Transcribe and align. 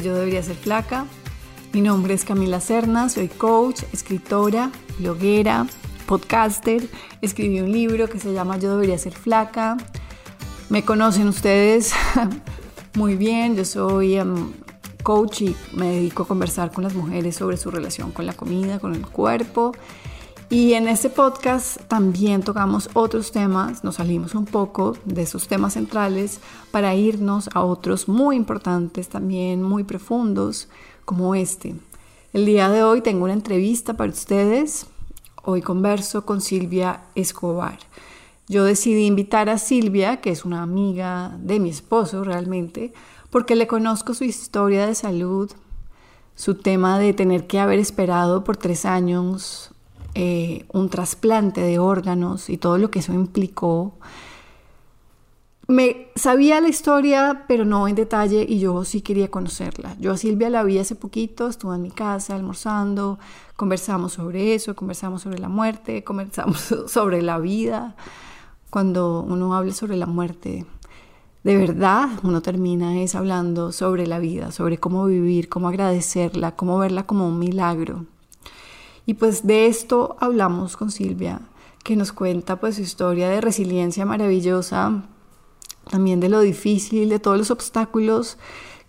Yo 0.00 0.14
debería 0.14 0.42
ser 0.42 0.56
flaca. 0.56 1.04
Mi 1.72 1.82
nombre 1.82 2.14
es 2.14 2.24
Camila 2.24 2.60
Serna, 2.60 3.08
soy 3.10 3.28
coach, 3.28 3.82
escritora, 3.92 4.70
bloguera, 4.98 5.66
podcaster, 6.06 6.88
escribí 7.20 7.60
un 7.60 7.70
libro 7.70 8.08
que 8.08 8.18
se 8.18 8.32
llama 8.32 8.58
Yo 8.58 8.70
debería 8.70 8.96
ser 8.96 9.12
flaca. 9.12 9.76
Me 10.70 10.82
conocen 10.84 11.28
ustedes 11.28 11.92
muy 12.94 13.16
bien, 13.16 13.54
yo 13.54 13.66
soy 13.66 14.16
em, 14.16 14.52
coach 15.02 15.42
y 15.42 15.56
me 15.74 15.90
dedico 15.90 16.22
a 16.22 16.28
conversar 16.28 16.72
con 16.72 16.84
las 16.84 16.94
mujeres 16.94 17.36
sobre 17.36 17.58
su 17.58 17.70
relación 17.70 18.12
con 18.12 18.24
la 18.24 18.32
comida, 18.32 18.78
con 18.78 18.94
el 18.94 19.06
cuerpo. 19.06 19.72
Y 20.52 20.74
en 20.74 20.86
este 20.86 21.08
podcast 21.08 21.80
también 21.88 22.42
tocamos 22.42 22.90
otros 22.92 23.32
temas, 23.32 23.84
nos 23.84 23.94
salimos 23.94 24.34
un 24.34 24.44
poco 24.44 24.94
de 25.06 25.22
esos 25.22 25.48
temas 25.48 25.72
centrales 25.72 26.40
para 26.70 26.94
irnos 26.94 27.48
a 27.54 27.64
otros 27.64 28.06
muy 28.06 28.36
importantes, 28.36 29.08
también 29.08 29.62
muy 29.62 29.82
profundos, 29.82 30.68
como 31.06 31.34
este. 31.34 31.74
El 32.34 32.44
día 32.44 32.68
de 32.68 32.84
hoy 32.84 33.00
tengo 33.00 33.24
una 33.24 33.32
entrevista 33.32 33.96
para 33.96 34.12
ustedes 34.12 34.88
Hoy 35.42 35.62
converso 35.62 36.26
con 36.26 36.42
Silvia 36.42 37.00
Escobar. 37.14 37.78
Yo 38.46 38.64
decidí 38.64 39.06
invitar 39.06 39.48
a 39.48 39.56
Silvia, 39.56 40.20
que 40.20 40.32
es 40.32 40.44
una 40.44 40.62
amiga 40.62 41.34
de 41.40 41.60
mi 41.60 41.70
esposo 41.70 42.24
realmente, 42.24 42.92
porque 43.30 43.56
le 43.56 43.66
conozco 43.66 44.12
su 44.12 44.24
historia 44.24 44.86
de 44.86 44.94
salud, 44.94 45.50
su 46.36 46.56
tema 46.56 46.98
de 46.98 47.14
tener 47.14 47.46
que 47.46 47.58
haber 47.58 47.78
esperado 47.78 48.44
por 48.44 48.58
tres 48.58 48.84
años 48.84 49.71
eh, 50.14 50.66
un 50.72 50.88
trasplante 50.88 51.60
de 51.60 51.78
órganos 51.78 52.50
y 52.50 52.58
todo 52.58 52.78
lo 52.78 52.90
que 52.90 52.98
eso 52.98 53.12
implicó, 53.12 53.94
me 55.68 56.08
sabía 56.16 56.60
la 56.60 56.68
historia, 56.68 57.44
pero 57.48 57.64
no 57.64 57.88
en 57.88 57.94
detalle, 57.94 58.44
y 58.48 58.58
yo 58.58 58.84
sí 58.84 59.00
quería 59.00 59.30
conocerla. 59.30 59.96
Yo 59.98 60.12
a 60.12 60.16
Silvia 60.16 60.50
la 60.50 60.62
vi 60.64 60.78
hace 60.78 60.94
poquito, 60.94 61.48
estuvo 61.48 61.74
en 61.74 61.82
mi 61.82 61.90
casa 61.90 62.34
almorzando, 62.34 63.18
conversamos 63.56 64.12
sobre 64.14 64.54
eso, 64.54 64.74
conversamos 64.74 65.22
sobre 65.22 65.38
la 65.38 65.48
muerte, 65.48 66.04
conversamos 66.04 66.74
sobre 66.86 67.22
la 67.22 67.38
vida. 67.38 67.96
Cuando 68.70 69.22
uno 69.22 69.54
habla 69.54 69.72
sobre 69.72 69.96
la 69.96 70.06
muerte, 70.06 70.66
de 71.44 71.56
verdad 71.56 72.08
uno 72.22 72.40
termina 72.42 73.00
es 73.00 73.14
hablando 73.14 73.72
sobre 73.72 74.06
la 74.06 74.18
vida, 74.18 74.50
sobre 74.52 74.78
cómo 74.78 75.06
vivir, 75.06 75.48
cómo 75.48 75.68
agradecerla, 75.68 76.56
cómo 76.56 76.78
verla 76.78 77.04
como 77.04 77.28
un 77.28 77.38
milagro. 77.38 78.06
Y 79.06 79.14
pues 79.14 79.46
de 79.46 79.66
esto 79.66 80.16
hablamos 80.20 80.76
con 80.76 80.90
Silvia, 80.90 81.40
que 81.82 81.96
nos 81.96 82.12
cuenta 82.12 82.60
pues 82.60 82.76
su 82.76 82.82
historia 82.82 83.28
de 83.28 83.40
resiliencia 83.40 84.04
maravillosa 84.04 85.02
también 85.90 86.20
de 86.20 86.28
lo 86.28 86.40
difícil, 86.40 87.08
de 87.08 87.18
todos 87.18 87.36
los 87.36 87.50
obstáculos 87.50 88.38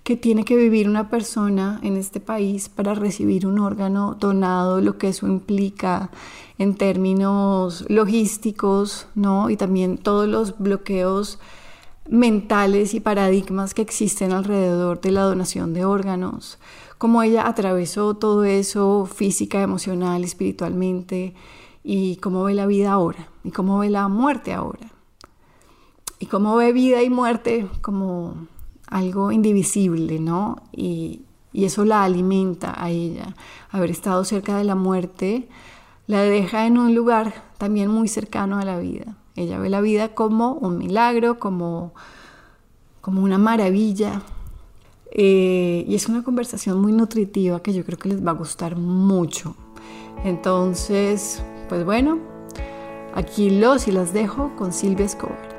que 0.03 0.18
tiene 0.18 0.44
que 0.44 0.57
vivir 0.57 0.90
una 0.90 1.09
persona 1.09 1.79
en 1.81 1.96
este 1.96 2.19
país 2.19 2.68
para 2.68 2.94
recibir 2.94 3.47
un 3.47 3.59
órgano 3.59 4.18
donado, 4.19 4.81
lo 4.81 4.97
que 4.97 5.07
eso 5.07 5.28
implica 5.28 6.12
en 6.57 6.75
términos 6.75 7.85
logísticos, 7.88 9.07
¿no? 9.16 9.50
Y 9.50 9.56
también 9.56 9.97
todos 9.97 10.28
los 10.28 10.59
bloqueos 10.59 11.40
mentales 12.09 12.94
y 12.94 13.00
paradigmas 13.00 13.74
que 13.74 13.81
existen 13.81 14.34
alrededor 14.34 15.00
de 15.00 15.12
la 15.12 15.24
donación 15.24 15.74
de 15.74 15.85
órganos, 15.85 16.59
cómo 17.03 17.21
ella 17.21 17.45
atravesó 17.45 18.13
todo 18.13 18.45
eso 18.45 19.05
física, 19.05 19.61
emocional, 19.61 20.23
espiritualmente, 20.23 21.35
y 21.83 22.15
cómo 22.15 22.45
ve 22.45 22.53
la 22.53 22.65
vida 22.65 22.93
ahora, 22.93 23.27
y 23.43 23.51
cómo 23.51 23.79
ve 23.79 23.89
la 23.89 24.07
muerte 24.07 24.53
ahora 24.53 24.93
y 26.23 26.25
cómo 26.27 26.55
ve 26.55 26.71
vida 26.71 27.03
y 27.03 27.09
muerte 27.09 27.67
como 27.81 28.47
algo 28.87 29.33
indivisible, 29.33 30.19
¿no? 30.19 30.55
Y, 30.71 31.23
eso 31.53 31.83
la 31.83 32.03
alimenta 32.03 32.73
a 32.81 32.89
ella. 32.89 33.35
Haber 33.69 33.91
estado 33.91 34.23
cerca 34.23 34.57
de 34.57 34.63
la 34.63 34.73
muerte 34.73 35.49
la 36.07 36.21
deja 36.21 36.65
en 36.65 36.77
un 36.77 36.95
lugar 36.95 37.43
también 37.57 37.89
muy 37.89 38.07
cercano 38.07 38.57
a 38.57 38.63
la 38.63 38.79
vida. 38.79 39.17
Ella 39.35 39.59
ve 39.59 39.69
la 39.69 39.81
vida 39.81 40.15
como 40.15 40.53
un 40.53 40.77
milagro, 40.77 41.39
como, 41.39 41.93
como 43.01 43.21
una 43.21 43.37
maravilla. 43.37 44.21
Eh, 45.16 45.85
y 45.88 45.94
es 45.94 46.09
una 46.09 46.24
conversación 46.24 46.81
muy 46.81 46.91
nutritiva 46.91 47.62
que 47.62 47.72
yo 47.72 47.85
creo 47.85 48.00
que 48.00 48.09
les 48.09 48.25
va 48.25 48.31
a 48.31 48.34
gustar 48.34 48.75
mucho. 48.75 49.56
Entonces, 50.24 51.44
pues 51.69 51.85
bueno, 51.85 52.19
aquí 53.13 53.51
los 53.51 53.88
y 53.88 53.91
las 53.91 54.12
dejo 54.12 54.56
con 54.56 54.74
Silvia 54.74 55.06
Escobar. 55.06 55.54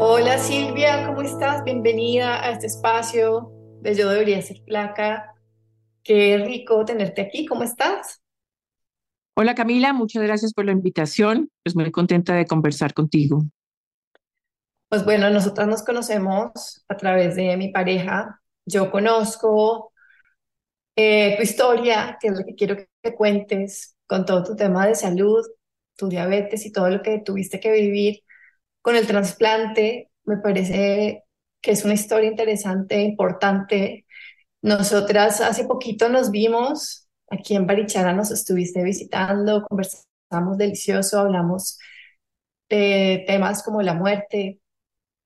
Hola 0.00 0.38
Silvia, 0.38 1.06
¿cómo 1.06 1.20
estás? 1.20 1.62
Bienvenida 1.62 2.42
a 2.42 2.52
este 2.52 2.68
espacio 2.68 3.52
de 3.82 3.94
Yo 3.94 4.08
Debería 4.08 4.40
Ser 4.40 4.62
Placa. 4.64 5.34
Qué 6.02 6.38
rico 6.38 6.86
tenerte 6.86 7.20
aquí, 7.20 7.44
¿cómo 7.44 7.64
estás? 7.64 8.22
Hola 9.38 9.54
Camila, 9.54 9.92
muchas 9.92 10.22
gracias 10.22 10.54
por 10.54 10.64
la 10.64 10.72
invitación. 10.72 11.50
Pues 11.62 11.76
muy 11.76 11.90
contenta 11.90 12.34
de 12.34 12.46
conversar 12.46 12.94
contigo. 12.94 13.44
Pues 14.88 15.04
bueno, 15.04 15.28
nosotras 15.28 15.68
nos 15.68 15.82
conocemos 15.82 16.82
a 16.88 16.96
través 16.96 17.36
de 17.36 17.54
mi 17.58 17.68
pareja. 17.68 18.40
Yo 18.64 18.90
conozco 18.90 19.92
eh, 20.96 21.36
tu 21.36 21.42
historia, 21.42 22.16
que 22.18 22.28
es 22.28 22.38
lo 22.38 22.46
que 22.46 22.54
quiero 22.54 22.76
que 22.76 22.88
te 23.02 23.14
cuentes 23.14 23.98
con 24.06 24.24
todo 24.24 24.42
tu 24.42 24.56
tema 24.56 24.86
de 24.86 24.94
salud, 24.94 25.44
tu 25.96 26.08
diabetes 26.08 26.64
y 26.64 26.72
todo 26.72 26.88
lo 26.88 27.02
que 27.02 27.18
tuviste 27.18 27.60
que 27.60 27.72
vivir 27.72 28.20
con 28.80 28.96
el 28.96 29.06
trasplante. 29.06 30.10
Me 30.24 30.38
parece 30.38 31.24
que 31.60 31.72
es 31.72 31.84
una 31.84 31.92
historia 31.92 32.30
interesante, 32.30 33.02
importante. 33.02 34.06
Nosotras 34.62 35.42
hace 35.42 35.66
poquito 35.66 36.08
nos 36.08 36.30
vimos 36.30 37.05
aquí 37.30 37.54
en 37.56 37.66
Barichara 37.66 38.12
nos 38.12 38.30
estuviste 38.30 38.82
visitando, 38.82 39.62
conversamos 39.68 40.58
delicioso, 40.58 41.20
hablamos 41.20 41.78
de 42.68 43.24
temas 43.26 43.62
como 43.62 43.82
la 43.82 43.94
muerte, 43.94 44.60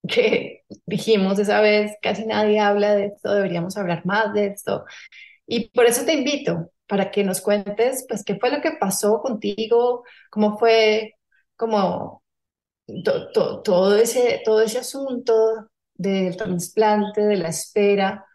que 0.08 0.64
dijimos 0.86 1.38
esa 1.38 1.60
vez, 1.60 1.92
casi 2.02 2.26
nadie 2.26 2.60
habla 2.60 2.94
de 2.96 3.06
esto, 3.06 3.34
deberíamos 3.34 3.76
hablar 3.76 4.06
más 4.06 4.32
de 4.34 4.48
esto. 4.48 4.84
Y 5.46 5.70
por 5.70 5.86
eso 5.86 6.04
te 6.06 6.14
invito, 6.14 6.70
para 6.86 7.10
que 7.10 7.24
nos 7.24 7.40
cuentes, 7.40 8.06
pues, 8.08 8.24
qué 8.24 8.36
fue 8.36 8.50
lo 8.50 8.60
que 8.62 8.72
pasó 8.72 9.20
contigo, 9.22 10.04
cómo 10.30 10.58
fue, 10.58 11.14
como 11.56 12.22
todo, 13.64 13.96
ese, 13.96 14.42
todo 14.44 14.60
ese 14.62 14.78
asunto 14.78 15.68
del 15.94 16.36
trasplante, 16.36 17.22
de 17.22 17.36
la 17.36 17.48
espera. 17.48 18.26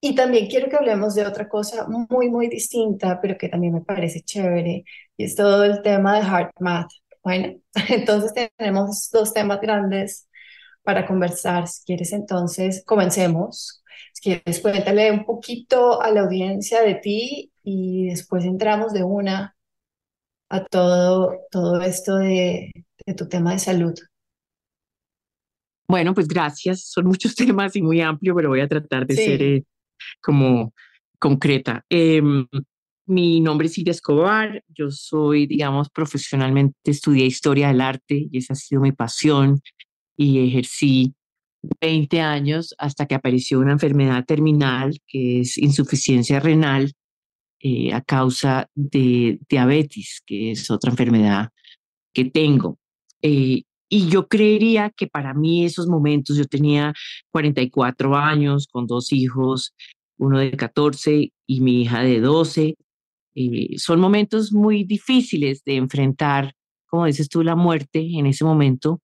Y 0.00 0.14
también 0.14 0.48
quiero 0.48 0.68
que 0.70 0.76
hablemos 0.76 1.14
de 1.14 1.26
otra 1.26 1.48
cosa 1.48 1.86
muy, 1.86 2.30
muy 2.30 2.48
distinta, 2.48 3.20
pero 3.20 3.36
que 3.36 3.48
también 3.48 3.74
me 3.74 3.82
parece 3.82 4.22
chévere, 4.22 4.84
y 5.16 5.24
es 5.24 5.34
todo 5.34 5.64
el 5.64 5.82
tema 5.82 6.16
de 6.18 6.24
Heart 6.24 6.52
Math. 6.60 6.90
Bueno, 7.22 7.60
entonces 7.88 8.32
tenemos 8.56 9.10
dos 9.12 9.34
temas 9.34 9.60
grandes 9.60 10.28
para 10.82 11.06
conversar. 11.06 11.68
Si 11.68 11.84
quieres, 11.84 12.12
entonces 12.12 12.82
comencemos. 12.86 13.82
Si 14.12 14.22
quieres, 14.22 14.60
cuéntale 14.60 15.12
un 15.12 15.24
poquito 15.24 16.00
a 16.00 16.10
la 16.10 16.22
audiencia 16.22 16.82
de 16.82 16.94
ti 16.94 17.52
y 17.62 18.08
después 18.08 18.44
entramos 18.44 18.92
de 18.92 19.04
una 19.04 19.54
a 20.48 20.64
todo, 20.64 21.46
todo 21.50 21.80
esto 21.80 22.16
de, 22.16 22.72
tu 23.16 23.28
tema 23.28 23.52
de 23.52 23.58
salud. 23.58 23.94
Bueno, 25.86 26.14
pues 26.14 26.26
gracias. 26.26 26.84
Son 26.84 27.06
muchos 27.06 27.34
temas 27.36 27.76
y 27.76 27.82
muy 27.82 28.00
amplio, 28.00 28.34
pero 28.34 28.48
voy 28.48 28.60
a 28.60 28.68
tratar 28.68 29.06
de 29.06 29.14
ser 29.14 29.42
eh, 29.42 29.64
como 30.20 30.74
concreta. 31.18 31.84
Em, 31.88 32.46
mi 33.06 33.40
nombre 33.40 33.66
es 33.66 33.74
Silvia 33.74 33.90
Escobar, 33.90 34.62
yo 34.68 34.90
soy, 34.90 35.46
digamos, 35.46 35.90
profesionalmente 35.90 36.76
estudié 36.84 37.26
historia 37.26 37.68
del 37.68 37.80
arte 37.80 38.28
y 38.30 38.38
esa 38.38 38.52
ha 38.52 38.56
sido 38.56 38.80
mi 38.80 38.92
pasión 38.92 39.60
y 40.16 40.46
ejercí 40.46 41.14
20 41.80 42.20
años 42.20 42.74
hasta 42.78 43.06
que 43.06 43.14
apareció 43.14 43.58
una 43.58 43.72
enfermedad 43.72 44.24
terminal 44.24 44.98
que 45.06 45.40
es 45.40 45.58
insuficiencia 45.58 46.40
renal 46.40 46.92
eh, 47.60 47.92
a 47.92 48.00
causa 48.00 48.68
de 48.74 49.38
diabetes, 49.48 50.22
que 50.24 50.52
es 50.52 50.70
otra 50.70 50.90
enfermedad 50.90 51.50
que 52.14 52.24
tengo. 52.26 52.78
Eh, 53.22 53.64
y 53.90 54.08
yo 54.08 54.28
creería 54.28 54.90
que 54.90 55.08
para 55.08 55.34
mí 55.34 55.64
esos 55.64 55.88
momentos, 55.88 56.36
yo 56.36 56.44
tenía 56.46 56.94
44 57.32 58.16
años 58.16 58.68
con 58.70 58.86
dos 58.86 59.12
hijos, 59.12 59.74
uno 60.16 60.38
de 60.38 60.52
14 60.52 61.32
y 61.46 61.60
mi 61.60 61.82
hija 61.82 62.00
de 62.00 62.20
12, 62.20 62.76
eh, 63.34 63.78
son 63.78 64.00
momentos 64.00 64.52
muy 64.52 64.84
difíciles 64.84 65.64
de 65.64 65.76
enfrentar, 65.76 66.54
como 66.86 67.06
dices 67.06 67.28
tú, 67.28 67.42
la 67.42 67.56
muerte 67.56 67.98
en 68.00 68.26
ese 68.26 68.44
momento, 68.44 69.00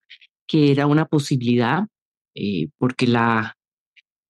que 0.46 0.70
era 0.70 0.86
una 0.86 1.06
posibilidad, 1.06 1.86
eh, 2.34 2.68
porque 2.78 3.08
la, 3.08 3.56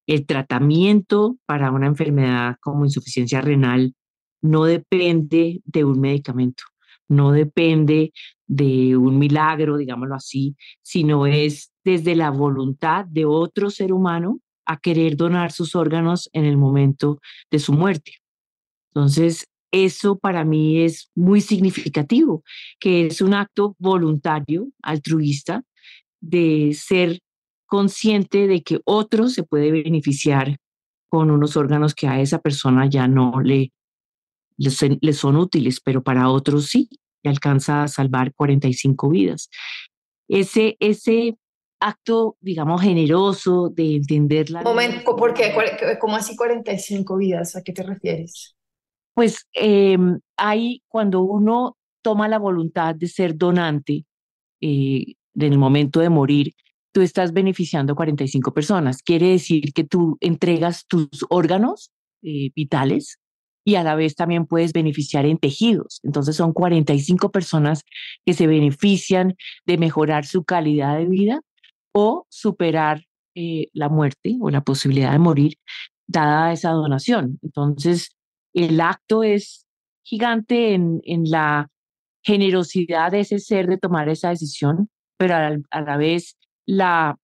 el 0.06 0.24
tratamiento 0.24 1.36
para 1.44 1.70
una 1.70 1.86
enfermedad 1.86 2.56
como 2.60 2.86
insuficiencia 2.86 3.42
renal 3.42 3.94
no 4.40 4.64
depende 4.64 5.60
de 5.64 5.84
un 5.84 6.00
medicamento, 6.00 6.64
no 7.08 7.32
depende 7.32 8.12
de 8.46 8.96
un 8.96 9.18
milagro, 9.18 9.76
digámoslo 9.76 10.14
así, 10.14 10.56
sino 10.82 11.26
es 11.26 11.72
desde 11.84 12.14
la 12.14 12.30
voluntad 12.30 13.04
de 13.06 13.24
otro 13.24 13.70
ser 13.70 13.92
humano 13.92 14.40
a 14.64 14.78
querer 14.78 15.16
donar 15.16 15.52
sus 15.52 15.74
órganos 15.76 16.28
en 16.32 16.44
el 16.44 16.56
momento 16.56 17.20
de 17.50 17.58
su 17.58 17.72
muerte. 17.72 18.12
Entonces, 18.94 19.46
eso 19.72 20.18
para 20.18 20.44
mí 20.44 20.82
es 20.82 21.10
muy 21.14 21.40
significativo, 21.40 22.42
que 22.80 23.06
es 23.06 23.20
un 23.20 23.34
acto 23.34 23.76
voluntario, 23.78 24.68
altruista, 24.82 25.62
de 26.20 26.72
ser 26.74 27.20
consciente 27.66 28.46
de 28.46 28.62
que 28.62 28.80
otro 28.84 29.28
se 29.28 29.42
puede 29.42 29.70
beneficiar 29.70 30.56
con 31.08 31.30
unos 31.30 31.56
órganos 31.56 31.94
que 31.94 32.08
a 32.08 32.20
esa 32.20 32.38
persona 32.38 32.86
ya 32.86 33.06
no 33.06 33.40
le, 33.40 33.72
le, 34.56 35.12
son 35.12 35.36
útiles, 35.36 35.80
pero 35.80 36.02
para 36.02 36.28
otros 36.28 36.66
sí, 36.66 36.88
y 37.22 37.28
alcanza 37.28 37.82
a 37.82 37.88
salvar 37.88 38.34
45 38.34 39.10
vidas. 39.10 39.50
Ese, 40.28 40.76
ese 40.80 41.36
acto, 41.80 42.36
digamos, 42.40 42.82
generoso 42.82 43.68
de 43.68 43.96
entender 43.96 44.50
la... 44.50 44.62
Momento, 44.62 45.16
¿por 45.16 45.34
qué? 45.34 45.54
¿Cómo 46.00 46.16
así 46.16 46.36
45 46.36 47.16
vidas? 47.16 47.56
¿A 47.56 47.62
qué 47.62 47.72
te 47.72 47.82
refieres? 47.82 48.56
Pues 49.14 49.46
eh, 49.54 49.96
ahí 50.36 50.82
cuando 50.88 51.22
uno 51.22 51.76
toma 52.02 52.28
la 52.28 52.38
voluntad 52.38 52.94
de 52.94 53.08
ser 53.08 53.36
donante 53.36 54.04
eh, 54.60 55.14
en 55.34 55.52
el 55.52 55.58
momento 55.58 56.00
de 56.00 56.10
morir, 56.10 56.54
tú 56.92 57.00
estás 57.02 57.32
beneficiando 57.32 57.92
a 57.92 57.96
45 57.96 58.52
personas. 58.54 59.02
Quiere 59.02 59.28
decir 59.28 59.72
que 59.74 59.84
tú 59.84 60.16
entregas 60.20 60.86
tus 60.86 61.08
órganos 61.28 61.92
eh, 62.22 62.50
vitales 62.54 63.18
y 63.66 63.74
a 63.74 63.82
la 63.82 63.96
vez 63.96 64.14
también 64.14 64.46
puedes 64.46 64.72
beneficiar 64.72 65.26
en 65.26 65.38
tejidos. 65.38 65.98
Entonces 66.04 66.36
son 66.36 66.52
45 66.52 67.32
personas 67.32 67.82
que 68.24 68.32
se 68.32 68.46
benefician 68.46 69.34
de 69.66 69.76
mejorar 69.76 70.24
su 70.24 70.44
calidad 70.44 70.96
de 70.96 71.06
vida 71.06 71.40
o 71.92 72.26
superar 72.30 73.02
eh, 73.34 73.66
la 73.72 73.88
muerte 73.88 74.36
o 74.40 74.50
la 74.50 74.62
posibilidad 74.62 75.10
de 75.10 75.18
morir 75.18 75.58
dada 76.06 76.52
esa 76.52 76.70
donación. 76.70 77.40
Entonces, 77.42 78.16
el 78.54 78.80
acto 78.80 79.24
es 79.24 79.66
gigante 80.04 80.74
en, 80.74 81.00
en 81.02 81.28
la 81.28 81.68
generosidad 82.22 83.10
de 83.10 83.20
ese 83.20 83.40
ser 83.40 83.66
de 83.66 83.78
tomar 83.78 84.08
esa 84.08 84.28
decisión, 84.28 84.90
pero 85.18 85.34
a 85.34 85.80
la, 85.80 85.96
vez 85.96 86.38
la, 86.66 87.18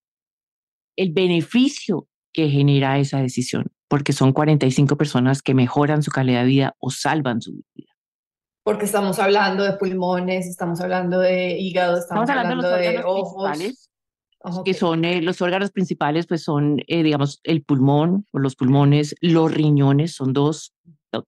el 0.97 1.13
beneficio 1.13 2.09
que 2.33 2.49
genera 2.49 2.99
esa 2.99 3.21
decisión, 3.21 3.67
porque 3.93 4.15
son 4.15 4.33
45 4.33 4.97
personas 4.97 5.43
que 5.43 5.53
mejoran 5.53 6.03
su 6.03 6.11
calidad 6.11 6.45
de 6.45 6.47
vida 6.47 6.77
o 6.79 6.89
salvan 6.89 7.43
su 7.43 7.63
vida. 7.75 7.93
Porque 8.65 8.87
estamos 8.87 9.19
hablando 9.19 9.65
de 9.65 9.75
pulmones, 9.75 10.47
estamos 10.47 10.81
hablando 10.81 11.19
de 11.19 11.59
hígado, 11.59 11.99
estamos, 11.99 12.31
hablando, 12.31 12.71
de, 12.71 13.03
ojos. 13.05 13.51
Que 14.65 14.73
son 14.73 15.05
eh, 15.05 15.21
los 15.21 15.43
órganos 15.43 15.73
principales, 15.73 16.27
pues 16.27 16.43
son, 16.43 16.79
eh, 16.87 17.03
digamos, 17.03 17.41
el 17.43 17.65
pulmón 17.65 18.27
o 18.31 18.39
los 18.39 18.57
pulmones, 18.57 19.15
los 19.21 19.53
riñones, 19.53 20.15
son 20.15 20.33
dos, 20.33 20.73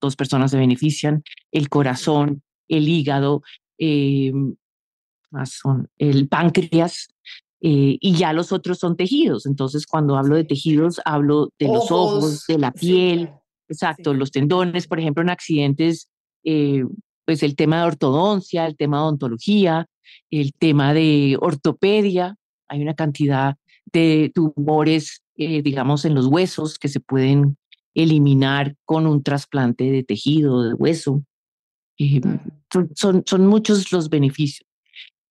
dos 0.00 0.17
personas 0.17 0.50
se 0.50 0.56
benefician, 0.56 1.22
el 1.52 1.69
corazón, 1.69 2.44
el 2.69 2.88
hígado, 2.88 3.43
eh, 3.77 4.32
más 5.31 5.50
son 5.50 5.91
el 5.98 6.29
páncreas, 6.29 7.08
eh, 7.67 7.97
y 7.99 8.15
ya 8.15 8.35
los 8.35 8.53
otros 8.53 8.79
son 8.79 8.94
tejidos. 8.94 9.47
Entonces, 9.47 9.87
cuando 9.87 10.17
hablo 10.17 10.37
de 10.37 10.44
tejidos, 10.44 11.01
hablo 11.06 11.51
de 11.59 11.69
los 11.69 11.91
ojos, 11.91 12.44
de 12.47 12.59
la 12.59 12.73
piel, 12.73 13.31
exacto, 13.69 14.13
los 14.13 14.31
tendones, 14.31 14.87
por 14.87 15.01
ejemplo, 15.01 15.23
en 15.23 15.31
accidentes, 15.31 16.11
eh, 16.44 16.85
pues 17.25 17.43
el 17.43 17.56
tema 17.56 17.79
de 17.79 17.87
ortodoncia, 17.87 18.67
el 18.67 18.77
tema 18.77 18.99
de 18.99 19.03
odontología, 19.05 19.87
el 20.31 20.53
tema 20.53 20.93
de 20.93 21.39
ortopedia, 21.41 22.37
hay 22.69 22.83
una 22.83 22.94
cantidad 22.94 23.56
de 23.91 24.31
tumores, 24.35 25.23
digamos, 25.37 26.05
en 26.05 26.15
los 26.15 26.27
huesos 26.27 26.79
que 26.79 26.89
se 26.89 27.01
pueden 27.01 27.56
eliminar 27.94 28.77
con 28.85 29.06
un 29.06 29.23
trasplante 29.23 29.91
de 29.91 30.03
tejido, 30.03 30.63
de 30.63 30.75
hueso. 30.75 31.25
Eh, 31.99 32.21
son, 32.94 33.23
son, 33.25 33.47
muchos 33.47 33.91
los 33.93 34.11
beneficios. 34.11 34.69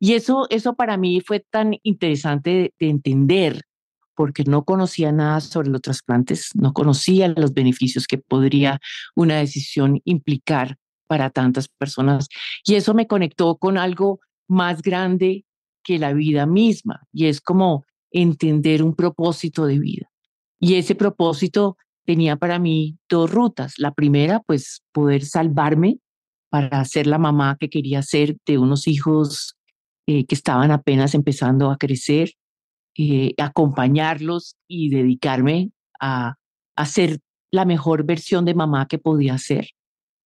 Y 0.03 0.15
eso, 0.15 0.47
eso 0.49 0.73
para 0.73 0.97
mí 0.97 1.21
fue 1.21 1.39
tan 1.39 1.77
interesante 1.81 2.73
de, 2.77 2.89
entender, 2.89 3.61
porque 4.15 4.43
no 4.43 4.65
conocía 4.65 5.13
nada 5.13 5.39
sobre 5.39 5.69
los 5.69 5.79
trasplantes, 5.79 6.49
no 6.55 6.73
conocía 6.73 7.29
los 7.29 7.53
beneficios 7.53 8.05
que 8.05 8.17
podría 8.17 8.81
una 9.15 9.37
decisión 9.37 10.01
implicar 10.03 10.75
para 11.07 11.29
tantas 11.29 11.69
personas. 11.69 12.27
Y 12.65 12.75
eso 12.75 12.93
me 12.93 13.07
conectó 13.07 13.55
con 13.55 13.77
algo 13.77 14.19
más 14.49 14.81
grande 14.81 15.45
que 15.85 15.97
la 15.97 16.11
vida 16.11 16.45
misma, 16.47 17.07
y 17.13 17.27
es 17.27 17.39
como 17.39 17.85
entender 18.11 18.83
un 18.83 18.95
propósito 18.95 19.65
de 19.65 19.79
vida. 19.79 20.11
Y 20.59 20.75
ese 20.75 20.95
propósito 20.95 21.77
tenía 22.03 22.35
para 22.35 22.59
mí 22.59 22.97
dos 23.07 23.31
rutas. 23.31 23.75
La 23.77 23.93
primera, 23.93 24.41
pues 24.41 24.83
poder 24.91 25.23
salvarme 25.23 25.99
para 26.49 26.83
ser 26.83 27.07
la 27.07 27.19
mamá 27.19 27.55
que 27.57 27.69
quería 27.69 28.01
ser 28.01 28.35
de 28.45 28.57
unos 28.57 28.85
hijos 28.85 29.55
eh, 30.07 30.25
que 30.25 30.35
estaban 30.35 30.71
apenas 30.71 31.15
empezando 31.15 31.71
a 31.71 31.77
crecer, 31.77 32.33
eh, 32.97 33.33
acompañarlos 33.37 34.55
y 34.67 34.89
dedicarme 34.89 35.71
a, 35.99 36.35
a 36.75 36.85
ser 36.85 37.19
la 37.51 37.65
mejor 37.65 38.03
versión 38.03 38.45
de 38.45 38.55
mamá 38.55 38.87
que 38.87 38.97
podía 38.97 39.37
ser. 39.37 39.69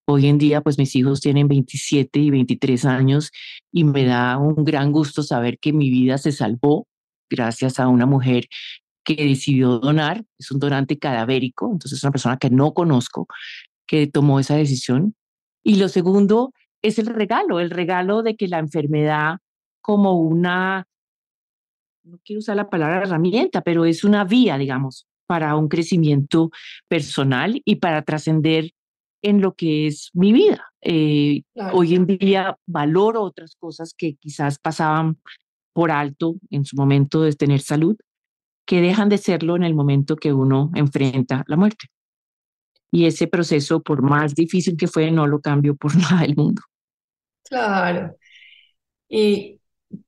Hoy 0.08 0.26
en 0.28 0.38
día, 0.38 0.60
pues 0.60 0.78
mis 0.78 0.94
hijos 0.94 1.20
tienen 1.20 1.48
27 1.48 2.20
y 2.20 2.30
23 2.30 2.84
años 2.84 3.32
y 3.72 3.84
me 3.84 4.04
da 4.04 4.38
un 4.38 4.64
gran 4.64 4.92
gusto 4.92 5.22
saber 5.22 5.58
que 5.58 5.72
mi 5.72 5.90
vida 5.90 6.16
se 6.18 6.30
salvó 6.30 6.86
gracias 7.28 7.80
a 7.80 7.88
una 7.88 8.06
mujer 8.06 8.46
que 9.04 9.16
decidió 9.16 9.78
donar, 9.78 10.24
es 10.38 10.50
un 10.50 10.58
donante 10.58 10.98
cadavérico, 10.98 11.66
entonces 11.66 11.98
es 11.98 12.04
una 12.04 12.12
persona 12.12 12.36
que 12.38 12.50
no 12.50 12.74
conozco, 12.74 13.26
que 13.86 14.06
tomó 14.08 14.40
esa 14.40 14.56
decisión 14.56 15.14
Y 15.64 15.76
lo 15.76 15.88
segundo 15.88 16.52
es 16.82 16.98
el 16.98 17.06
regalo, 17.06 17.60
el 17.60 17.70
regalo 17.70 18.22
de 18.22 18.36
que 18.36 18.48
la 18.48 18.58
enfermedad 18.58 19.38
como 19.86 20.14
una, 20.14 20.84
no 22.02 22.18
quiero 22.24 22.40
usar 22.40 22.56
la 22.56 22.68
palabra 22.68 23.02
herramienta, 23.02 23.60
pero 23.60 23.84
es 23.84 24.02
una 24.02 24.24
vía, 24.24 24.58
digamos, 24.58 25.06
para 25.28 25.54
un 25.54 25.68
crecimiento 25.68 26.50
personal 26.88 27.62
y 27.64 27.76
para 27.76 28.02
trascender 28.02 28.72
en 29.22 29.40
lo 29.40 29.54
que 29.54 29.86
es 29.86 30.10
mi 30.12 30.32
vida. 30.32 30.72
Eh, 30.80 31.42
hoy 31.72 31.94
en 31.94 32.06
día 32.06 32.58
valoro 32.66 33.22
otras 33.22 33.54
cosas 33.54 33.94
que 33.96 34.16
quizás 34.16 34.58
pasaban 34.58 35.18
por 35.72 35.92
alto 35.92 36.34
en 36.50 36.64
su 36.64 36.74
momento 36.74 37.22
de 37.22 37.34
tener 37.34 37.60
salud, 37.60 37.96
que 38.66 38.80
dejan 38.80 39.08
de 39.08 39.18
serlo 39.18 39.54
en 39.54 39.62
el 39.62 39.76
momento 39.76 40.16
que 40.16 40.32
uno 40.32 40.72
enfrenta 40.74 41.44
la 41.46 41.56
muerte. 41.56 41.86
Y 42.90 43.06
ese 43.06 43.28
proceso, 43.28 43.80
por 43.84 44.02
más 44.02 44.34
difícil 44.34 44.76
que 44.76 44.88
fue, 44.88 45.12
no 45.12 45.28
lo 45.28 45.40
cambio 45.40 45.76
por 45.76 45.94
nada 45.96 46.22
del 46.22 46.34
mundo. 46.34 46.62
Claro. 47.44 48.16
Y 49.08 49.60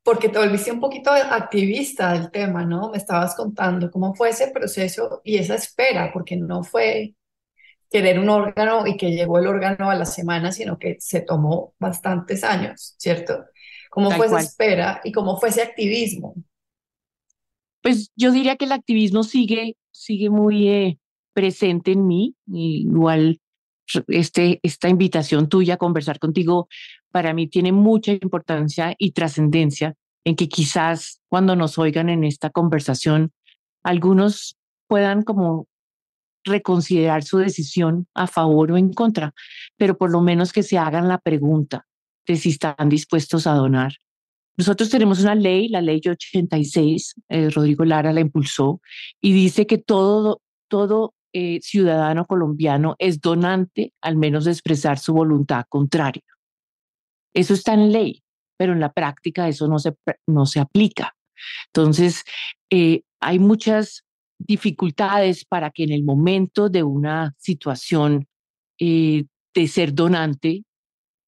porque 0.02 0.28
te 0.28 0.38
volviste 0.38 0.72
un 0.72 0.80
poquito 0.80 1.10
activista 1.10 2.12
del 2.12 2.30
tema, 2.30 2.64
¿no? 2.64 2.90
Me 2.90 2.98
estabas 2.98 3.34
contando 3.34 3.90
cómo 3.90 4.14
fue 4.14 4.30
ese 4.30 4.48
proceso 4.50 5.20
y 5.24 5.36
esa 5.36 5.54
espera, 5.54 6.10
porque 6.12 6.36
no 6.36 6.64
fue 6.64 7.14
querer 7.90 8.18
un 8.18 8.28
órgano 8.28 8.86
y 8.86 8.96
que 8.96 9.10
llegó 9.10 9.38
el 9.38 9.46
órgano 9.46 9.90
a 9.90 9.94
la 9.94 10.04
semana, 10.04 10.52
sino 10.52 10.78
que 10.78 10.96
se 10.98 11.20
tomó 11.20 11.74
bastantes 11.78 12.44
años, 12.44 12.94
¿cierto? 12.98 13.44
¿Cómo 13.90 14.10
fue 14.10 14.26
esa 14.26 14.40
espera 14.40 15.00
y 15.04 15.12
cómo 15.12 15.38
fue 15.38 15.48
ese 15.48 15.62
activismo? 15.62 16.34
Pues 17.82 18.10
yo 18.16 18.32
diría 18.32 18.56
que 18.56 18.66
el 18.66 18.72
activismo 18.72 19.22
sigue, 19.22 19.76
sigue 19.90 20.28
muy 20.28 20.68
eh, 20.68 20.98
presente 21.32 21.92
en 21.92 22.06
mí, 22.06 22.34
igual 22.46 23.40
este, 24.08 24.60
esta 24.62 24.88
invitación 24.88 25.48
tuya 25.48 25.74
a 25.74 25.78
conversar 25.78 26.18
contigo 26.18 26.68
para 27.10 27.34
mí 27.34 27.48
tiene 27.48 27.72
mucha 27.72 28.12
importancia 28.12 28.94
y 28.98 29.12
trascendencia 29.12 29.94
en 30.24 30.36
que 30.36 30.48
quizás 30.48 31.20
cuando 31.28 31.56
nos 31.56 31.78
oigan 31.78 32.08
en 32.08 32.24
esta 32.24 32.50
conversación, 32.50 33.32
algunos 33.82 34.56
puedan 34.86 35.22
como 35.22 35.66
reconsiderar 36.44 37.24
su 37.24 37.38
decisión 37.38 38.06
a 38.14 38.26
favor 38.26 38.72
o 38.72 38.76
en 38.76 38.92
contra, 38.92 39.34
pero 39.76 39.96
por 39.96 40.10
lo 40.10 40.20
menos 40.20 40.52
que 40.52 40.62
se 40.62 40.78
hagan 40.78 41.08
la 41.08 41.18
pregunta 41.18 41.86
de 42.26 42.36
si 42.36 42.50
están 42.50 42.88
dispuestos 42.88 43.46
a 43.46 43.54
donar. 43.54 43.92
Nosotros 44.56 44.90
tenemos 44.90 45.20
una 45.20 45.34
ley, 45.34 45.68
la 45.68 45.80
ley 45.80 46.00
86, 46.04 47.14
eh, 47.28 47.48
Rodrigo 47.50 47.84
Lara 47.84 48.12
la 48.12 48.20
impulsó, 48.20 48.80
y 49.20 49.32
dice 49.32 49.66
que 49.66 49.78
todo, 49.78 50.40
todo 50.68 51.14
eh, 51.32 51.60
ciudadano 51.62 52.26
colombiano 52.26 52.96
es 52.98 53.20
donante 53.20 53.92
al 54.00 54.16
menos 54.16 54.44
de 54.44 54.50
expresar 54.50 54.98
su 54.98 55.12
voluntad 55.12 55.64
contraria. 55.68 56.24
Eso 57.38 57.54
está 57.54 57.72
en 57.72 57.92
ley, 57.92 58.24
pero 58.56 58.72
en 58.72 58.80
la 58.80 58.92
práctica 58.92 59.46
eso 59.46 59.68
no 59.68 59.78
se, 59.78 59.94
no 60.26 60.44
se 60.44 60.58
aplica. 60.58 61.14
Entonces, 61.66 62.24
eh, 62.68 63.02
hay 63.20 63.38
muchas 63.38 64.02
dificultades 64.38 65.44
para 65.44 65.70
que 65.70 65.84
en 65.84 65.92
el 65.92 66.02
momento 66.02 66.68
de 66.68 66.82
una 66.82 67.36
situación 67.38 68.26
eh, 68.80 69.26
de 69.54 69.68
ser 69.68 69.94
donante 69.94 70.64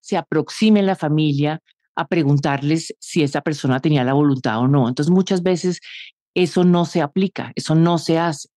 se 0.01 0.17
aproxime 0.17 0.83
la 0.83 0.97
familia 0.97 1.61
a 1.95 2.09
preguntarles 2.09 2.93
si 2.99 3.23
esa 3.23 3.41
persona 3.41 3.79
tenía 3.79 4.03
la 4.03 4.15
voluntad 4.15 4.59
o 4.59 4.67
no. 4.67 4.89
Entonces 4.89 5.13
muchas 5.13 5.45
veces 5.45 5.79
eso 6.35 6.65
no 6.65 6.87
se 6.87 7.03
aplica, 7.03 7.53
eso 7.55 7.77
no 7.77 7.99
se 7.99 8.19
hace. 8.19 8.49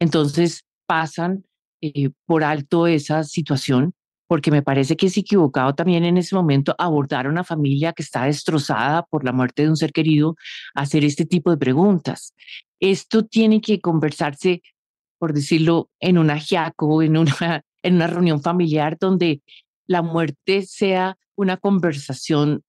Entonces 0.00 0.64
pasan 0.86 1.44
eh, 1.80 2.10
por 2.24 2.42
alto 2.42 2.88
esa 2.88 3.22
situación 3.22 3.94
porque 4.26 4.50
me 4.50 4.62
parece 4.62 4.96
que 4.96 5.06
es 5.06 5.16
equivocado 5.16 5.74
también 5.74 6.04
en 6.04 6.16
ese 6.16 6.34
momento 6.34 6.74
abordar 6.78 7.26
a 7.26 7.30
una 7.30 7.44
familia 7.44 7.92
que 7.92 8.02
está 8.02 8.24
destrozada 8.24 9.04
por 9.04 9.24
la 9.24 9.32
muerte 9.32 9.62
de 9.62 9.70
un 9.70 9.76
ser 9.76 9.92
querido, 9.92 10.36
hacer 10.74 11.04
este 11.04 11.24
tipo 11.24 11.50
de 11.50 11.56
preguntas. 11.56 12.34
Esto 12.80 13.24
tiene 13.24 13.60
que 13.60 13.80
conversarse, 13.80 14.62
por 15.18 15.32
decirlo, 15.32 15.88
en 16.00 16.18
un 16.18 16.30
ajiaco, 16.30 17.02
en 17.02 17.16
una, 17.16 17.62
en 17.82 17.94
una 17.94 18.06
reunión 18.06 18.42
familiar 18.42 18.96
donde 19.00 19.42
la 19.86 20.02
muerte 20.02 20.62
sea 20.62 21.16
una 21.36 21.56
conversación 21.56 22.62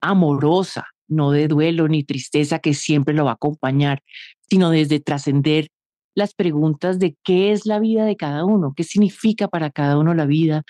amorosa, 0.00 0.86
no 1.08 1.30
de 1.30 1.48
duelo 1.48 1.88
ni 1.88 2.04
tristeza 2.04 2.58
que 2.58 2.74
siempre 2.74 3.14
lo 3.14 3.24
va 3.24 3.32
a 3.32 3.34
acompañar, 3.34 4.02
sino 4.48 4.70
desde 4.70 5.00
trascender 5.00 5.68
las 6.14 6.34
preguntas 6.34 6.98
de 6.98 7.16
qué 7.22 7.52
es 7.52 7.66
la 7.66 7.78
vida 7.78 8.04
de 8.04 8.16
cada 8.16 8.44
uno, 8.44 8.74
qué 8.76 8.84
significa 8.84 9.48
para 9.48 9.70
cada 9.70 9.98
uno 9.98 10.14
la 10.14 10.26
vida, 10.26 10.62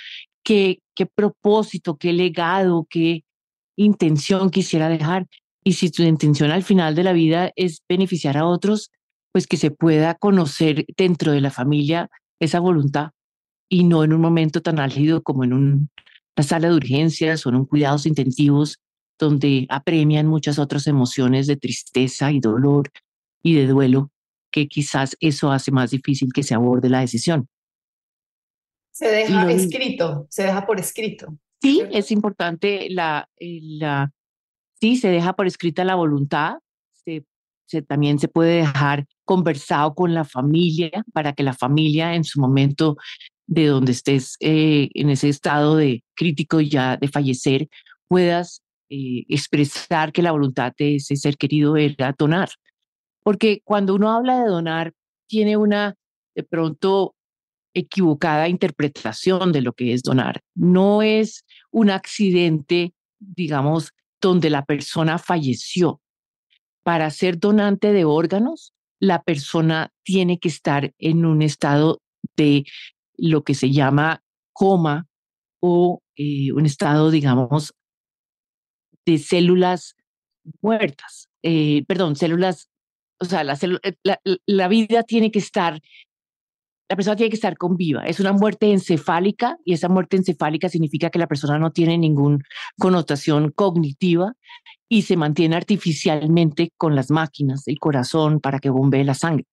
qué, 0.43 0.81
qué 0.95 1.07
propósito, 1.07 1.97
qué 1.97 2.13
legado, 2.13 2.87
qué 2.89 3.25
intención 3.77 4.51
quisiera 4.51 4.89
dejar. 4.89 5.27
Y 5.65 5.75
si 5.75 5.91
tu 5.91 6.03
intención 6.03 6.51
al 6.51 6.63
final 6.63 6.95
de 6.95 7.05
la 7.05 7.13
vida 7.13 7.53
es 7.57 7.83
beneficiar 7.89 8.37
a 8.37 8.47
otros, 8.47 8.91
pues 9.33 9.47
que 9.47 9.57
se 9.57 9.71
pueda 9.71 10.15
conocer 10.15 10.85
dentro 10.97 11.33
de 11.33 11.41
la 11.41 11.51
familia 11.51 12.11
esa 12.41 12.61
voluntad 12.61 13.11
y 13.69 13.85
no 13.85 14.05
en 14.05 14.13
un 14.13 14.21
momento 14.21 14.61
tan 14.61 14.79
álgido 14.79 15.23
como 15.23 15.45
en 15.45 15.53
una 15.55 16.43
sala 16.43 16.69
de 16.69 16.75
urgencias 16.75 17.47
o 17.47 17.49
en 17.49 17.57
un 17.57 17.65
cuidados 17.65 18.05
intensivos 18.07 18.79
donde 19.19 19.67
apremian 19.71 20.27
muchas 20.27 20.59
otras 20.59 20.87
emociones 20.87 21.47
de 21.47 21.57
tristeza 21.57 22.33
y 22.33 22.41
dolor 22.41 22.91
y 23.43 23.55
de 23.55 23.67
duelo, 23.67 24.11
que 24.51 24.69
quizás 24.69 25.17
eso 25.21 25.53
hace 25.53 25.71
más 25.71 25.93
difícil 25.93 26.33
que 26.33 26.43
se 26.43 26.55
aborde 26.55 26.91
la 26.91 27.01
decisión. 27.01 27.49
Se 28.93 29.09
deja 29.09 29.51
escrito, 29.51 30.27
se 30.31 30.45
deja 30.45 30.67
por 30.67 30.79
escrito. 30.79 31.35
Sí, 31.61 31.83
es 31.91 32.11
importante 32.11 32.89
la, 32.91 33.29
eh, 33.39 33.61
la, 33.63 34.13
sí, 34.81 34.97
se 34.97 35.09
deja 35.09 35.33
por 35.33 35.47
escrita 35.47 35.85
la 35.85 35.95
voluntad, 35.95 36.57
se, 36.93 37.25
se, 37.67 37.83
también 37.83 38.19
se 38.19 38.29
puede 38.29 38.59
dejar 38.59 39.07
conversado 39.25 39.95
con 39.95 40.13
la 40.13 40.25
familia 40.25 40.91
para 41.13 41.33
que 41.33 41.43
la 41.43 41.55
familia 41.55 42.15
en 42.15 42.25
su 42.25 42.41
momento 42.41 42.97
de 43.47 43.67
donde 43.67 43.93
estés 43.93 44.37
eh, 44.41 44.89
en 44.95 45.11
ese 45.11 45.29
estado 45.29 45.77
de 45.77 46.03
crítico 46.15 46.61
ya 46.61 46.97
de 46.97 47.09
fallecer, 47.09 47.69
puedas 48.09 48.63
eh, 48.89 49.25
expresar 49.29 50.13
que 50.13 50.23
la 50.23 50.33
voluntad 50.33 50.73
de 50.79 50.97
ese 50.97 51.17
ser 51.17 51.37
querido 51.37 51.77
era 51.77 52.15
donar. 52.17 52.51
Porque 53.23 53.61
cuando 53.65 53.95
uno 53.95 54.11
habla 54.11 54.41
de 54.41 54.49
donar, 54.49 54.93
tiene 55.29 55.57
una 55.57 55.95
de 56.35 56.43
pronto 56.43 57.15
equivocada 57.75 58.49
interpretación 58.49 59.53
de 59.53 59.63
lo 59.63 59.73
que 59.73 59.93
es 59.93 60.03
donar. 60.03 60.41
No 60.55 61.03
es 61.03 61.45
un 61.71 61.91
accidente, 61.91 62.95
digamos, 63.19 63.93
donde 64.21 64.51
la 64.51 64.65
persona 64.65 65.19
falleció. 65.19 66.01
Para 66.83 67.11
ser 67.11 67.39
donante 67.39 67.93
de 67.93 68.05
órganos, 68.05 68.73
la 68.99 69.23
persona 69.23 69.91
tiene 70.05 70.39
que 70.39 70.49
estar 70.49 70.93
en 70.99 71.25
un 71.25 71.43
estado 71.43 72.01
de 72.37 72.65
lo 73.17 73.43
que 73.43 73.55
se 73.55 73.71
llama 73.71 74.23
coma 74.53 75.07
o 75.61 76.03
eh, 76.17 76.53
un 76.53 76.67
estado, 76.67 77.11
digamos, 77.11 77.75
de 79.05 79.19
células 79.19 79.97
muertas. 80.61 81.29
Eh, 81.43 81.85
perdón, 81.87 82.17
células, 82.17 82.69
o 83.19 83.25
sea, 83.25 83.43
eh, 83.43 83.97
la, 84.03 84.21
la 84.47 84.69
vida 84.69 85.03
tiene 85.03 85.31
que 85.31 85.39
estar 85.39 85.81
la 86.93 86.97
persona 86.97 87.17
tiene 87.17 87.31
que 87.31 87.37
estar 87.37 87.57
con 87.57 87.79
viva. 87.79 88.05
Es 88.05 88.21
una 88.21 88.35
muerte 88.35 88.71
encefálica 88.71 89.57
y 89.65 89.73
esa 89.73 89.89
muerte 89.89 90.19
encefálica 90.19 90.69
significa 90.69 91.09
que 91.09 91.19
la 91.19 91.27
persona 91.27 91.59
no 91.59 91.71
tiene 91.71 91.97
ninguna 91.97 92.45
connotación 92.79 93.51
cognitiva 93.51 94.35
y 94.91 95.01
se 95.01 95.17
mantiene 95.17 95.57
artificialmente 95.57 96.71
con 96.77 96.95
las 96.95 97.11
máquinas 97.11 97.65
del 97.65 97.79
corazón 97.79 98.41
para 98.41 98.59
que 98.59 98.69
bombee 98.69 99.05
la 99.05 99.15
sangre. 99.15 99.47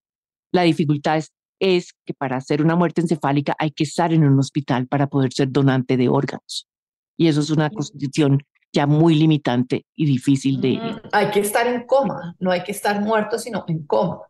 La 0.52 0.64
dificultad 0.64 1.24
es, 1.62 1.94
que 2.06 2.14
para 2.14 2.36
hacer 2.36 2.62
una 2.62 2.76
muerte 2.76 3.00
encefálica 3.00 3.56
hay 3.58 3.72
que 3.72 3.86
estar 3.86 4.12
en 4.12 4.26
un 4.26 4.38
hospital 4.38 4.88
para 4.88 5.08
poder 5.08 5.32
ser 5.32 5.50
donante 5.50 5.96
de 5.96 6.10
órganos. 6.10 6.68
Y 7.16 7.30
eso 7.30 7.40
es 7.40 7.52
una 7.52 7.70
constitución 7.70 8.44
ya 8.74 8.86
muy 8.86 9.16
limitante 9.16 9.86
y 9.96 10.06
difícil 10.08 10.60
de... 10.60 10.78
Hay 11.14 11.32
que 11.32 11.40
estar 11.40 11.66
en 11.68 11.88
coma, 11.88 12.36
no 12.38 12.52
hay 12.52 12.64
que 12.64 12.74
estar 12.74 13.00
muerto, 13.00 13.40
sino 13.40 13.64
en 13.70 13.86
coma 13.86 14.29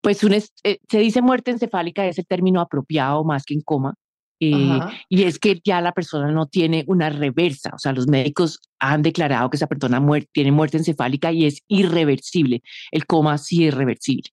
pues 0.00 0.24
un, 0.24 0.32
eh, 0.32 0.78
se 0.88 0.98
dice 0.98 1.22
muerte 1.22 1.50
encefálica, 1.50 2.06
es 2.06 2.18
el 2.18 2.26
término 2.26 2.60
apropiado 2.60 3.24
más 3.24 3.44
que 3.44 3.54
en 3.54 3.60
coma, 3.60 3.94
eh, 4.42 4.80
y 5.10 5.24
es 5.24 5.38
que 5.38 5.60
ya 5.62 5.82
la 5.82 5.92
persona 5.92 6.32
no 6.32 6.46
tiene 6.46 6.84
una 6.86 7.10
reversa, 7.10 7.72
o 7.74 7.78
sea, 7.78 7.92
los 7.92 8.06
médicos 8.06 8.60
han 8.78 9.02
declarado 9.02 9.50
que 9.50 9.58
esa 9.58 9.66
persona 9.66 10.02
tiene 10.32 10.50
muerte 10.50 10.78
encefálica 10.78 11.30
y 11.30 11.44
es 11.44 11.60
irreversible, 11.68 12.62
el 12.90 13.06
coma 13.06 13.36
sí 13.36 13.66
es 13.66 13.74
reversible, 13.74 14.30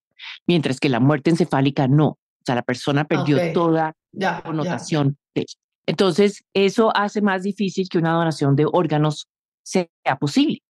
mientras 0.48 0.80
que 0.80 0.88
la 0.88 1.02
muerte 1.02 1.30
encefálica 1.30 1.90
no, 1.90 2.08
o 2.08 2.44
sea, 2.46 2.56
la 2.56 2.62
persona 2.62 3.04
perdió 3.04 3.52
toda 3.52 3.94
la 4.14 4.42
connotación 4.42 5.18
de 5.36 5.46
Entonces, 5.86 6.44
eso 6.54 6.96
hace 6.96 7.22
más 7.22 7.44
difícil 7.44 7.90
que 7.90 7.98
una 7.98 8.14
donación 8.14 8.56
de 8.56 8.66
órganos 8.66 9.28
sea 9.64 9.90
posible, 10.18 10.62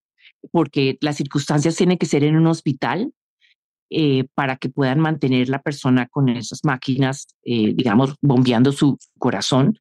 porque 0.50 0.98
las 1.00 1.16
circunstancias 1.16 1.76
tienen 1.76 1.98
que 1.98 2.06
ser 2.06 2.24
en 2.24 2.36
un 2.36 2.48
hospital 2.48 3.12
eh, 3.90 4.24
para 4.34 4.56
que 4.56 4.68
puedan 4.68 5.00
mantener 5.00 5.48
la 5.48 5.62
persona 5.62 6.06
con 6.08 6.28
esas 6.28 6.60
máquinas, 6.64 7.26
eh, 7.44 7.72
digamos, 7.74 8.14
bombeando 8.20 8.72
su 8.72 8.98
corazón. 9.18 9.78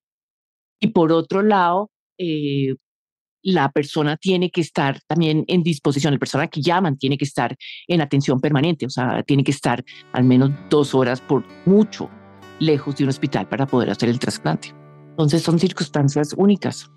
Y 0.80 0.88
por 0.88 1.12
otro 1.12 1.42
lado, 1.42 1.92
eh, 2.18 2.76
la 3.42 3.72
persona 3.72 4.18
tiene 4.18 4.50
que 4.50 4.62
estar 4.62 5.00
también 5.08 5.46
en 5.48 5.64
disposición, 5.64 6.14
la 6.14 6.20
persona 6.20 6.48
que 6.48 6.62
llaman 6.62 6.98
tiene 6.98 7.18
que 7.18 7.26
estar 7.26 7.56
en 7.88 8.02
atención 8.02 8.42
permanente, 8.42 8.86
o 8.86 8.90
sea, 8.90 9.24
tiene 9.24 9.44
que 9.44 9.52
estar 9.52 9.84
al 10.14 10.24
menos 10.24 10.52
dos 10.70 10.94
horas 10.96 11.22
por 11.22 11.44
mucho 11.66 12.10
lejos 12.60 12.96
de 12.96 13.04
un 13.04 13.10
hospital 13.10 13.48
para 13.48 13.66
poder 13.66 13.90
hacer 13.90 14.10
el 14.10 14.20
trasplante. 14.20 14.74
Entonces 15.12 15.42
son 15.42 15.60
circunstancias 15.60 16.34
únicas. 16.38 16.92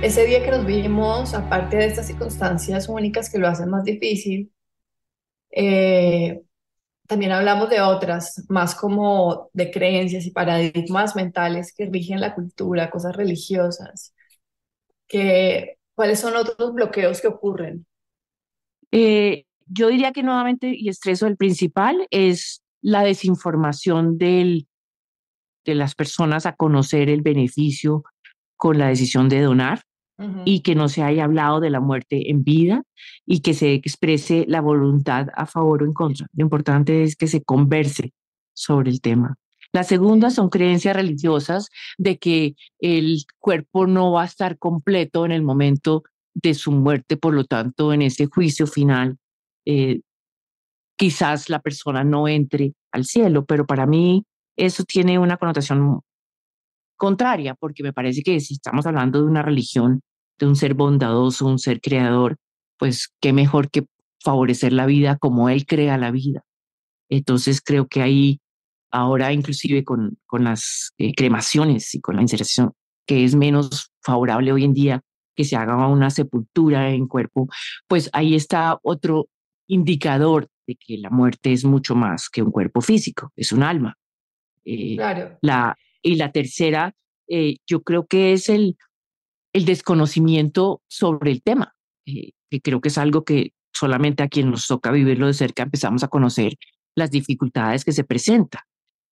Ese 0.00 0.24
día 0.26 0.44
que 0.44 0.52
nos 0.52 0.64
vimos, 0.64 1.34
aparte 1.34 1.76
de 1.76 1.86
estas 1.86 2.06
circunstancias 2.06 2.88
únicas 2.88 3.28
que 3.28 3.38
lo 3.38 3.48
hacen 3.48 3.68
más 3.68 3.82
difícil, 3.82 4.52
eh, 5.50 6.40
también 7.08 7.32
hablamos 7.32 7.68
de 7.68 7.80
otras, 7.80 8.44
más 8.48 8.76
como 8.76 9.50
de 9.52 9.72
creencias 9.72 10.24
y 10.24 10.30
paradigmas 10.30 11.16
mentales 11.16 11.74
que 11.76 11.86
rigen 11.86 12.20
la 12.20 12.36
cultura, 12.36 12.90
cosas 12.90 13.16
religiosas. 13.16 14.14
Que, 15.08 15.78
¿Cuáles 15.96 16.20
son 16.20 16.36
otros 16.36 16.74
bloqueos 16.74 17.20
que 17.20 17.26
ocurren? 17.26 17.84
Eh, 18.92 19.46
yo 19.66 19.88
diría 19.88 20.12
que 20.12 20.22
nuevamente, 20.22 20.72
y 20.76 20.90
estreso 20.90 21.26
el 21.26 21.36
principal, 21.36 22.06
es 22.12 22.62
la 22.82 23.02
desinformación 23.02 24.16
de 24.16 24.64
las 25.64 25.96
personas 25.96 26.46
a 26.46 26.54
conocer 26.54 27.10
el 27.10 27.22
beneficio 27.22 28.04
con 28.56 28.78
la 28.78 28.88
decisión 28.88 29.28
de 29.28 29.40
donar 29.40 29.87
y 30.44 30.60
que 30.60 30.74
no 30.74 30.88
se 30.88 31.02
haya 31.02 31.24
hablado 31.24 31.60
de 31.60 31.70
la 31.70 31.80
muerte 31.80 32.30
en 32.30 32.42
vida 32.42 32.82
y 33.24 33.40
que 33.40 33.54
se 33.54 33.74
exprese 33.74 34.44
la 34.48 34.60
voluntad 34.60 35.28
a 35.34 35.46
favor 35.46 35.82
o 35.82 35.86
en 35.86 35.92
contra. 35.92 36.26
Lo 36.32 36.42
importante 36.42 37.04
es 37.04 37.14
que 37.14 37.28
se 37.28 37.42
converse 37.42 38.12
sobre 38.52 38.90
el 38.90 39.00
tema. 39.00 39.36
La 39.72 39.84
segunda 39.84 40.30
son 40.30 40.48
creencias 40.48 40.96
religiosas 40.96 41.68
de 41.98 42.18
que 42.18 42.56
el 42.80 43.24
cuerpo 43.38 43.86
no 43.86 44.12
va 44.12 44.22
a 44.22 44.26
estar 44.26 44.58
completo 44.58 45.24
en 45.24 45.32
el 45.32 45.42
momento 45.42 46.02
de 46.34 46.54
su 46.54 46.72
muerte, 46.72 47.16
por 47.16 47.34
lo 47.34 47.44
tanto, 47.44 47.92
en 47.92 48.02
ese 48.02 48.26
juicio 48.26 48.66
final, 48.66 49.18
eh, 49.66 50.00
quizás 50.96 51.48
la 51.48 51.60
persona 51.60 52.04
no 52.04 52.28
entre 52.28 52.72
al 52.92 53.04
cielo, 53.04 53.44
pero 53.44 53.66
para 53.66 53.86
mí 53.86 54.24
eso 54.56 54.84
tiene 54.84 55.18
una 55.18 55.36
connotación 55.36 56.00
contraria, 56.98 57.54
porque 57.54 57.82
me 57.82 57.94
parece 57.94 58.22
que 58.22 58.38
si 58.40 58.54
estamos 58.54 58.84
hablando 58.86 59.20
de 59.20 59.26
una 59.26 59.42
religión, 59.42 60.02
de 60.38 60.46
un 60.46 60.56
ser 60.56 60.74
bondadoso, 60.74 61.46
un 61.46 61.58
ser 61.58 61.80
creador, 61.80 62.36
pues 62.76 63.14
qué 63.20 63.32
mejor 63.32 63.70
que 63.70 63.86
favorecer 64.22 64.72
la 64.72 64.86
vida 64.86 65.16
como 65.16 65.48
Él 65.48 65.64
crea 65.64 65.96
la 65.96 66.10
vida. 66.10 66.42
Entonces 67.08 67.62
creo 67.62 67.86
que 67.86 68.02
ahí, 68.02 68.40
ahora 68.90 69.32
inclusive 69.32 69.84
con, 69.84 70.18
con 70.26 70.44
las 70.44 70.92
eh, 70.98 71.14
cremaciones 71.14 71.94
y 71.94 72.00
con 72.00 72.16
la 72.16 72.22
inserción, 72.22 72.72
que 73.06 73.24
es 73.24 73.34
menos 73.34 73.90
favorable 74.02 74.52
hoy 74.52 74.64
en 74.64 74.74
día 74.74 75.00
que 75.34 75.44
se 75.44 75.56
haga 75.56 75.86
una 75.86 76.10
sepultura 76.10 76.90
en 76.90 77.06
cuerpo, 77.06 77.48
pues 77.86 78.10
ahí 78.12 78.34
está 78.34 78.78
otro 78.82 79.28
indicador 79.68 80.48
de 80.66 80.74
que 80.74 80.98
la 80.98 81.10
muerte 81.10 81.52
es 81.52 81.64
mucho 81.64 81.94
más 81.94 82.28
que 82.28 82.42
un 82.42 82.50
cuerpo 82.50 82.80
físico, 82.80 83.32
es 83.36 83.52
un 83.52 83.62
alma. 83.62 83.96
Eh, 84.64 84.96
claro. 84.96 85.38
La, 85.40 85.76
y 86.02 86.16
la 86.16 86.32
tercera, 86.32 86.94
eh, 87.28 87.56
yo 87.66 87.82
creo 87.82 88.06
que 88.06 88.32
es 88.32 88.48
el, 88.48 88.76
el 89.52 89.64
desconocimiento 89.64 90.82
sobre 90.88 91.30
el 91.32 91.42
tema, 91.42 91.74
eh, 92.06 92.32
que 92.50 92.60
creo 92.60 92.80
que 92.80 92.88
es 92.88 92.98
algo 92.98 93.24
que 93.24 93.52
solamente 93.72 94.22
a 94.22 94.28
quien 94.28 94.50
nos 94.50 94.66
toca 94.66 94.90
vivirlo 94.90 95.26
de 95.26 95.34
cerca 95.34 95.62
empezamos 95.62 96.02
a 96.02 96.08
conocer 96.08 96.54
las 96.96 97.10
dificultades 97.10 97.84
que 97.84 97.92
se 97.92 98.04
presentan. 98.04 98.62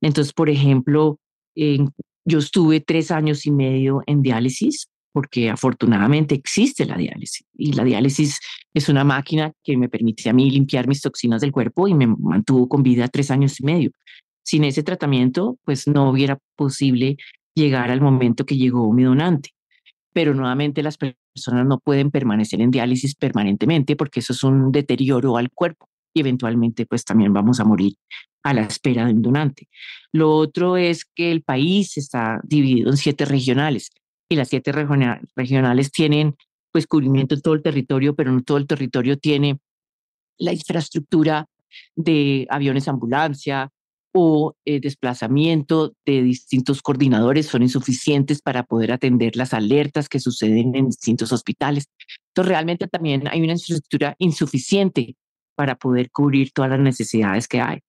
Entonces, 0.00 0.33
por 0.33 0.50
ejemplo, 0.50 1.19
yo 1.55 2.38
estuve 2.38 2.81
tres 2.81 3.11
años 3.11 3.46
y 3.46 3.51
medio 3.51 4.03
en 4.07 4.22
diálisis 4.22 4.88
porque 5.16 5.49
afortunadamente 5.49 6.35
existe 6.35 6.85
la 6.85 6.99
diálisis 6.99 7.46
y 7.57 7.72
la 7.72 7.85
diálisis 7.85 8.38
es 8.75 8.90
una 8.90 9.03
máquina 9.03 9.51
que 9.64 9.79
me 9.79 9.88
permite 9.88 10.29
a 10.29 10.35
mí 10.35 10.51
limpiar 10.51 10.88
mis 10.88 11.01
toxinas 11.01 11.40
del 11.40 11.53
cuerpo 11.53 11.88
y 11.88 11.94
me 11.94 12.07
mantuvo 12.07 12.68
con 12.68 12.83
vida 12.83 13.09
tres 13.09 13.31
años 13.31 13.59
y 13.59 13.64
medio. 13.64 13.92
Sin 14.46 14.64
ese 14.64 14.82
tratamiento, 14.82 15.59
pues 15.64 15.88
no 15.88 16.09
hubiera 16.09 16.38
posible 16.56 17.16
llegar 17.54 17.90
al 17.90 18.00
momento 18.00 18.46
que 18.46 18.56
llegó 18.56 18.92
mi 18.92 19.02
donante 19.02 19.56
pero 20.16 20.32
nuevamente 20.32 20.82
las 20.82 20.96
personas 20.96 21.66
no 21.66 21.78
pueden 21.78 22.11
permanecer 22.11 22.62
en 22.62 22.70
diálisis 22.70 23.14
permanentemente 23.16 23.96
porque 23.96 24.20
eso 24.20 24.32
es 24.32 24.42
un 24.44 24.72
deterioro 24.72 25.37
al 25.37 25.50
cuerpo 25.50 25.90
y 26.14 26.20
eventualmente 26.20 26.87
pues 26.87 27.04
también 27.04 27.35
vamos 27.35 27.61
a 27.61 27.64
morir 27.66 27.96
a 28.42 28.54
la 28.54 28.62
espera 28.62 29.04
de 29.04 29.12
un 29.12 29.20
donante. 29.20 29.68
Lo 30.12 30.32
otro 30.32 30.78
es 30.78 31.04
que 31.04 31.30
el 31.32 31.42
país 31.42 31.98
está 31.98 32.40
dividido 32.44 32.88
en 32.88 32.96
siete 32.96 33.26
regionales 33.26 33.90
y 34.30 34.37
las 34.37 34.48
siete 34.48 34.72
regionales 34.72 35.92
tienen 35.92 36.35
pues 36.72 36.87
cubrimiento 36.87 37.35
en 37.35 37.42
todo 37.42 37.52
el 37.52 37.62
territorio, 37.62 38.16
pero 38.16 38.32
no 38.32 38.42
todo 38.42 38.56
el 38.56 38.66
territorio 38.66 39.18
tiene 39.18 39.59
la 40.38 40.54
infraestructura 40.54 41.46
de 41.94 42.46
aviones 42.48 42.88
ambulancia, 42.88 43.70
o 44.18 44.57
eh, 44.64 44.81
desplazamiento 44.81 45.92
de 46.07 46.22
distintos 46.22 46.81
coordinadores 46.81 47.48
son 47.48 47.62
insuficientes 47.62 48.40
para 48.40 48.62
poder 48.62 48.90
atender 48.90 49.37
las 49.37 49.52
alertas 49.52 50.09
que 50.09 50.20
suceden 50.20 50.74
en 50.74 50.87
distintos 50.87 51.33
hospitales. 51.33 51.85
Entonces, 52.31 52.48
realmente 52.48 52.88
también 52.88 53.29
hay 53.29 53.42
una 53.42 53.52
infraestructura 53.52 54.14
insuficiente 54.18 55.16
para 55.55 55.74
poder 55.74 56.11
cubrir 56.11 56.50
todas 56.52 56.70
las 56.70 56.81
necesidades 56.81 57.46
que 57.46 57.61
hay. 57.61 57.81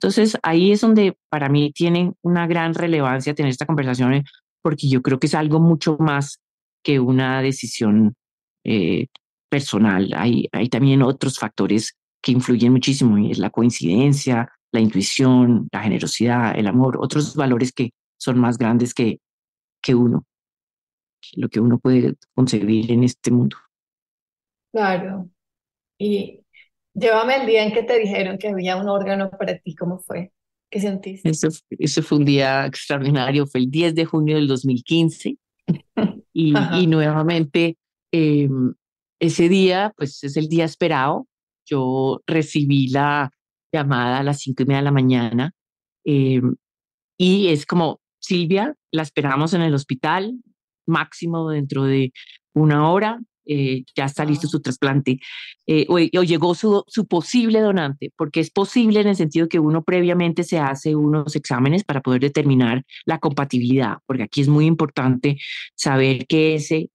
Entonces, 0.00 0.36
ahí 0.42 0.72
es 0.72 0.80
donde 0.80 1.16
para 1.28 1.48
mí 1.48 1.70
tiene 1.72 2.14
una 2.20 2.48
gran 2.48 2.74
relevancia 2.74 3.36
tener 3.36 3.50
esta 3.50 3.66
conversación, 3.66 4.12
eh, 4.14 4.24
porque 4.62 4.88
yo 4.88 5.02
creo 5.02 5.20
que 5.20 5.28
es 5.28 5.34
algo 5.36 5.60
mucho 5.60 5.96
más 6.00 6.40
que 6.82 6.98
una 6.98 7.42
decisión 7.42 8.16
eh, 8.64 9.06
personal. 9.48 10.12
Hay, 10.16 10.48
hay 10.50 10.68
también 10.68 11.02
otros 11.02 11.38
factores 11.38 11.96
que 12.20 12.32
influyen 12.32 12.72
muchísimo 12.72 13.18
y 13.18 13.30
es 13.30 13.38
la 13.38 13.50
coincidencia, 13.50 14.50
la 14.76 14.82
intuición, 14.82 15.68
la 15.72 15.82
generosidad, 15.82 16.56
el 16.58 16.66
amor, 16.66 16.98
otros 17.00 17.34
valores 17.34 17.72
que 17.72 17.90
son 18.18 18.38
más 18.38 18.58
grandes 18.58 18.92
que, 18.92 19.20
que 19.82 19.94
uno, 19.94 20.26
lo 21.34 21.48
que 21.48 21.60
uno 21.60 21.78
puede 21.78 22.14
concebir 22.34 22.92
en 22.92 23.02
este 23.02 23.30
mundo. 23.30 23.56
Claro. 24.72 25.30
Y 25.98 26.40
llévame 26.92 27.36
el 27.36 27.46
día 27.46 27.64
en 27.64 27.72
que 27.72 27.84
te 27.84 27.98
dijeron 27.98 28.36
que 28.36 28.48
había 28.48 28.76
un 28.76 28.88
órgano 28.88 29.30
para 29.30 29.58
ti, 29.58 29.74
¿cómo 29.74 29.98
fue? 29.98 30.30
¿Qué 30.70 30.80
sentiste? 30.80 31.30
Eso, 31.30 32.02
fue 32.02 32.18
un 32.18 32.26
día 32.26 32.66
extraordinario, 32.66 33.46
fue 33.46 33.60
el 33.60 33.70
10 33.70 33.94
de 33.94 34.04
junio 34.04 34.36
del 34.36 34.46
2015 34.46 35.38
y, 36.34 36.54
y 36.74 36.86
nuevamente 36.86 37.78
em, 38.12 38.74
ese 39.20 39.48
día, 39.48 39.94
pues 39.96 40.22
es 40.22 40.36
el 40.36 40.48
día 40.48 40.66
esperado. 40.66 41.26
Yo 41.64 42.20
recibí 42.26 42.88
la, 42.88 43.32
llamada 43.80 44.18
a 44.18 44.22
las 44.22 44.40
cinco 44.40 44.62
y 44.62 44.66
media 44.66 44.78
de 44.78 44.84
la 44.84 44.92
mañana 44.92 45.52
eh, 46.06 46.40
y 47.18 47.48
es 47.48 47.66
como, 47.66 48.00
Silvia, 48.20 48.74
la 48.92 49.02
esperamos 49.02 49.52
en 49.54 49.62
el 49.62 49.74
hospital, 49.74 50.38
máximo 50.86 51.50
dentro 51.50 51.84
de 51.84 52.12
una 52.54 52.90
hora, 52.90 53.20
eh, 53.44 53.84
ya 53.96 54.04
está 54.04 54.24
listo 54.24 54.48
su 54.48 54.60
trasplante, 54.60 55.18
eh, 55.66 55.86
o, 55.88 55.98
llegó 55.98 56.54
su, 56.54 56.84
su, 56.86 57.06
posible 57.06 57.60
donante, 57.60 58.12
porque 58.16 58.40
es 58.40 58.50
posible 58.50 59.00
en 59.00 59.08
el 59.08 59.16
sentido 59.16 59.48
que 59.48 59.58
uno 59.60 59.82
previamente 59.82 60.44
se 60.44 60.58
hace 60.58 60.94
unos 60.96 61.36
exámenes 61.36 61.84
para 61.84 62.02
poder 62.02 62.20
determinar 62.20 62.84
la 63.04 63.18
compatibilidad, 63.18 63.98
porque 64.06 64.24
aquí 64.24 64.40
es 64.40 64.48
muy 64.48 64.66
importante 64.66 65.38
saber 65.74 66.26
que 66.26 66.54
ese 66.54 66.90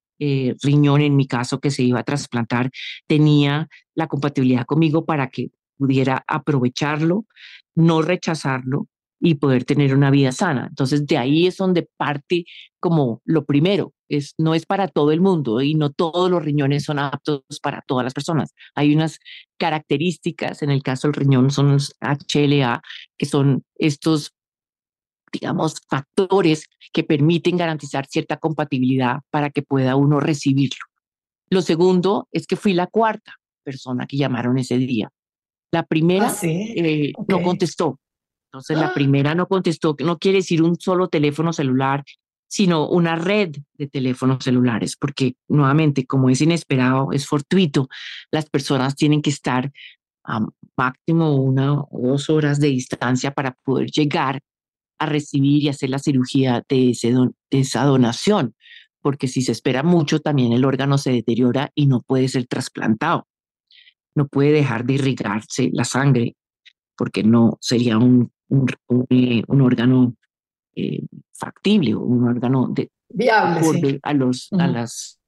riñón, 0.62 1.02
en 1.02 1.16
mi 1.16 1.26
caso, 1.26 1.60
que 1.60 1.72
se 1.72 1.82
iba 1.82 2.00
a 2.00 2.04
trasplantar, 2.04 2.70
tenía 3.08 3.68
la 3.96 4.06
compatibilidad 4.06 4.68
conmigo 4.68 5.04
para 5.04 5.32
que 5.32 5.50
pudiera 5.82 6.24
aprovecharlo, 6.28 7.26
no 7.74 8.04
rechazarlo 8.04 8.88
y 9.20 9.36
poder 9.36 9.66
tener 9.66 9.96
una 9.96 10.12
vida 10.12 10.32
sana. 10.32 10.68
Entonces, 10.70 11.08
de 11.08 11.18
ahí 11.18 11.48
es 11.48 11.58
donde 11.58 11.90
parte 11.98 12.46
como 12.80 13.22
lo 13.26 13.46
primero, 13.46 13.94
es, 14.10 14.36
no 14.38 14.54
es 14.54 14.68
para 14.68 14.88
todo 14.88 15.12
el 15.12 15.22
mundo 15.22 15.62
y 15.62 15.74
no 15.74 15.92
todos 15.92 16.30
los 16.30 16.44
riñones 16.44 16.84
son 16.84 17.00
aptos 17.00 17.42
para 17.64 17.82
todas 17.88 18.04
las 18.04 18.14
personas. 18.14 18.54
Hay 18.76 18.94
unas 18.94 19.18
características, 19.58 20.62
en 20.62 20.70
el 20.70 20.84
caso 20.84 21.08
del 21.08 21.16
riñón 21.16 21.50
son 21.50 21.72
los 21.72 21.96
HLA, 22.00 22.82
que 23.18 23.26
son 23.26 23.64
estos, 23.76 24.34
digamos, 25.32 25.82
factores 25.90 26.68
que 26.94 27.04
permiten 27.04 27.58
garantizar 27.58 28.06
cierta 28.06 28.38
compatibilidad 28.38 29.22
para 29.32 29.50
que 29.50 29.64
pueda 29.64 29.96
uno 29.96 30.20
recibirlo. 30.20 30.86
Lo 31.50 31.62
segundo 31.62 32.28
es 32.32 32.46
que 32.46 32.56
fui 32.56 32.74
la 32.74 32.88
cuarta 32.88 33.36
persona 33.64 34.08
que 34.08 34.18
llamaron 34.18 34.58
ese 34.58 34.78
día. 34.78 35.10
La 35.72 35.84
primera 35.84 36.28
ah, 36.28 36.38
eh, 36.44 37.14
no 37.28 37.42
contestó. 37.42 38.00
Entonces, 38.52 38.78
la 38.78 38.88
¡Ah! 38.88 38.94
primera 38.94 39.34
no 39.34 39.48
contestó, 39.48 39.96
no 40.04 40.18
quiere 40.18 40.40
decir 40.40 40.62
un 40.62 40.78
solo 40.78 41.08
teléfono 41.08 41.54
celular, 41.54 42.04
sino 42.50 42.90
una 42.90 43.16
red 43.16 43.56
de 43.78 43.88
teléfonos 43.88 44.44
celulares, 44.44 44.98
porque 44.98 45.36
nuevamente, 45.48 46.06
como 46.06 46.30
es 46.30 46.42
inesperado, 46.42 47.14
es 47.14 47.26
fortuito, 47.26 47.88
las 48.30 48.50
personas 48.50 48.96
tienen 48.96 49.22
que 49.22 49.30
estar 49.30 49.72
máximo 50.76 51.36
una 51.36 51.82
o 51.82 52.10
dos 52.10 52.30
horas 52.30 52.60
de 52.60 52.68
distancia 52.68 53.32
para 53.32 53.54
poder 53.64 53.90
llegar 53.90 54.42
a 55.00 55.06
recibir 55.06 55.64
y 55.64 55.70
hacer 55.70 55.90
la 55.90 56.00
cirugía 56.00 56.64
de, 56.68 56.96
de 57.50 57.60
esa 57.60 57.86
donación, 57.86 58.54
porque 59.02 59.28
si 59.28 59.42
se 59.42 59.54
espera 59.54 59.82
mucho, 59.82 60.20
también 60.20 60.52
el 60.52 60.66
órgano 60.66 60.98
se 60.98 61.12
deteriora 61.12 61.72
y 61.74 61.88
no 61.88 62.02
puede 62.02 62.28
ser 62.28 62.48
trasplantado. 62.48 63.28
No 64.16 64.28
puede 64.28 64.52
dejar 64.52 64.86
de 64.86 64.94
irrigarse 64.94 65.70
la 65.74 65.84
sangre, 65.84 66.36
porque 66.96 67.24
no 67.24 67.58
sería 67.62 67.98
un, 67.98 68.32
un, 68.50 68.68
eh, 69.10 69.44
órgano 69.48 70.16
eh, 70.76 71.04
factible, 71.34 71.96
un 71.96 72.28
órgano 72.28 72.68
de, 72.70 72.90
viable 73.10 74.00
a, 74.04 74.14
los, 74.14 74.50
a 74.58 74.68
las 74.68 75.20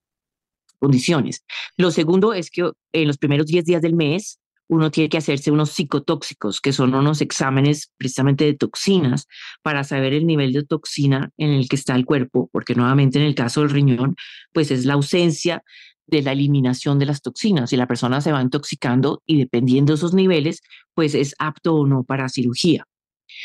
condiciones. 0.79 1.43
Lo 1.77 1.91
segundo 1.91 2.33
es 2.33 2.49
que 2.49 2.69
en 2.91 3.07
los 3.07 3.17
primeros 3.17 3.47
10 3.47 3.65
días 3.65 3.81
del 3.81 3.95
mes 3.95 4.39
uno 4.67 4.91
tiene 4.91 5.09
que 5.09 5.17
hacerse 5.17 5.51
unos 5.51 5.71
psicotóxicos, 5.71 6.61
que 6.61 6.73
son 6.73 6.95
unos 6.95 7.21
exámenes 7.21 7.91
precisamente 7.97 8.45
de 8.45 8.53
toxinas, 8.53 9.27
para 9.61 9.83
saber 9.83 10.13
el 10.13 10.25
nivel 10.25 10.53
de 10.53 10.63
toxina 10.63 11.31
en 11.37 11.51
el 11.51 11.67
que 11.67 11.75
está 11.75 11.95
el 11.95 12.05
cuerpo, 12.05 12.49
porque 12.51 12.75
nuevamente 12.75 13.19
en 13.19 13.25
el 13.25 13.35
caso 13.35 13.61
del 13.61 13.69
riñón, 13.69 14.15
pues 14.51 14.71
es 14.71 14.85
la 14.85 14.93
ausencia 14.93 15.63
de 16.07 16.21
la 16.21 16.33
eliminación 16.33 16.99
de 16.99 17.05
las 17.05 17.21
toxinas 17.21 17.71
y 17.73 17.77
la 17.77 17.87
persona 17.87 18.21
se 18.21 18.31
va 18.31 18.41
intoxicando 18.41 19.21
y 19.25 19.37
dependiendo 19.39 19.93
de 19.93 19.97
esos 19.97 20.13
niveles, 20.13 20.61
pues 20.93 21.15
es 21.15 21.35
apto 21.39 21.75
o 21.75 21.87
no 21.87 22.03
para 22.03 22.29
cirugía. 22.29 22.85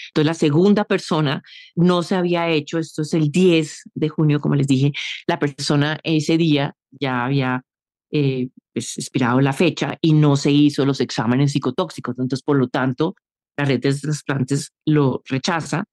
Entonces 0.09 0.27
la 0.27 0.35
segunda 0.35 0.85
persona 0.85 1.43
no 1.75 2.03
se 2.03 2.15
había 2.15 2.49
hecho, 2.49 2.79
esto 2.79 3.03
es 3.03 3.15
el 3.15 3.31
10 3.31 3.83
de 3.95 4.09
junio, 4.09 4.41
como 4.41 4.55
les 4.55 4.67
dije, 4.67 4.93
la 5.27 5.39
persona 5.39 5.99
ese 6.03 6.37
día 6.37 6.75
ya 6.91 7.25
había 7.25 7.63
eh, 8.11 8.49
pues, 8.73 8.99
expirado 8.99 9.41
la 9.41 9.53
fecha 9.53 9.99
y 10.01 10.13
no 10.13 10.37
se 10.37 10.51
hizo 10.51 10.85
los 10.85 11.01
exámenes 11.01 11.53
psicotóxicos. 11.53 12.19
Entonces, 12.19 12.43
por 12.43 12.57
lo 12.57 12.69
tanto, 12.69 13.15
la 13.57 13.65
red 13.65 13.81
de 13.81 13.95
trasplantes 13.95 14.73
lo 14.85 15.23
rechaza 15.27 15.85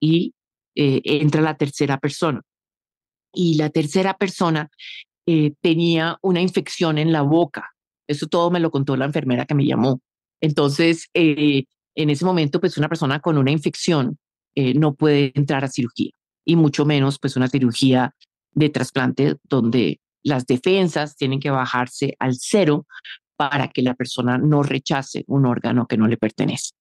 y 0.00 0.34
eh, 0.74 1.00
entra 1.04 1.40
la 1.40 1.56
tercera 1.56 1.98
persona. 1.98 2.42
Y 3.32 3.56
la 3.56 3.70
tercera 3.70 4.14
persona 4.14 4.70
eh, 5.26 5.54
tenía 5.60 6.18
una 6.22 6.40
infección 6.40 6.98
en 6.98 7.12
la 7.12 7.22
boca. 7.22 7.74
Eso 8.06 8.26
todo 8.26 8.50
me 8.50 8.60
lo 8.60 8.70
contó 8.70 8.96
la 8.96 9.06
enfermera 9.06 9.46
que 9.46 9.54
me 9.54 9.66
llamó. 9.66 10.00
Entonces, 10.40 11.08
en 11.14 11.64
ese 12.10 12.24
momento, 12.24 12.60
pues 12.60 12.76
una 12.76 12.88
persona 12.88 13.20
con 13.20 13.38
una 13.38 13.50
infección 13.50 14.18
no 14.56 14.94
puede 14.94 15.32
entrar 15.34 15.64
a 15.64 15.68
cirugía 15.68 16.10
y 16.44 16.56
mucho 16.56 16.84
menos 16.84 17.18
pues 17.18 17.36
una 17.36 17.48
cirugía 17.48 18.14
de 18.52 18.68
trasplante 18.68 19.36
donde 19.44 20.00
las 20.22 20.46
defensas 20.46 21.16
tienen 21.16 21.40
que 21.40 21.50
bajarse 21.50 22.16
al 22.18 22.34
cero 22.34 22.86
para 23.36 23.68
que 23.68 23.82
la 23.82 23.94
persona 23.94 24.38
no 24.38 24.62
rechace 24.62 25.24
un 25.26 25.46
órgano 25.46 25.86
que 25.86 25.96
no 25.96 26.06
le 26.06 26.16
pertenece. 26.16 26.72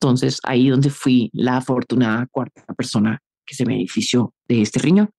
Entonces, 0.00 0.40
ahí 0.42 0.68
donde 0.68 0.90
fui 0.90 1.30
la 1.32 1.58
afortunada 1.58 2.26
cuarta 2.30 2.64
persona 2.74 3.22
que 3.46 3.54
se 3.54 3.64
benefició 3.64 4.34
de 4.48 4.62
este 4.62 4.80
riñón. 4.80 5.10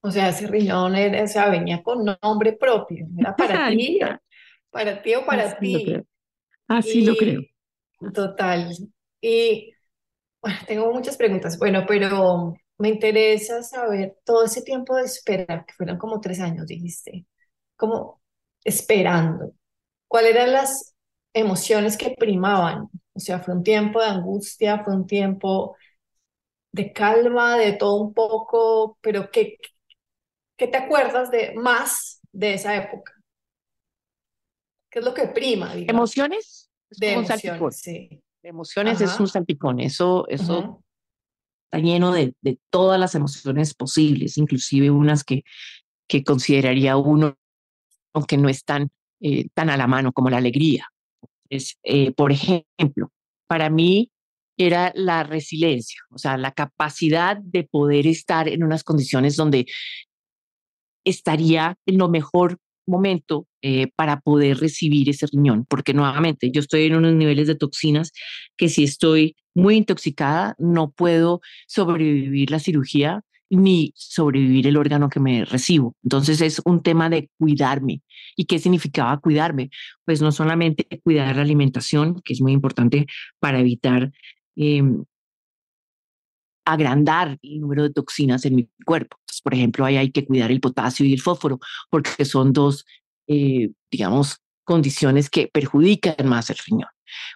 O 0.00 0.10
sea, 0.10 0.28
ese 0.28 0.46
riñón 0.46 0.94
era, 0.96 1.24
o 1.24 1.26
sea, 1.26 1.50
venía 1.50 1.82
con 1.82 2.04
nombre 2.22 2.52
propio, 2.52 3.06
era 3.18 3.34
para 3.34 3.68
ti, 3.70 3.98
para 4.70 5.02
ti 5.02 5.14
o 5.14 5.24
para 5.26 5.58
ti. 5.58 5.96
Así 6.68 7.04
lo 7.04 7.16
creo. 7.16 7.42
Total. 8.14 8.70
Y 9.20 9.72
bueno, 10.40 10.58
tengo 10.66 10.92
muchas 10.92 11.16
preguntas. 11.16 11.58
Bueno, 11.58 11.84
pero 11.86 12.54
me 12.78 12.88
interesa 12.90 13.62
saber 13.62 14.16
todo 14.24 14.44
ese 14.44 14.62
tiempo 14.62 14.96
de 14.96 15.04
espera, 15.04 15.64
que 15.66 15.74
fueron 15.74 15.98
como 15.98 16.20
tres 16.20 16.40
años, 16.40 16.66
dijiste, 16.66 17.26
como 17.76 18.22
esperando. 18.64 19.52
¿Cuáles 20.08 20.34
eran 20.34 20.52
las 20.52 20.94
emociones 21.34 21.96
que 21.96 22.14
primaban? 22.18 22.88
O 23.14 23.20
sea, 23.20 23.40
fue 23.40 23.54
un 23.54 23.62
tiempo 23.62 24.00
de 24.00 24.06
angustia, 24.08 24.84
fue 24.84 24.94
un 24.94 25.06
tiempo 25.06 25.76
de 26.72 26.92
calma, 26.92 27.56
de 27.58 27.72
todo 27.72 28.00
un 28.00 28.14
poco, 28.14 28.98
pero 29.00 29.30
¿qué, 29.30 29.58
qué 30.58 30.66
te 30.66 30.76
acuerdas 30.76 31.30
de 31.30 31.54
más 31.54 32.20
de 32.32 32.54
esa 32.54 32.76
época? 32.76 33.14
¿Qué 34.90 34.98
es 34.98 35.04
lo 35.04 35.14
que 35.14 35.28
prima? 35.28 35.72
¿Emociones? 35.74 36.66
de 36.90 37.12
emociones, 37.12 37.76
sí. 37.76 38.22
emociones 38.42 39.00
es 39.02 39.20
un 39.20 39.28
salpicón, 39.28 39.78
eso, 39.78 40.26
eso 40.28 40.82
está 41.64 41.84
lleno 41.84 42.12
de, 42.12 42.34
todas 42.70 42.98
las 42.98 43.14
emociones 43.14 43.74
posibles, 43.74 44.38
inclusive 44.38 44.90
unas 44.90 45.22
que, 45.22 45.42
que 46.08 46.24
consideraría 46.24 46.96
uno 46.96 47.36
aunque 48.14 48.38
no 48.38 48.48
están 48.48 48.88
eh, 49.20 49.48
tan 49.52 49.68
a 49.68 49.76
la 49.76 49.86
mano 49.86 50.12
como 50.12 50.30
la 50.30 50.38
alegría. 50.38 50.88
Es, 51.50 51.76
eh, 51.82 52.12
por 52.12 52.32
ejemplo, 52.32 53.12
para 53.46 53.68
mí 53.68 54.10
era 54.56 54.92
la 54.94 55.22
resiliencia, 55.22 56.00
o 56.10 56.18
sea, 56.18 56.36
la 56.36 56.52
capacidad 56.52 57.36
de 57.36 57.64
poder 57.64 58.06
estar 58.06 58.48
en 58.48 58.64
unas 58.64 58.82
condiciones 58.82 59.36
donde 59.36 59.66
estaría 61.08 61.76
en 61.86 61.98
lo 61.98 62.08
mejor 62.08 62.58
momento 62.86 63.46
eh, 63.62 63.88
para 63.96 64.20
poder 64.20 64.58
recibir 64.58 65.08
ese 65.08 65.26
riñón, 65.26 65.66
porque 65.68 65.94
nuevamente 65.94 66.50
yo 66.50 66.60
estoy 66.60 66.84
en 66.84 66.96
unos 66.96 67.14
niveles 67.14 67.46
de 67.46 67.54
toxinas 67.54 68.12
que 68.56 68.68
si 68.68 68.84
estoy 68.84 69.36
muy 69.54 69.76
intoxicada 69.76 70.54
no 70.58 70.90
puedo 70.90 71.40
sobrevivir 71.66 72.50
la 72.50 72.58
cirugía 72.58 73.22
ni 73.50 73.92
sobrevivir 73.94 74.66
el 74.66 74.76
órgano 74.76 75.08
que 75.08 75.20
me 75.20 75.44
recibo. 75.44 75.94
Entonces 76.02 76.40
es 76.40 76.60
un 76.64 76.82
tema 76.82 77.08
de 77.08 77.30
cuidarme. 77.38 78.02
¿Y 78.36 78.44
qué 78.44 78.58
significaba 78.58 79.18
cuidarme? 79.18 79.70
Pues 80.04 80.20
no 80.20 80.32
solamente 80.32 80.86
cuidar 81.02 81.36
la 81.36 81.42
alimentación, 81.42 82.20
que 82.22 82.34
es 82.34 82.40
muy 82.40 82.52
importante 82.52 83.06
para 83.40 83.60
evitar 83.60 84.12
em, 84.56 85.04
agrandar 86.72 87.38
el 87.42 87.60
número 87.60 87.82
de 87.84 87.90
toxinas 87.90 88.44
en 88.44 88.56
mi 88.56 88.68
cuerpo. 88.84 89.16
Entonces, 89.20 89.42
por 89.42 89.54
ejemplo, 89.54 89.84
ahí 89.84 89.96
hay 89.96 90.10
que 90.10 90.24
cuidar 90.24 90.50
el 90.50 90.60
potasio 90.60 91.06
y 91.06 91.12
el 91.12 91.20
fósforo, 91.20 91.58
porque 91.90 92.24
son 92.24 92.52
dos, 92.52 92.84
eh, 93.26 93.70
digamos, 93.90 94.38
condiciones 94.64 95.30
que 95.30 95.48
perjudican 95.52 96.28
más 96.28 96.50
el 96.50 96.56
riñón. 96.66 96.90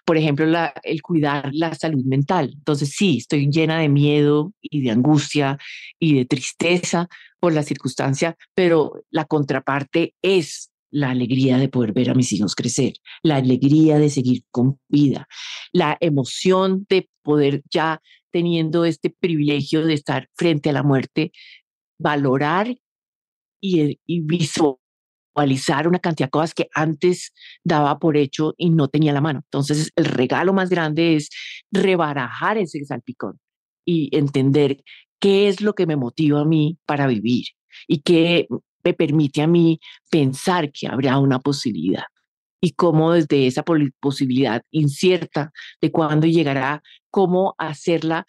Por 0.05 0.17
ejemplo, 0.17 0.45
la, 0.45 0.71
el 0.83 1.01
cuidar 1.01 1.49
la 1.51 1.73
salud 1.73 2.03
mental. 2.05 2.51
Entonces, 2.53 2.91
sí, 2.95 3.17
estoy 3.17 3.49
llena 3.49 3.79
de 3.79 3.89
miedo 3.89 4.53
y 4.61 4.81
de 4.81 4.91
angustia 4.91 5.57
y 5.99 6.15
de 6.15 6.25
tristeza 6.25 7.07
por 7.39 7.53
la 7.53 7.63
circunstancia, 7.63 8.37
pero 8.53 8.93
la 9.09 9.25
contraparte 9.25 10.13
es 10.21 10.69
la 10.91 11.09
alegría 11.09 11.57
de 11.57 11.69
poder 11.69 11.91
ver 11.91 12.11
a 12.11 12.13
mis 12.13 12.31
hijos 12.33 12.53
crecer, 12.53 12.93
la 13.23 13.37
alegría 13.37 13.97
de 13.97 14.11
seguir 14.11 14.43
con 14.51 14.79
vida, 14.87 15.27
la 15.71 15.97
emoción 15.99 16.85
de 16.87 17.09
poder 17.23 17.63
ya 17.71 17.99
teniendo 18.33 18.83
este 18.83 19.11
privilegio 19.11 19.85
de 19.85 19.93
estar 19.93 20.27
frente 20.35 20.71
a 20.71 20.73
la 20.73 20.83
muerte, 20.83 21.31
valorar 21.99 22.75
y, 23.61 23.99
visualizar 24.07 25.87
una 25.87 25.99
cantidad 25.99 26.27
de 26.27 26.31
cosas 26.31 26.53
que 26.53 26.67
antes 26.73 27.31
daba 27.63 27.99
por 27.99 28.17
hecho 28.17 28.55
y 28.57 28.71
no 28.71 28.89
tenía 28.89 29.13
la 29.13 29.21
mano. 29.21 29.41
Entonces, 29.45 29.91
el 29.95 30.05
regalo 30.05 30.51
más 30.51 30.69
grande 30.69 31.15
es 31.15 31.29
rebarajar 31.71 32.57
ese 32.57 32.83
salpicón 32.83 33.39
y 33.85 34.09
entender 34.17 34.83
qué 35.19 35.47
es 35.47 35.61
lo 35.61 35.73
que 35.75 35.85
me 35.85 35.95
motiva 35.95 36.41
a 36.41 36.45
mí 36.45 36.79
para 36.85 37.07
vivir 37.07 37.45
y 37.87 38.01
qué 38.01 38.47
me 38.83 38.93
permite 38.93 39.41
a 39.41 39.47
mí 39.47 39.79
pensar 40.09 40.71
que 40.71 40.87
habrá 40.87 41.19
una 41.19 41.39
posibilidad 41.39 42.03
y 42.63 42.71
cómo 42.71 43.11
desde 43.11 43.45
esa 43.45 43.61
posibilidad 43.99 44.63
incierta 44.71 45.51
de 45.81 45.91
cuándo 45.91 46.27
llegará, 46.27 46.81
cómo 47.09 47.55
hacerla 47.57 48.25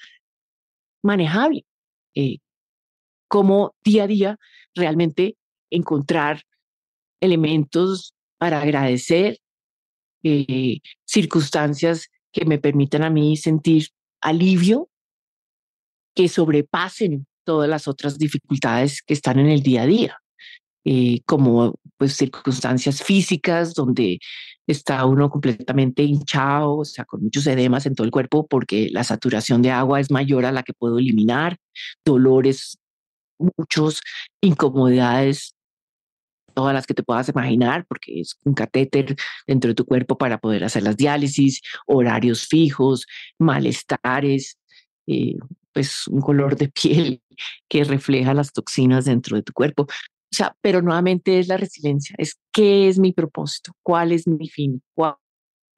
manejable, 1.04 1.64
eh, 2.16 2.38
cómo 3.28 3.76
día 3.84 4.02
a 4.02 4.06
día 4.08 4.38
realmente 4.74 5.36
encontrar 5.70 6.42
elementos 7.20 8.12
para 8.36 8.60
agradecer, 8.60 9.38
eh, 10.24 10.78
circunstancias 11.04 12.08
que 12.32 12.44
me 12.44 12.58
permitan 12.58 13.04
a 13.04 13.10
mí 13.10 13.36
sentir 13.36 13.90
alivio, 14.20 14.88
que 16.16 16.28
sobrepasen 16.28 17.28
todas 17.44 17.70
las 17.70 17.86
otras 17.86 18.18
dificultades 18.18 19.00
que 19.00 19.14
están 19.14 19.38
en 19.38 19.46
el 19.46 19.62
día 19.62 19.82
a 19.82 19.86
día. 19.86 20.23
Como 21.26 21.74
pues 21.96 22.14
circunstancias 22.16 23.02
físicas 23.02 23.74
donde 23.74 24.18
está 24.66 25.04
uno 25.06 25.30
completamente 25.30 26.02
hinchado, 26.02 26.78
o 26.78 26.84
sea, 26.84 27.04
con 27.04 27.22
muchos 27.22 27.46
edemas 27.46 27.86
en 27.86 27.94
todo 27.94 28.04
el 28.04 28.10
cuerpo 28.10 28.46
porque 28.46 28.88
la 28.90 29.04
saturación 29.04 29.62
de 29.62 29.70
agua 29.70 30.00
es 30.00 30.10
mayor 30.10 30.44
a 30.46 30.52
la 30.52 30.62
que 30.62 30.72
puedo 30.74 30.98
eliminar, 30.98 31.58
dolores, 32.04 32.78
muchos, 33.38 34.00
incomodidades, 34.40 35.54
todas 36.54 36.74
las 36.74 36.86
que 36.86 36.94
te 36.94 37.02
puedas 37.02 37.28
imaginar, 37.28 37.84
porque 37.86 38.20
es 38.20 38.38
un 38.44 38.54
catéter 38.54 39.16
dentro 39.46 39.68
de 39.68 39.74
tu 39.74 39.84
cuerpo 39.84 40.16
para 40.16 40.38
poder 40.38 40.64
hacer 40.64 40.84
las 40.84 40.96
diálisis, 40.96 41.60
horarios 41.86 42.46
fijos, 42.46 43.06
malestares, 43.38 44.58
eh, 45.06 45.36
pues 45.72 46.06
un 46.08 46.20
color 46.20 46.56
de 46.56 46.68
piel 46.82 47.22
que 47.68 47.84
refleja 47.84 48.32
las 48.34 48.52
toxinas 48.52 49.04
dentro 49.04 49.36
de 49.36 49.42
tu 49.42 49.52
cuerpo. 49.52 49.86
O 50.34 50.36
sea, 50.36 50.56
pero 50.60 50.82
nuevamente 50.82 51.38
es 51.38 51.46
la 51.46 51.56
resiliencia, 51.56 52.16
es 52.18 52.40
qué 52.50 52.88
es 52.88 52.98
mi 52.98 53.12
propósito, 53.12 53.70
cuál 53.84 54.10
es 54.10 54.26
mi 54.26 54.48
fin, 54.48 54.82
cuál, 54.92 55.14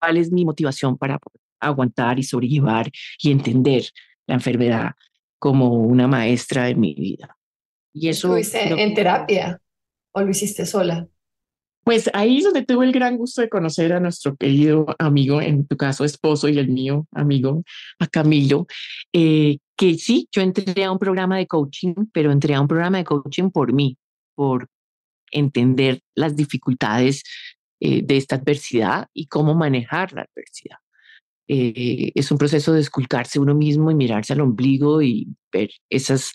cuál 0.00 0.16
es 0.16 0.32
mi 0.32 0.46
motivación 0.46 0.96
para 0.96 1.18
aguantar 1.60 2.18
y 2.18 2.22
sobrellevar 2.22 2.90
y 3.18 3.32
entender 3.32 3.84
la 4.26 4.36
enfermedad 4.36 4.92
como 5.38 5.74
una 5.74 6.08
maestra 6.08 6.64
de 6.64 6.74
mi 6.74 6.94
vida. 6.94 7.36
Y 7.92 8.08
eso 8.08 8.34
¿Estuviste 8.34 8.82
en 8.82 8.94
terapia 8.94 9.60
o 10.12 10.22
lo 10.22 10.30
hiciste 10.30 10.64
sola? 10.64 11.06
Pues 11.84 12.08
ahí 12.14 12.38
es 12.38 12.44
donde 12.44 12.64
tuve 12.64 12.86
el 12.86 12.92
gran 12.92 13.18
gusto 13.18 13.42
de 13.42 13.50
conocer 13.50 13.92
a 13.92 14.00
nuestro 14.00 14.36
querido 14.36 14.86
amigo, 14.98 15.42
en 15.42 15.66
tu 15.66 15.76
caso 15.76 16.06
esposo 16.06 16.48
y 16.48 16.58
el 16.58 16.68
mío 16.68 17.06
amigo, 17.12 17.62
a 17.98 18.06
Camilo, 18.06 18.66
eh, 19.12 19.58
que 19.76 19.98
sí, 19.98 20.26
yo 20.32 20.40
entré 20.40 20.82
a 20.82 20.92
un 20.92 20.98
programa 20.98 21.36
de 21.36 21.46
coaching, 21.46 21.92
pero 22.10 22.32
entré 22.32 22.54
a 22.54 22.62
un 22.62 22.68
programa 22.68 22.96
de 22.96 23.04
coaching 23.04 23.50
por 23.50 23.74
mí, 23.74 23.98
por 24.36 24.68
entender 25.32 26.00
las 26.14 26.36
dificultades 26.36 27.24
eh, 27.80 28.02
de 28.02 28.16
esta 28.16 28.36
adversidad 28.36 29.08
y 29.12 29.26
cómo 29.26 29.54
manejar 29.54 30.12
la 30.12 30.22
adversidad. 30.22 30.78
Eh, 31.48 32.12
es 32.14 32.30
un 32.30 32.38
proceso 32.38 32.72
de 32.72 32.80
esculcarse 32.80 33.38
uno 33.38 33.54
mismo 33.54 33.90
y 33.90 33.94
mirarse 33.94 34.32
al 34.32 34.40
ombligo 34.40 35.02
y 35.02 35.28
ver 35.52 35.70
esas 35.90 36.32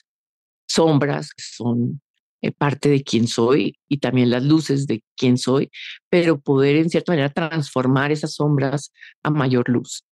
sombras 0.68 1.34
que 1.34 1.44
son 1.44 2.02
eh, 2.42 2.52
parte 2.52 2.90
de 2.90 3.04
quién 3.04 3.28
soy 3.28 3.78
y 3.90 3.98
también 4.00 4.30
las 4.30 4.44
luces 4.44 4.88
de 4.88 5.04
quién 5.18 5.38
soy, 5.38 5.70
pero 6.10 6.40
poder 6.40 6.78
en 6.78 6.90
cierta 6.90 7.12
manera 7.12 7.30
transformar 7.30 8.12
esas 8.12 8.34
sombras 8.36 8.92
a 9.24 9.30
mayor 9.30 9.70
luz. 9.70 10.04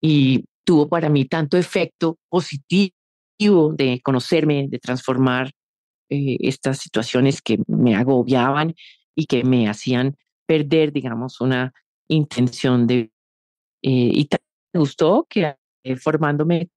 Y 0.00 0.44
tuvo 0.64 0.88
para 0.88 1.08
mí 1.08 1.26
tanto 1.26 1.56
efecto 1.56 2.18
positivo 2.28 2.92
de 3.76 4.00
conocerme, 4.02 4.66
de 4.68 4.78
transformar 4.78 5.52
eh, 6.08 6.36
estas 6.40 6.78
situaciones 6.78 7.42
que 7.42 7.58
me 7.66 7.94
agobiaban 7.94 8.74
y 9.14 9.26
que 9.26 9.44
me 9.44 9.68
hacían 9.68 10.16
perder, 10.46 10.92
digamos, 10.92 11.40
una 11.40 11.72
intención 12.08 12.86
de... 12.86 13.10
Eh, 13.82 13.90
y 14.14 14.28
me 14.72 14.80
gustó 14.80 15.26
que 15.28 15.54
formándome 16.00 16.68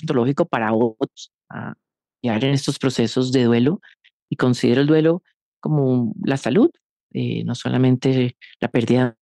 ontológico 0.00 0.46
para 0.46 0.72
otros, 0.72 1.32
a 1.50 1.74
en 2.22 2.44
estos 2.44 2.78
procesos 2.78 3.32
de 3.32 3.44
duelo, 3.44 3.80
y 4.28 4.36
considero 4.36 4.80
el 4.82 4.86
duelo 4.86 5.22
como 5.60 6.12
la 6.22 6.36
salud, 6.36 6.70
eh, 7.12 7.44
no 7.44 7.54
solamente 7.54 8.36
la 8.60 8.68
pérdida 8.68 9.16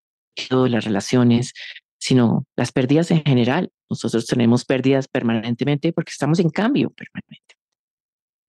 de 0.51 0.69
las 0.69 0.85
relaciones, 0.85 1.53
sino 1.99 2.47
las 2.57 2.73
pérdidas 2.73 3.11
en 3.11 3.23
general. 3.23 3.71
Nosotros 3.89 4.27
tenemos 4.27 4.65
pérdidas 4.65 5.09
permanentemente 5.09 5.93
porque 5.93 6.11
estamos 6.11 6.39
en 6.41 6.51
cambio 6.51 6.91
permanente. 6.91 7.57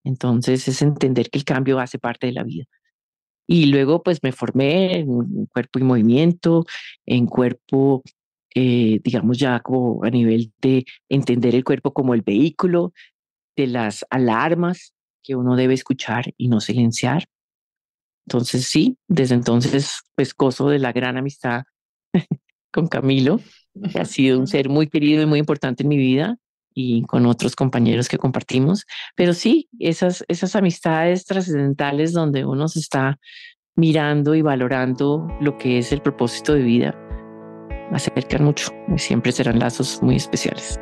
Entonces 0.07 0.67
es 0.69 0.81
entender 0.81 1.29
que 1.29 1.37
el 1.37 1.43
cambio 1.43 1.79
hace 1.79 1.99
parte 1.99 2.27
de 2.27 2.33
la 2.33 2.43
vida. 2.43 2.65
Y 3.45 3.65
luego 3.67 4.03
pues 4.03 4.23
me 4.23 4.31
formé 4.31 4.99
en 4.99 5.45
cuerpo 5.47 5.79
y 5.79 5.83
movimiento, 5.83 6.65
en 7.05 7.27
cuerpo, 7.27 8.03
eh, 8.55 8.99
digamos 9.03 9.37
ya 9.37 9.59
como 9.59 10.03
a 10.05 10.09
nivel 10.09 10.53
de 10.61 10.85
entender 11.09 11.55
el 11.55 11.65
cuerpo 11.65 11.93
como 11.93 12.13
el 12.13 12.21
vehículo, 12.21 12.93
de 13.57 13.67
las 13.67 14.05
alarmas 14.09 14.93
que 15.23 15.35
uno 15.35 15.55
debe 15.57 15.73
escuchar 15.73 16.33
y 16.37 16.47
no 16.47 16.61
silenciar. 16.61 17.25
Entonces 18.27 18.65
sí, 18.65 18.97
desde 19.09 19.35
entonces 19.35 20.03
pues 20.15 20.33
gozo 20.33 20.69
de 20.69 20.79
la 20.79 20.93
gran 20.93 21.17
amistad 21.17 21.63
con 22.71 22.87
Camilo, 22.87 23.41
que 23.91 23.99
ha 23.99 24.05
sido 24.05 24.39
un 24.39 24.47
ser 24.47 24.69
muy 24.69 24.87
querido 24.87 25.23
y 25.23 25.25
muy 25.25 25.39
importante 25.39 25.83
en 25.83 25.89
mi 25.89 25.97
vida 25.97 26.37
y 26.79 27.01
con 27.07 27.25
otros 27.25 27.55
compañeros 27.55 28.07
que 28.07 28.19
compartimos. 28.19 28.85
Pero 29.15 29.33
sí, 29.33 29.67
esas, 29.79 30.23
esas 30.27 30.55
amistades 30.55 31.25
trascendentales 31.25 32.13
donde 32.13 32.45
uno 32.45 32.67
se 32.67 32.77
está 32.77 33.17
mirando 33.75 34.35
y 34.35 34.43
valorando 34.43 35.27
lo 35.41 35.57
que 35.57 35.79
es 35.79 35.91
el 35.91 36.03
propósito 36.03 36.53
de 36.53 36.61
vida, 36.61 36.95
acercan 37.91 38.43
mucho 38.43 38.71
y 38.95 38.99
siempre 38.99 39.31
serán 39.31 39.57
lazos 39.57 40.03
muy 40.03 40.17
especiales. 40.17 40.79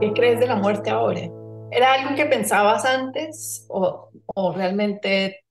¿Qué 0.00 0.12
crees 0.12 0.38
de 0.38 0.48
la 0.48 0.56
muerte 0.56 0.90
ahora? 0.90 1.22
¿Era 1.70 1.94
algo 1.94 2.14
que 2.14 2.26
pensabas 2.26 2.84
antes 2.84 3.64
o, 3.70 4.10
o 4.34 4.52
realmente 4.52 5.45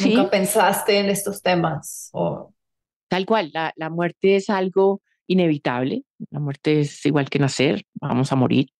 nunca 0.00 0.30
pensaste 0.30 0.98
en 0.98 1.08
estos 1.08 1.42
temas? 1.42 2.10
Tal 3.08 3.26
cual, 3.26 3.50
la, 3.52 3.72
la 3.76 3.90
muerte 3.90 4.36
es 4.36 4.50
algo 4.50 5.00
inevitable, 5.26 6.04
la 6.30 6.40
muerte 6.40 6.80
es 6.80 7.04
igual 7.06 7.28
que 7.30 7.38
nacer, 7.38 7.84
vamos 7.94 8.32
a 8.32 8.36
morir, 8.36 8.70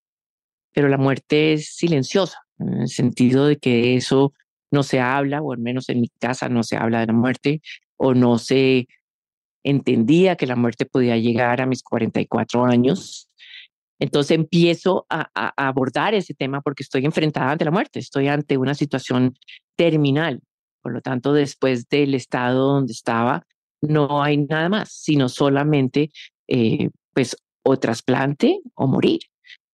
pero 0.72 0.88
la 0.88 0.98
muerte 0.98 1.54
es 1.54 1.74
silenciosa, 1.74 2.38
en 2.59 2.83
el 2.83 2.88
sentido 2.88 3.46
de 3.46 3.59
que 3.59 3.96
eso 3.96 4.33
no 4.70 4.83
se 4.83 5.00
habla, 5.00 5.42
o 5.42 5.52
al 5.52 5.59
menos 5.59 5.88
en 5.88 6.00
mi 6.00 6.09
casa 6.09 6.48
no 6.48 6.62
se 6.62 6.76
habla 6.76 7.00
de 7.00 7.07
la 7.07 7.12
muerte, 7.12 7.61
o 7.96 8.14
no 8.14 8.38
se 8.38 8.87
entendía 9.64 10.37
que 10.37 10.46
la 10.46 10.57
muerte 10.57 10.87
podía 10.87 11.16
llegar 11.16 11.61
a 11.61 11.66
mis 11.66 11.83
44 11.83 12.64
años, 12.64 13.28
entonces 13.98 14.37
empiezo 14.37 15.07
a, 15.11 15.28
abordar 15.57 16.14
ese 16.14 16.35
tema 16.35 16.61
porque 16.61 16.83
estoy 16.83 17.04
enfrentada 17.04 17.50
ante 17.50 17.64
la 17.64 17.70
muerte, 17.70 17.98
estoy 17.98 18.28
ante 18.28 18.57
una 18.57 18.74
situación 18.74 19.37
terminal. 19.76 20.40
Por 20.82 20.92
lo 20.92 21.00
tanto, 21.00 21.32
después 21.32 21.88
del 21.88 22.14
estado 22.14 22.72
donde 22.72 22.92
estaba, 22.92 23.46
no 23.80 24.22
hay 24.22 24.38
nada 24.38 24.68
más, 24.68 24.92
sino 24.92 25.28
solamente 25.28 26.10
eh, 26.48 26.90
pues 27.12 27.36
o 27.62 27.78
trasplante 27.78 28.60
o 28.74 28.86
morir. 28.86 29.20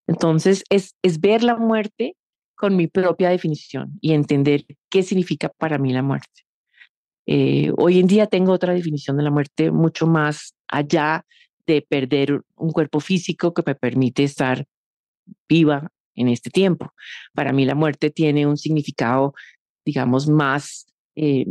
Entonces 0.06 0.64
es, 0.70 0.94
es 1.02 1.20
ver 1.20 1.42
la 1.42 1.56
muerte 1.56 2.16
con 2.54 2.76
mi 2.76 2.86
propia 2.86 3.30
definición 3.30 3.98
y 4.00 4.12
entender 4.12 4.64
qué 4.90 5.02
significa 5.02 5.48
para 5.48 5.78
mí 5.78 5.92
la 5.92 6.02
muerte. 6.02 6.42
Eh, 7.26 7.72
hoy 7.78 7.98
en 7.98 8.06
día 8.06 8.26
tengo 8.26 8.52
otra 8.52 8.74
definición 8.74 9.16
de 9.16 9.22
la 9.22 9.30
muerte 9.30 9.70
mucho 9.70 10.06
más 10.06 10.54
allá 10.68 11.24
de 11.66 11.82
perder 11.82 12.42
un 12.56 12.70
cuerpo 12.70 13.00
físico 13.00 13.54
que 13.54 13.62
me 13.66 13.74
permite 13.74 14.24
estar 14.24 14.66
viva 15.48 15.90
en 16.14 16.28
este 16.28 16.50
tiempo. 16.50 16.92
Para 17.32 17.52
mí 17.52 17.64
la 17.64 17.74
muerte 17.74 18.10
tiene 18.10 18.46
un 18.46 18.56
significado, 18.56 19.34
digamos, 19.84 20.28
más, 20.28 20.86
eh, 21.16 21.46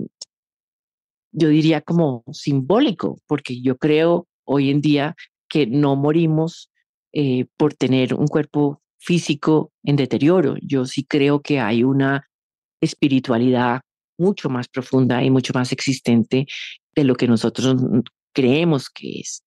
yo 1.31 1.49
diría 1.49 1.81
como 1.81 2.23
simbólico, 2.31 3.19
porque 3.27 3.61
yo 3.61 3.77
creo 3.77 4.27
hoy 4.45 4.69
en 4.69 4.81
día 4.81 5.15
que 5.49 5.65
no 5.67 5.95
morimos 5.95 6.69
eh, 7.11 7.45
por 7.57 7.73
tener 7.73 8.13
un 8.13 8.27
cuerpo 8.27 8.81
físico 8.99 9.71
en 9.83 9.95
deterioro. 9.95 10.55
Yo 10.61 10.85
sí 10.85 11.03
creo 11.03 11.41
que 11.41 11.59
hay 11.59 11.83
una 11.83 12.27
espiritualidad 12.81 13.81
mucho 14.17 14.49
más 14.49 14.67
profunda 14.67 15.23
y 15.23 15.29
mucho 15.29 15.53
más 15.53 15.71
existente 15.71 16.45
de 16.95 17.03
lo 17.03 17.15
que 17.15 17.27
nosotros 17.27 17.75
creemos 18.33 18.89
que 18.89 19.19
es. 19.19 19.43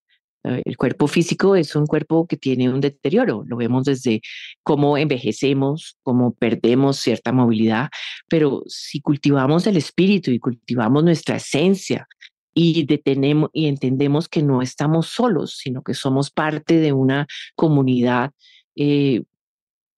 El 0.64 0.76
cuerpo 0.76 1.06
físico 1.08 1.56
es 1.56 1.74
un 1.74 1.86
cuerpo 1.86 2.26
que 2.26 2.36
tiene 2.36 2.68
un 2.68 2.80
deterioro, 2.80 3.44
lo 3.46 3.56
vemos 3.56 3.84
desde 3.84 4.20
cómo 4.62 4.96
envejecemos, 4.96 5.98
cómo 6.02 6.34
perdemos 6.34 6.98
cierta 6.98 7.32
movilidad, 7.32 7.88
pero 8.28 8.62
si 8.66 9.00
cultivamos 9.00 9.66
el 9.66 9.76
espíritu 9.76 10.30
y 10.30 10.38
cultivamos 10.38 11.02
nuestra 11.02 11.36
esencia 11.36 12.06
y 12.54 12.84
detenemos 12.84 13.50
y 13.52 13.66
entendemos 13.66 14.28
que 14.28 14.42
no 14.42 14.62
estamos 14.62 15.08
solos, 15.08 15.56
sino 15.58 15.82
que 15.82 15.94
somos 15.94 16.30
parte 16.30 16.80
de 16.80 16.92
una 16.92 17.26
comunidad 17.54 18.30
eh, 18.76 19.24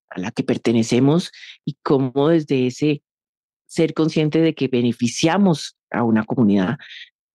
a 0.09 0.19
la 0.19 0.31
que 0.31 0.43
pertenecemos 0.43 1.31
y 1.63 1.77
cómo 1.83 2.29
desde 2.29 2.67
ese 2.67 3.03
ser 3.67 3.93
consciente 3.93 4.41
de 4.41 4.55
que 4.55 4.67
beneficiamos 4.67 5.77
a 5.91 6.03
una 6.03 6.25
comunidad, 6.25 6.77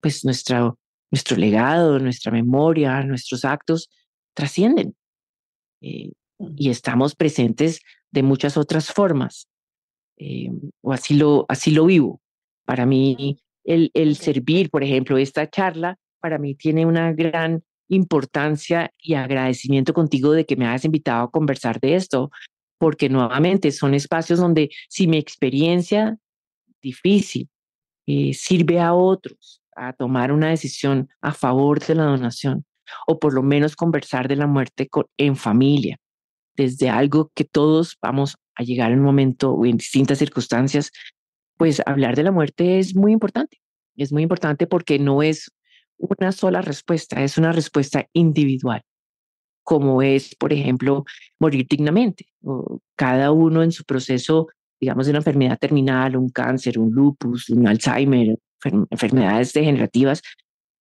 pues 0.01 0.25
nuestra 0.25 0.75
nuestro 1.15 1.37
legado, 1.37 2.01
nuestra 2.01 2.33
memoria, 2.33 3.01
nuestros 3.05 3.45
actos 3.45 3.89
trascienden 4.35 4.97
eh, 5.81 6.11
y 6.57 6.71
estamos 6.71 7.15
presentes 7.15 7.81
de 8.11 8.25
muchas 8.25 8.57
otras 8.57 8.93
formas. 8.93 9.47
Eh, 10.17 10.51
o 10.81 10.93
así 10.93 11.15
lo, 11.15 11.47
así 11.49 11.71
lo 11.71 11.87
vivo. 11.87 12.21
Para 12.65 12.85
mí, 12.85 13.39
el, 13.63 13.93
el 13.95 14.17
servir, 14.17 14.71
por 14.71 14.83
ejemplo, 14.83 15.17
esta 15.17 15.49
charla, 15.49 15.99
para 16.19 16.39
mí 16.39 16.57
tiene 16.57 16.85
una 16.85 17.13
gran 17.13 17.63
importancia 17.89 18.91
y 18.99 19.15
agradecimiento 19.15 19.95
contigo 19.95 20.33
de 20.33 20.45
que 20.45 20.57
me 20.57 20.67
hayas 20.67 20.85
invitado 20.85 21.25
a 21.25 21.31
conversar 21.31 21.79
de 21.79 21.95
esto, 21.95 22.33
porque 22.77 23.09
nuevamente 23.09 23.71
son 23.71 23.95
espacios 23.95 24.41
donde 24.41 24.71
si 24.89 25.07
mi 25.07 25.19
experiencia 25.19 26.19
difícil 26.83 27.49
eh, 28.07 28.35
sirve 28.35 28.81
a 28.81 28.95
otros, 28.95 29.63
a 29.77 29.93
tomar 29.93 30.33
una 30.33 30.49
decisión 30.49 31.09
a 31.21 31.33
favor 31.33 31.81
de 31.81 31.95
la 31.95 32.05
donación 32.05 32.65
o 33.07 33.19
por 33.19 33.35
lo 33.35 33.43
menos 33.43 33.77
conversar 33.77 34.29
de 34.29 34.37
la 34.37 34.47
muerte 34.47 34.89
en 35.17 35.37
familia, 35.37 35.99
desde 36.57 36.91
algo 36.91 37.31
que 37.35 37.45
todos 37.45 37.97
vamos 38.01 38.37
a 38.55 38.63
llegar 38.63 38.93
en 38.93 39.01
un 39.01 39.05
momento 39.05 39.53
o 39.53 39.67
en 39.67 39.77
distintas 39.77 40.19
circunstancias, 40.19 40.91
pues 41.57 41.83
hablar 41.87 42.17
de 42.17 42.25
la 42.25 42.33
muerte 42.33 42.79
es 42.79 42.95
muy 42.95 43.13
importante. 43.13 43.59
Es 43.97 44.13
muy 44.13 44.23
importante 44.23 44.67
porque 44.67 44.99
no 44.99 45.23
es 45.23 45.51
una 45.97 46.33
sola 46.33 46.61
respuesta, 46.61 47.23
es 47.23 47.39
una 47.39 47.53
respuesta 47.53 48.07
individual, 48.13 48.83
como 49.63 50.03
es, 50.03 50.35
por 50.35 50.53
ejemplo, 50.53 51.05
morir 51.39 51.67
dignamente. 51.69 52.27
cada 52.97 53.33
uno 53.33 53.63
en 53.63 53.73
su 53.73 53.85
proceso 53.85 54.49
digamos, 54.81 55.07
de 55.07 55.13
una 55.13 55.21
enfermedad 55.21 55.59
terminal, 55.59 56.17
un 56.17 56.29
cáncer, 56.29 56.79
un 56.79 56.91
lupus, 56.93 57.49
un 57.49 57.67
Alzheimer, 57.67 58.37
enfermedades 58.65 59.53
degenerativas, 59.53 60.23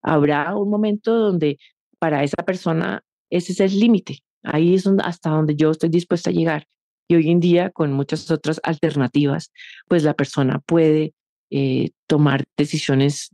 habrá 0.02 0.56
un 0.56 0.70
momento 0.70 1.14
donde 1.18 1.58
para 2.00 2.24
esa 2.24 2.44
persona 2.46 3.04
ese 3.30 3.54
es 3.54 3.60
el 3.60 3.80
límite. 3.80 4.20
Ahí 4.44 4.76
es 4.76 4.88
hasta 5.04 5.30
donde 5.30 5.56
yo 5.56 5.72
estoy 5.72 5.90
dispuesta 5.90 6.30
a 6.30 6.34
llegar. 6.34 6.68
Y 7.08 7.16
hoy 7.16 7.32
en 7.32 7.40
día, 7.40 7.70
con 7.70 7.92
muchas 7.94 8.30
otras 8.30 8.60
alternativas, 8.64 9.52
pues 9.88 10.04
la 10.04 10.14
persona 10.14 10.60
puede 10.60 11.14
eh, 11.50 11.92
tomar 12.08 12.44
decisiones 12.58 13.34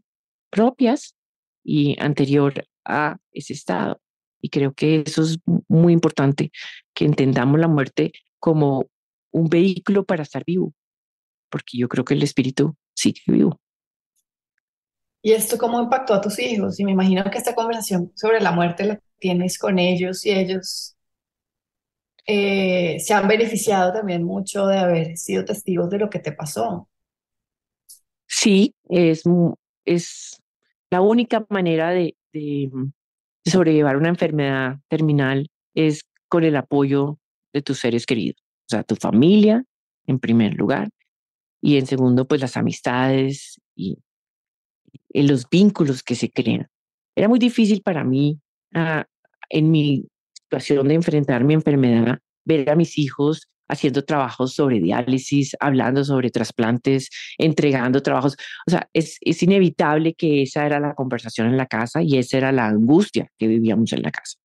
propias 0.50 1.16
y 1.64 1.96
anterior 2.00 2.66
a 2.86 3.18
ese 3.32 3.54
estado. 3.54 4.00
Y 4.42 4.50
creo 4.50 4.74
que 4.74 5.04
eso 5.06 5.24
es 5.24 5.40
muy 5.68 5.94
importante, 5.94 6.52
que 6.94 7.06
entendamos 7.06 7.60
la 7.60 7.68
muerte 7.68 8.12
como 8.40 8.90
un 9.32 9.50
vehículo 9.50 10.06
para 10.06 10.24
estar 10.24 10.44
vivo, 10.46 10.74
porque 11.50 11.78
yo 11.78 11.90
creo 11.90 12.06
que 12.06 12.14
el 12.14 12.24
espíritu 12.24 12.76
sigue 12.96 13.22
vivo. 13.28 13.60
¿Y 15.22 15.34
esto 15.34 15.58
cómo 15.58 15.82
impactó 15.82 16.14
a 16.14 16.22
tus 16.22 16.40
hijos? 16.40 16.80
Y 16.80 16.86
me 16.86 16.92
imagino 16.92 17.24
que 17.30 17.38
esta 17.38 17.56
conversación 17.56 18.12
sobre 18.16 18.40
la 18.40 18.52
muerte 18.52 18.86
la 18.86 19.00
tienes 19.20 19.58
con 19.58 19.78
ellos 19.78 20.26
y 20.26 20.32
ellos 20.32 20.96
eh, 22.26 23.00
se 23.00 23.14
han 23.14 23.28
beneficiado 23.28 23.92
también 23.92 24.24
mucho 24.24 24.66
de 24.68 24.78
haber 24.78 25.18
sido 25.18 25.44
testigos 25.44 25.90
de 25.90 25.98
lo 26.00 26.10
que 26.10 26.20
te 26.20 26.32
pasó. 26.32 26.88
Sí, 28.28 28.76
es, 28.88 29.24
es 29.84 30.42
la 30.90 31.02
única 31.02 31.46
manera 31.50 31.90
de, 31.90 32.16
de, 32.32 32.70
sobrellevar 33.46 33.98
una 33.98 34.10
enfermedad 34.10 34.78
terminal 34.88 35.50
es 35.74 36.04
con 36.28 36.44
el 36.44 36.56
apoyo 36.56 37.18
de 37.52 37.62
tus 37.62 37.80
seres 37.80 38.06
queridos, 38.06 38.40
o 38.42 38.70
sea, 38.70 38.84
tu 38.84 38.96
familia 38.96 39.64
en 40.06 40.20
primer 40.20 40.54
lugar 40.54 40.90
y 41.62 41.78
en 41.78 41.88
segundo, 41.88 42.28
pues 42.28 42.42
las 42.42 42.58
amistades 42.58 43.60
y, 43.76 43.98
los 45.14 45.50
vínculos 45.50 46.04
que 46.04 46.16
se 46.16 46.30
crean. 46.30 46.68
Era 47.16 47.28
muy 47.28 47.40
difícil 47.40 47.82
para 47.82 48.04
mí 48.04 48.40
ah, 48.74 49.06
en 49.50 49.72
mi 49.72 50.06
situación 50.34 50.88
de 50.88 50.96
enfrentar 50.96 51.44
mi 51.44 51.54
enfermedad, 51.54 52.20
ver 52.46 52.70
a 52.70 52.76
mis 52.76 52.98
hijos 52.98 53.50
haciendo 53.70 54.04
trabajos 54.04 54.54
sobre 54.54 54.80
diálisis, 54.80 55.56
hablando 55.60 56.04
sobre 56.04 56.32
trasplantes, 56.32 57.10
entregando 57.38 58.02
trabajos. 58.02 58.36
O 58.68 58.72
sea, 58.72 58.90
es, 58.94 59.18
es 59.22 59.44
inevitable 59.44 60.16
que 60.16 60.42
esa 60.42 60.66
era 60.66 60.80
la 60.80 60.96
conversación 60.96 61.48
en 61.48 61.58
la 61.58 61.68
casa 61.68 62.02
y 62.02 62.18
esa 62.18 62.38
era 62.38 62.52
la 62.52 62.66
angustia 62.66 63.32
que 63.38 63.48
vivíamos 63.48 63.94
en 63.94 64.02
la 64.02 64.12
casa. 64.12 64.38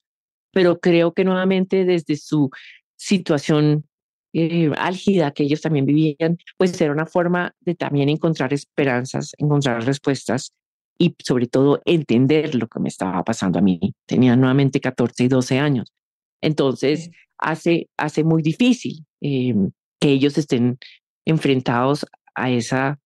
Pero 0.53 0.79
creo 0.79 1.15
que 1.15 1.25
nuevamente 1.25 1.85
desde 1.85 2.17
su 2.17 2.51
situación 2.97 3.87
eh, 4.37 4.71
álgida 4.77 5.31
que 5.31 5.45
ellos 5.45 5.61
también 5.61 5.87
vivían, 5.87 6.39
pues 6.59 6.79
era 6.81 6.93
una 6.93 7.07
forma 7.07 7.55
de 7.61 7.77
también 7.77 8.09
encontrar 8.09 8.53
esperanzas, 8.53 9.33
encontrar 9.39 9.85
respuestas 9.85 10.53
y 10.99 11.15
sobre 11.25 11.47
todo 11.47 11.81
entender 11.85 12.57
lo 12.57 12.67
que 12.67 12.81
me 12.81 12.89
estaba 12.89 13.23
pasando 13.23 13.61
a 13.61 13.63
mí. 13.63 13.95
Tenía 14.07 14.35
nuevamente 14.35 14.81
14 14.81 15.23
y 15.23 15.29
12 15.29 15.59
años. 15.61 15.93
Entonces, 16.41 17.11
hace, 17.39 17.89
hace 17.97 18.25
muy 18.25 18.43
difícil 18.43 19.07
em, 19.21 19.71
que 20.01 20.09
ellos 20.11 20.37
estén 20.37 20.79
enfrentados 21.25 22.05
a 22.35 22.51
esas 22.51 22.99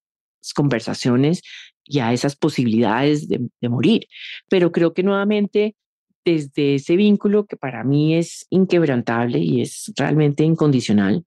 conversaciones 0.54 1.42
y 1.84 1.98
a 1.98 2.14
esas 2.14 2.36
posibilidades 2.36 3.28
de, 3.28 3.48
de 3.60 3.68
morir. 3.68 4.06
Pero 4.48 4.72
creo 4.72 4.94
que 4.94 5.02
nuevamente 5.02 5.76
desde 6.28 6.74
ese 6.74 6.96
vínculo 6.96 7.46
que 7.46 7.56
para 7.56 7.84
mí 7.84 8.14
es 8.14 8.46
inquebrantable 8.50 9.38
y 9.38 9.62
es 9.62 9.90
realmente 9.96 10.44
incondicional, 10.44 11.24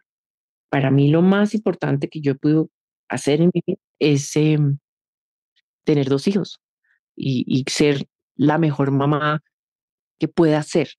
para 0.69 0.91
mí 0.91 1.09
lo 1.09 1.23
más 1.23 1.55
importante 1.55 2.07
que 2.07 2.21
yo 2.21 2.37
puedo 2.37 2.69
hacer 3.09 3.41
en 3.41 3.49
mi 3.53 3.63
vida 3.65 3.79
es 3.99 4.35
em, 4.35 4.77
tener 5.85 6.07
dos 6.07 6.27
hijos 6.27 6.61
y, 7.15 7.43
y, 7.47 7.63
ser 7.69 8.05
la 8.35 8.59
mejor 8.59 8.91
mamá 8.91 9.41
que 10.19 10.27
pueda 10.27 10.61
ser. 10.61 10.89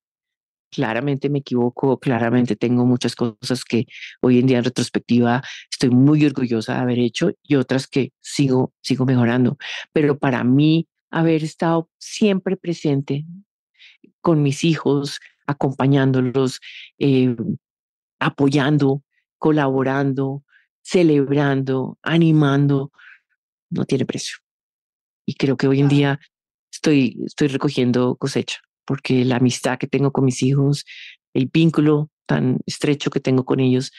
Claramente 0.70 1.30
me 1.30 1.40
equivoco, 1.40 1.98
claramente 2.00 2.56
tengo 2.56 2.84
muchas 2.84 3.14
cosas 3.14 3.64
que 3.64 3.86
hoy 4.20 4.40
en 4.40 4.46
día 4.46 4.58
en 4.58 4.64
retrospectiva 4.64 5.42
estoy 5.70 5.90
muy 5.90 6.24
orgullosa 6.24 6.74
de 6.74 6.80
haber 6.80 6.98
hecho 6.98 7.30
y 7.42 7.54
otras 7.54 7.86
que 7.86 8.12
sigo, 8.20 8.72
sigo 8.80 9.04
mejorando. 9.06 9.58
Pero 9.92 10.18
para 10.18 10.42
mí 10.44 10.88
haber 11.10 11.44
estado 11.44 11.88
siempre 11.98 12.56
presente 12.56 13.26
con 14.22 14.42
mis 14.42 14.64
hijos, 14.64 15.20
acompañándolos, 15.46 16.60
eh, 16.98 17.36
apoyando, 18.18 19.02
colaborando, 19.38 20.44
celebrando, 20.82 21.98
animando, 22.02 22.92
no 23.70 23.84
tiene 23.84 24.06
precio. 24.06 24.36
Y 25.26 25.34
creo 25.34 25.56
que 25.56 25.68
hoy 25.68 25.80
en 25.80 25.88
día 25.88 26.20
estoy, 26.72 27.18
estoy 27.26 27.48
recogiendo 27.48 28.16
cosecha, 28.16 28.60
porque 28.86 29.24
la 29.24 29.36
amistad 29.36 29.78
que 29.78 29.86
tengo 29.86 30.12
con 30.12 30.24
mis 30.24 30.42
hijos, 30.42 30.84
el 31.34 31.50
vínculo 31.52 32.08
tan 32.26 32.58
estrecho 32.66 33.10
que 33.10 33.20
tengo 33.20 33.44
con 33.44 33.60
ellos, 33.60 33.92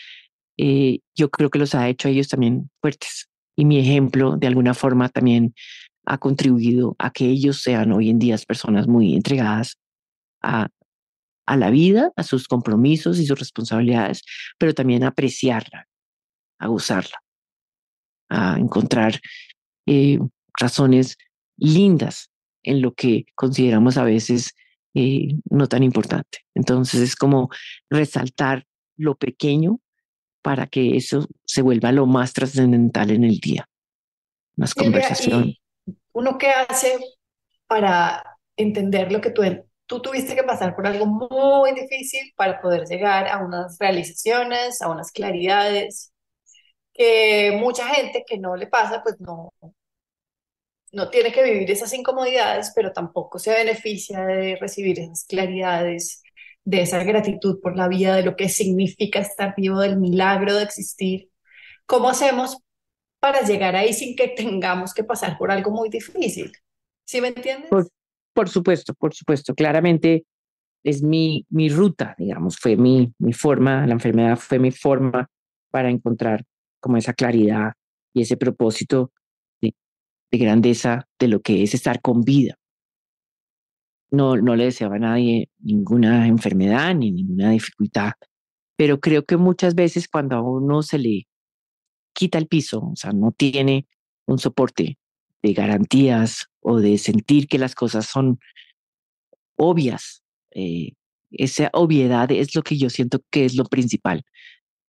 eh, 0.58 1.00
yo 1.16 1.30
creo 1.30 1.50
que 1.50 1.60
los 1.60 1.76
ha 1.76 1.90
hecho 1.90 2.08
a 2.08 2.12
ellos 2.12 2.30
también 2.30 2.70
fuertes. 2.82 3.30
Y 3.56 3.66
mi 3.66 3.80
ejemplo, 3.80 4.38
de 4.38 4.48
alguna 4.48 4.74
forma, 4.74 5.10
también 5.10 5.54
ha 6.06 6.18
contribuido 6.18 6.96
a 7.00 7.12
que 7.12 7.26
ellos 7.26 7.62
sean 7.62 7.92
hoy 7.92 8.10
en 8.10 8.20
día 8.20 8.38
personas 8.48 8.88
muy 8.88 9.16
entregadas 9.16 9.78
a, 10.44 10.70
a 11.46 11.58
la 11.58 11.70
vida, 11.70 12.12
a 12.16 12.24
sus 12.24 12.48
compromisos 12.48 13.20
y 13.20 13.26
sus 13.26 13.40
responsabilidades, 13.40 14.22
pero 14.58 14.74
también 14.74 15.04
a 15.04 15.08
apreciarla, 15.08 15.88
a 16.60 16.68
gozarla, 16.68 17.22
a 18.30 18.58
encontrar 18.60 19.20
eh, 19.86 20.20
razones 20.60 21.18
lindas 21.58 22.30
en 22.64 22.82
lo 22.82 22.94
que 22.94 23.26
consideramos 23.36 23.98
a 23.98 24.04
veces 24.04 24.54
eh, 24.94 25.36
no 25.50 25.68
tan 25.68 25.84
importante. 25.84 26.40
Entonces 26.54 27.02
es 27.02 27.16
como 27.16 27.50
resaltar 27.90 28.66
lo 28.96 29.16
pequeño 29.16 29.80
para 30.42 30.68
que 30.68 30.98
eso 30.98 31.28
se 31.46 31.62
vuelva 31.62 31.92
lo 31.92 32.06
más 32.06 32.34
trascendental 32.34 33.12
en 33.12 33.24
el 33.24 33.40
día. 33.40 33.68
Más 34.56 34.76
conversación. 34.76 35.56
¿Uno 36.12 36.38
qué 36.38 36.50
hace 36.50 37.00
para 37.68 38.38
entender 38.56 39.12
lo 39.12 39.20
que 39.20 39.32
tú, 39.32 39.42
tú 39.86 40.02
tuviste 40.02 40.36
que 40.36 40.44
pasar 40.44 40.76
por 40.76 40.88
algo 40.88 41.06
muy 41.06 41.74
difícil 41.74 42.34
para 42.36 42.62
poder 42.62 42.86
llegar 42.88 43.28
a 43.28 43.40
unas 43.44 43.78
realizaciones, 43.80 44.82
a 44.82 44.90
unas 44.90 45.12
claridades, 45.12 46.14
que 46.94 47.58
mucha 47.60 47.88
gente 47.88 48.24
que 48.28 48.38
no 48.38 48.56
le 48.56 48.68
pasa, 48.68 49.02
pues 49.04 49.20
no, 49.20 49.54
no 50.92 51.10
tiene 51.10 51.32
que 51.32 51.44
vivir 51.44 51.70
esas 51.72 51.94
incomodidades, 51.94 52.72
pero 52.76 52.94
tampoco 52.94 53.40
se 53.40 53.52
beneficia 53.52 54.26
de 54.26 54.58
recibir 54.58 55.00
esas 55.00 55.26
claridades, 55.26 56.22
de 56.64 56.82
esa 56.82 57.04
gratitud 57.04 57.60
por 57.62 57.76
la 57.76 57.88
vida, 57.88 58.16
de 58.16 58.24
lo 58.24 58.36
que 58.36 58.48
significa 58.48 59.20
estar 59.20 59.56
vivo, 59.56 59.80
del 59.80 59.98
milagro 59.98 60.56
de 60.56 60.64
existir. 60.64 61.30
¿Cómo 61.86 62.10
hacemos 62.10 62.58
para 63.20 63.42
llegar 63.42 63.76
ahí 63.76 63.94
sin 63.94 64.16
que 64.16 64.28
tengamos 64.28 64.94
que 64.94 65.04
pasar 65.04 65.38
por 65.38 65.52
algo 65.52 65.72
muy 65.72 65.90
difícil? 65.90 66.52
¿Sí 67.06 67.20
me 67.22 67.30
entiendes? 67.30 67.70
Por, 68.34 68.50
supuesto, 68.50 68.94
por 68.94 69.14
supuesto. 69.14 69.56
Claramente 69.56 70.26
es 70.84 71.02
mi, 71.02 71.46
mi 71.50 71.70
ruta, 71.70 72.16
digamos, 72.18 72.58
fue 72.58 72.76
mi, 72.76 73.14
mi 73.20 73.34
forma, 73.34 73.88
la 73.88 73.94
enfermedad 73.94 74.38
fue 74.38 74.60
mi 74.60 74.72
forma 74.72 75.30
para 75.72 75.90
encontrar 75.90 76.44
como 76.80 76.98
esa 76.98 77.14
claridad 77.14 77.74
y 78.14 78.22
ese 78.22 78.38
propósito 78.38 79.12
de 79.62 80.40
grandeza 80.40 81.08
de 81.20 81.28
lo 81.28 81.42
que 81.42 81.62
es 81.62 81.76
estar 81.76 82.02
con 82.02 82.22
vida. 82.22 82.58
No, 84.10 84.36
no 84.36 84.56
le 84.56 84.66
deseaba 84.66 84.96
a 84.96 85.00
nadie 85.00 85.50
ninguna 85.60 86.28
enfermedad 86.28 86.96
ni 86.96 87.12
ninguna 87.12 87.52
dificultad, 87.52 88.14
pero 88.76 89.00
creo 89.00 89.26
que 89.26 89.38
muchas 89.38 89.76
veces 89.76 90.08
cuando 90.08 90.36
a 90.36 90.42
uno 90.42 90.82
se 90.82 90.98
le 90.98 91.28
quita 92.14 92.40
el 92.40 92.48
piso, 92.48 92.80
o 92.80 92.96
sea, 92.96 93.12
no 93.12 93.32
tiene 93.32 93.88
un 94.26 94.40
soporte 94.40 94.98
de 95.44 95.54
garantías 95.54 96.48
o 96.64 96.80
de 96.80 96.98
sentir 96.98 97.48
que 97.48 97.60
las 97.60 97.76
cosas 97.76 98.06
son 98.06 98.40
obvias, 99.56 100.24
eh, 100.52 100.94
esa 101.32 101.70
obviedad 101.74 102.32
es 102.32 102.56
lo 102.56 102.62
que 102.64 102.78
yo 102.78 102.90
siento 102.90 103.22
que 103.32 103.46
es 103.46 103.56
lo 103.56 103.66
principal. 103.66 104.24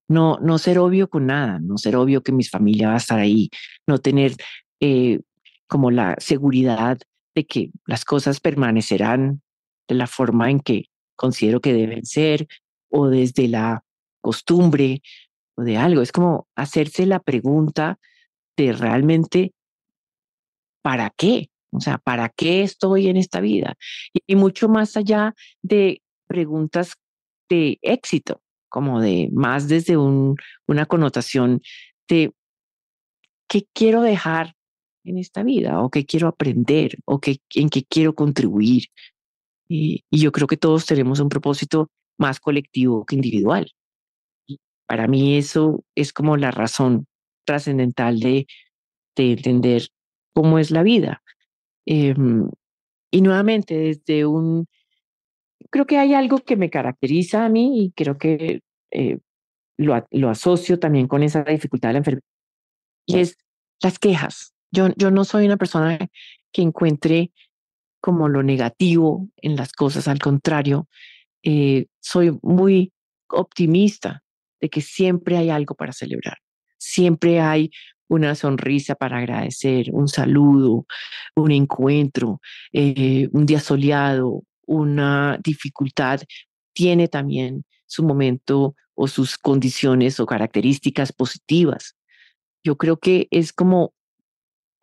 No, 0.09 0.39
no 0.41 0.59
ser 0.59 0.79
obvio 0.79 1.09
con 1.09 1.27
nada, 1.27 1.59
no 1.61 1.79
ser 1.79 1.97
obvio 1.97 2.22
que 2.22 2.33
mi 2.33 2.45
familia 2.45 2.89
va 2.89 2.95
a 2.95 2.99
estar 2.99 3.18
ahí, 3.18 3.49
no 3.87 3.99
tener 3.99 4.35
eh, 4.81 5.20
como 5.66 5.91
la 5.91 6.16
seguridad 6.18 6.99
de 7.35 7.47
que 7.47 7.70
las 7.87 8.05
cosas 8.05 8.41
permanecerán 8.41 9.43
de 9.89 9.95
la 9.95 10.07
forma 10.07 10.51
en 10.51 10.61
que 10.61 10.85
considero 11.16 11.61
que 11.61 11.72
deben 11.72 12.05
ser 12.05 12.47
o 12.91 13.09
desde 13.09 13.49
la 13.49 13.83
costumbre 14.20 15.03
o 15.57 15.62
de 15.62 15.77
algo. 15.77 16.03
Es 16.03 16.12
como 16.12 16.49
hacerse 16.55 17.07
la 17.07 17.20
pregunta 17.20 17.99
de 18.57 18.72
realmente, 18.72 19.53
¿para 20.83 21.11
qué? 21.16 21.49
O 21.75 21.81
sea, 21.81 21.99
¿para 21.99 22.29
qué 22.29 22.62
estoy 22.62 23.09
en 23.09 23.16
esta 23.16 23.41
vida? 23.41 23.75
Y, 24.27 24.37
mucho 24.37 24.68
más 24.68 24.97
allá 24.97 25.35
de 25.62 26.03
preguntas 26.27 26.95
de 27.49 27.79
éxito, 27.83 28.41
como 28.68 29.01
de 29.01 29.29
más 29.33 29.68
desde 29.68 29.97
un, 29.97 30.37
una 30.66 30.87
connotación 30.87 31.61
de 32.09 32.33
qué 33.49 33.66
quiero 33.72 34.03
dejar 34.03 34.55
en 35.05 35.18
esta 35.18 35.43
vida 35.43 35.83
o 35.83 35.91
qué 35.91 36.07
quiero 36.07 36.29
aprender 36.29 36.97
o 37.05 37.20
qué, 37.20 37.39
en 37.55 37.68
qué 37.68 37.85
quiero 37.85 38.14
contribuir. 38.14 38.85
Y, 39.68 40.05
y 40.11 40.20
yo 40.20 40.33
creo 40.33 40.47
que 40.47 40.57
todos 40.57 40.87
tenemos 40.87 41.20
un 41.20 41.29
propósito 41.29 41.91
más 42.18 42.41
colectivo 42.41 43.05
que 43.05 43.16
individual. 43.16 43.70
Para 44.87 45.09
mí 45.09 45.37
eso 45.37 45.85
es 45.95 46.12
como 46.12 46.37
la 46.37 46.51
razón 46.51 47.07
trascendental 47.45 48.20
de, 48.20 48.47
de 49.16 49.33
entender 49.33 49.89
cómo 50.35 50.59
es 50.59 50.70
la 50.70 50.83
vida. 50.83 51.24
Em, 51.87 52.49
y 53.11 53.22
nuevamente, 53.22 53.76
desde 53.76 54.26
un, 54.26 54.66
creo 55.70 55.87
que 55.87 55.99
hay 55.99 56.14
algo 56.14 56.39
que 56.39 56.57
me 56.57 56.70
caracteriza 56.70 57.45
a 57.45 57.49
mí 57.49 57.85
y 57.85 57.93
creo 57.93 58.18
que 58.18 58.61
eh, 58.91 59.18
lo, 59.76 60.07
lo, 60.11 60.30
asocio 60.30 60.78
también 60.78 61.09
con 61.09 61.22
esa 61.22 61.43
dificultad 61.45 61.91
de 61.91 61.93
la 61.95 61.99
enfermedad, 61.99 62.24
y 63.07 63.18
es 63.18 63.37
las 63.82 63.99
quejas. 63.99 64.55
Yo, 64.72 64.89
yo 64.97 65.11
no 65.11 65.24
soy 65.24 65.47
una 65.47 65.57
persona 65.57 65.99
que 66.53 66.62
encuentre 66.62 67.32
como 68.01 68.28
lo 68.28 68.43
negativo 68.43 69.28
en 69.37 69.57
las 69.57 69.72
cosas, 69.72 70.09
al 70.09 70.18
contrario, 70.18 70.89
eh, 71.43 71.87
soy 72.01 72.39
muy 72.43 72.93
optimista 73.28 74.22
de 74.61 74.68
que 74.68 74.80
siempre 74.80 75.37
hay 75.37 75.51
algo 75.51 75.74
para 75.74 75.93
celebrar, 75.93 76.39
siempre 76.78 77.41
hay 77.41 77.70
una 78.09 78.34
sonrisa 78.34 78.94
para 78.94 79.18
agradecer, 79.18 79.86
un 79.92 80.09
saludo, 80.09 80.86
un 81.36 81.50
encuentro, 81.52 82.40
eh, 82.72 83.28
un 83.32 83.46
día 83.46 83.61
soleado, 83.61 84.42
una 84.66 85.38
dificultad, 85.42 86.20
tiene 86.72 87.09
también 87.09 87.64
su 87.86 88.02
momento 88.05 88.74
o 88.94 89.09
sus 89.09 89.36
condiciones 89.38 90.20
o 90.20 90.26
características 90.26 91.12
positivas. 91.12 91.96
Yo 92.64 92.76
creo 92.76 92.96
que 92.98 93.28
es 93.30 93.52
como, 93.52 93.92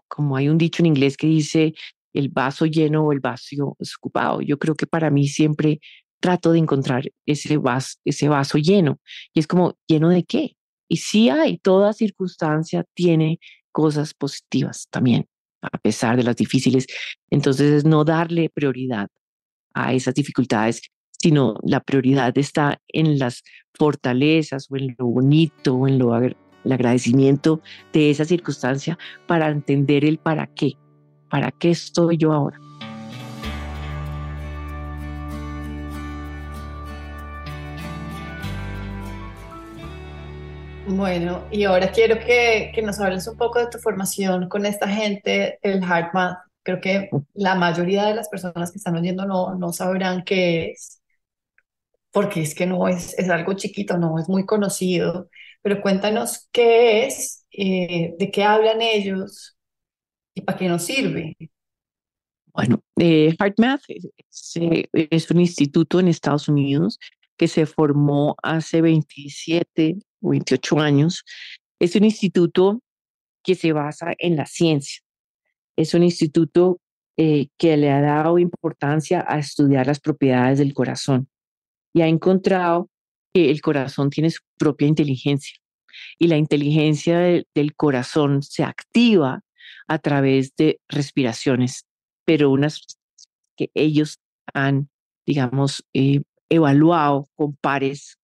como 0.07 0.36
hay 0.36 0.49
un 0.49 0.57
dicho 0.57 0.82
en 0.84 0.88
inglés 0.88 1.17
que 1.17 1.28
dice 1.28 1.74
el 2.13 2.30
vaso 2.30 2.65
lleno 2.65 3.05
o 3.05 3.11
el 3.11 3.19
vacío 3.19 3.76
ocupado. 3.80 4.41
Yo 4.41 4.59
creo 4.59 4.76
que 4.76 4.88
para 4.88 5.09
mí 5.09 5.28
siempre 5.28 5.80
trato 6.19 6.51
de 6.51 6.59
encontrar 6.59 7.03
ese 7.26 7.57
vaso, 7.57 7.97
ese 8.05 8.30
vaso 8.30 8.57
lleno. 8.57 8.99
Y 9.34 9.39
es 9.39 9.47
como, 9.47 9.78
¿lleno 9.88 10.09
de 10.09 10.24
qué? 10.24 10.55
Y 10.92 10.98
sí 10.98 11.30
hay, 11.30 11.58
toda 11.58 11.94
circunstancia 11.94 12.84
tiene 12.94 13.39
cosas 13.72 14.14
positivas 14.14 14.89
también, 14.89 15.26
a 15.62 15.78
pesar 15.78 16.18
de 16.18 16.24
las 16.24 16.36
difíciles. 16.36 16.86
Entonces, 17.30 17.72
es 17.72 17.86
no 17.86 18.04
darle 18.04 18.50
prioridad 18.50 19.08
a 19.74 19.94
esas 19.94 20.16
dificultades, 20.16 20.82
sino 21.18 21.56
la 21.64 21.80
prioridad 21.80 22.38
está 22.38 22.82
en 22.89 23.18
las 23.20 23.42
fortalezas 23.74 24.68
o 24.70 24.76
en 24.76 24.94
lo 25.00 25.06
bonito 25.06 25.76
o 25.76 25.88
en 25.88 25.98
lo, 25.98 26.14
el 26.18 26.36
agradecimiento 26.70 27.62
de 27.94 28.10
esa 28.10 28.26
circunstancia 28.26 28.98
para 29.28 29.48
entender 29.48 30.04
el 30.04 30.18
para 30.18 30.46
qué, 30.48 30.74
para 31.30 31.54
qué 31.54 31.70
estoy 31.70 32.18
yo 32.18 32.34
ahora. 32.34 32.60
Bueno, 40.94 41.48
y 41.52 41.64
ahora 41.64 41.89
quiero 41.89 42.20
que, 42.20 42.74
nos 42.84 43.00
hables 43.00 43.26
un 43.26 43.38
poco 43.38 43.60
de 43.60 43.68
tu 43.68 43.78
formación 43.78 44.50
con 44.50 44.66
esta 44.66 44.89
gente, 44.89 45.58
el 45.62 45.82
HeartMath. 45.82 46.39
Creo 46.64 46.82
que 46.82 47.10
la 47.34 47.56
mayoría 47.56 48.06
de 48.06 48.14
las 48.16 48.28
personas 48.28 48.72
que 48.72 48.78
están 48.78 48.98
oyendo 48.98 49.26
no, 49.26 49.72
sabrán 49.72 50.24
qué 50.26 50.72
es, 50.72 51.02
porque 52.12 52.42
es 52.42 52.54
que 52.54 52.66
no 52.66 52.89
es, 52.89 53.18
es 53.18 53.30
algo 53.30 53.54
chiquito, 53.54 53.98
no 53.98 54.20
es 54.20 54.28
muy 54.28 54.46
conocido. 54.46 55.30
Pero 55.62 55.82
cuéntanos 55.82 56.50
qué 56.52 57.06
es, 57.06 57.46
eh, 57.52 58.14
de 58.20 58.30
qué 58.30 58.44
hablan 58.44 58.82
ellos 58.82 59.58
y 60.34 60.42
para 60.42 60.58
qué 60.58 60.68
nos 60.68 60.84
sirve. 60.84 61.38
Bueno, 62.48 62.84
eh, 63.00 63.34
HeartMath 63.39 63.84
es, 63.88 64.60
es 64.94 65.32
un 65.32 65.39
instituto 65.39 66.02
en 66.02 66.10
Estados 66.10 66.50
Unidos 66.50 67.00
que 67.38 67.48
se 67.48 67.66
formó 67.66 68.36
hace 68.44 68.82
27 68.82 69.96
o 69.96 70.11
28 70.22 70.80
años. 70.80 71.24
Es 71.80 71.95
un 71.95 72.03
instituto 72.03 72.82
que 73.43 73.55
se 73.55 73.74
basa 73.74 74.13
en 74.17 74.36
la 74.36 74.45
ciencia. 74.45 75.01
Es 75.76 75.93
un 75.93 76.03
instituto 76.03 76.80
eh, 77.17 77.47
que 77.57 77.78
le 77.78 77.91
ha 77.91 78.01
dado 78.01 78.39
importancia 78.39 79.26
a 79.28 79.39
estudiar 79.39 79.88
las 79.88 79.99
propiedades 79.99 80.59
del 80.59 80.74
corazón 80.74 81.28
y 81.93 82.01
ha 82.01 82.07
encontrado 82.07 82.89
que 83.34 83.49
el 83.49 83.61
corazón 83.61 84.09
tiene 84.09 84.30
su 84.30 84.41
propia 84.57 84.88
inteligencia 84.88 85.57
y 86.17 86.28
la 86.28 86.38
inteligencia 86.38 87.19
del 87.19 87.76
corazón 87.76 88.43
se 88.43 88.63
activa 88.63 89.41
a 89.88 89.99
través 89.99 90.55
de 90.55 90.80
respiraciones, 90.88 91.86
pero 92.26 92.49
unas 92.49 92.97
que 93.57 93.69
ellos 93.74 94.19
han, 94.53 94.89
digamos, 95.26 95.84
eh, 95.93 96.22
evaluado 96.49 97.28
con 97.36 97.55
pares. 97.57 98.17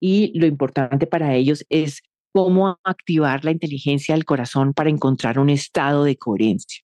Y 0.00 0.38
lo 0.38 0.46
importante 0.46 1.06
para 1.06 1.34
ellos 1.34 1.64
es 1.68 2.02
cómo 2.32 2.78
activar 2.84 3.44
la 3.44 3.50
inteligencia 3.50 4.14
del 4.14 4.24
corazón 4.24 4.74
para 4.74 4.90
encontrar 4.90 5.38
un 5.38 5.50
estado 5.50 6.04
de 6.04 6.16
coherencia. 6.16 6.82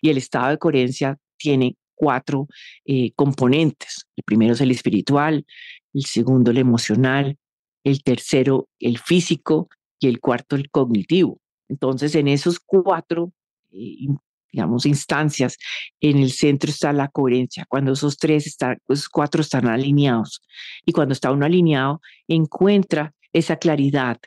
Y 0.00 0.10
el 0.10 0.16
estado 0.16 0.50
de 0.50 0.58
coherencia 0.58 1.18
tiene 1.36 1.76
cuatro 1.94 2.48
eh, 2.84 3.12
componentes. 3.14 4.06
El 4.16 4.24
primero 4.24 4.54
es 4.54 4.60
el 4.60 4.70
espiritual, 4.70 5.44
el 5.92 6.04
segundo 6.04 6.50
el 6.50 6.58
emocional, 6.58 7.36
el 7.84 8.02
tercero 8.02 8.68
el 8.78 8.98
físico 8.98 9.68
y 9.98 10.08
el 10.08 10.20
cuarto 10.20 10.56
el 10.56 10.70
cognitivo. 10.70 11.40
Entonces, 11.68 12.14
en 12.14 12.28
esos 12.28 12.60
cuatro 12.60 13.32
eh, 13.72 14.08
digamos, 14.52 14.86
instancias, 14.86 15.58
en 16.00 16.18
el 16.18 16.30
centro 16.32 16.70
está 16.70 16.92
la 16.92 17.08
coherencia, 17.08 17.66
cuando 17.68 17.92
esos 17.92 18.16
tres 18.16 18.46
están, 18.46 18.78
esos 18.88 19.08
cuatro 19.08 19.40
están 19.40 19.66
alineados. 19.66 20.42
Y 20.84 20.92
cuando 20.92 21.12
está 21.12 21.30
uno 21.32 21.46
alineado, 21.46 22.00
encuentra 22.28 23.14
esa 23.32 23.56
claridad 23.56 24.18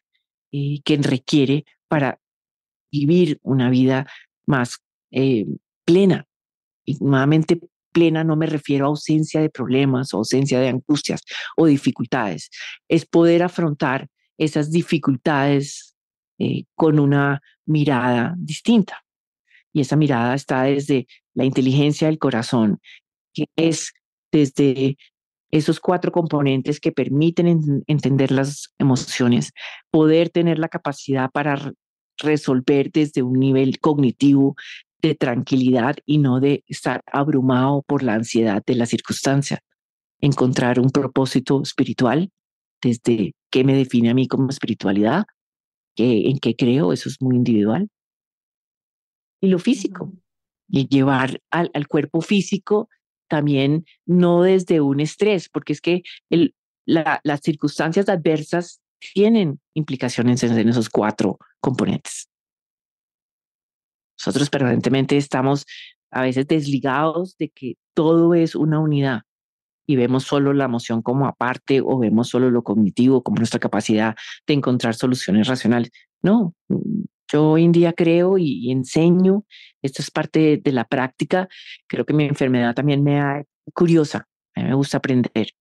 eh, 0.51 0.81
que 0.83 0.97
requiere 0.97 1.65
para 1.87 2.19
vivir 2.91 3.39
una 3.41 3.69
vida 3.69 4.07
más 4.45 4.79
eh, 5.11 5.45
plena. 5.85 6.27
Y 6.85 6.97
nuevamente, 6.99 7.59
plena 7.91 8.23
no 8.23 8.35
me 8.35 8.45
refiero 8.45 8.85
a 8.85 8.89
ausencia 8.89 9.41
de 9.41 9.49
problemas 9.49 10.13
o 10.13 10.17
ausencia 10.17 10.59
de 10.59 10.69
angustias 10.69 11.21
o 11.57 11.65
dificultades. 11.65 12.51
Es 12.87 13.05
poder 13.05 13.41
afrontar 13.41 14.07
esas 14.37 14.71
dificultades 14.71 15.95
eh, 16.37 16.65
con 16.75 16.99
una 16.99 17.41
mirada 17.65 18.35
distinta 18.37 19.03
y 19.73 19.81
esa 19.81 19.95
mirada 19.95 20.35
está 20.35 20.63
desde 20.63 21.07
la 21.33 21.45
inteligencia 21.45 22.07
del 22.07 22.19
corazón, 22.19 22.79
que 23.33 23.45
es 23.55 23.93
desde 24.31 24.97
esos 25.51 25.79
cuatro 25.79 26.11
componentes 26.11 26.79
que 26.79 26.91
permiten 26.91 27.83
entender 27.87 28.31
las 28.31 28.73
emociones, 28.77 29.51
poder 29.91 30.29
tener 30.29 30.59
la 30.59 30.69
capacidad 30.69 31.29
para 31.31 31.73
resolver 32.17 32.91
desde 32.91 33.23
un 33.23 33.39
nivel 33.39 33.79
cognitivo 33.79 34.55
de 35.01 35.15
tranquilidad 35.15 35.95
y 36.05 36.17
no 36.17 36.39
de 36.39 36.63
estar 36.67 37.01
abrumado 37.11 37.83
por 37.87 38.03
la 38.03 38.15
ansiedad 38.15 38.61
de 38.65 38.75
la 38.75 38.85
circunstancia. 38.85 39.59
Encontrar 40.19 40.79
un 40.79 40.89
propósito 40.89 41.61
espiritual 41.63 42.29
desde 42.81 43.33
qué 43.49 43.63
me 43.63 43.73
define 43.73 44.09
a 44.09 44.13
mí 44.13 44.27
como 44.27 44.49
espiritualidad, 44.49 45.23
en 45.95 46.37
qué 46.39 46.55
creo, 46.55 46.93
eso 46.93 47.09
es 47.09 47.21
muy 47.21 47.35
individual 47.35 47.89
y 49.41 49.47
lo 49.47 49.59
físico. 49.59 50.13
Y 50.67 50.87
llevar 50.87 51.41
al, 51.49 51.71
al, 51.73 51.87
cuerpo 51.87 52.21
físico 52.21 52.89
también 53.27 53.85
no 54.05 54.43
desde 54.43 54.81
un 54.81 54.99
estrés, 54.99 55.49
porque 55.49 55.73
es 55.73 55.81
que 55.81 56.03
el, 56.29 56.55
la, 56.85 57.19
las 57.23 57.41
circunstancias 57.41 58.07
adversas 58.09 58.81
tienen 59.13 59.59
implicaciones 59.73 60.43
en, 60.43 60.57
en 60.57 60.69
esos 60.69 60.89
cuatro 60.89 61.39
componentes. 61.59 62.29
Nosotros 64.19 64.49
permanentemente 64.49 65.17
estamos 65.17 65.65
a 66.11 66.21
veces 66.21 66.47
desligados 66.47 67.37
de 67.37 67.49
que 67.49 67.75
todo 67.93 68.33
es 68.33 68.55
una 68.55 68.79
unidad 68.79 69.21
y 69.89 69.95
vemos 69.95 70.23
solo 70.23 70.53
la 70.53 70.65
emoción 70.65 71.01
como 71.01 71.25
aparte 71.25 71.81
o 71.81 71.97
vemos 71.97 72.29
solo 72.29 72.51
lo 72.51 72.63
cognitivo 72.63 73.23
como 73.23 73.37
nuestra 73.37 73.59
capacidad 73.59 74.15
de 74.45 74.53
encontrar 74.53 74.93
soluciones 74.93 75.47
racionales. 75.47 75.91
No, 76.21 76.53
yo 77.31 77.51
hoy 77.51 77.63
en 77.65 77.71
día 77.71 77.93
creo 77.93 78.37
y, 78.37 78.71
enseño, 78.71 79.45
esto 79.81 80.01
es 80.01 80.11
parte 80.11 80.57
de, 80.63 80.71
la 80.71 80.85
práctica, 80.85 81.47
creo 81.87 82.05
que 82.05 82.13
mi 82.13 82.25
enfermedad 82.25 82.73
también 82.73 83.03
me 83.03 83.19
ha 83.19 83.43
curiosa, 83.73 84.27
a 84.55 84.61
mí 84.61 84.67
me 84.69 84.75
gusta 84.75 84.97
aprender, 84.97 85.51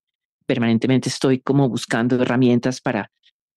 permanentemente 0.47 1.09
estoy 1.09 1.41
como 1.41 1.69
buscando 1.69 2.21
herramientas 2.21 2.81
para 2.81 3.11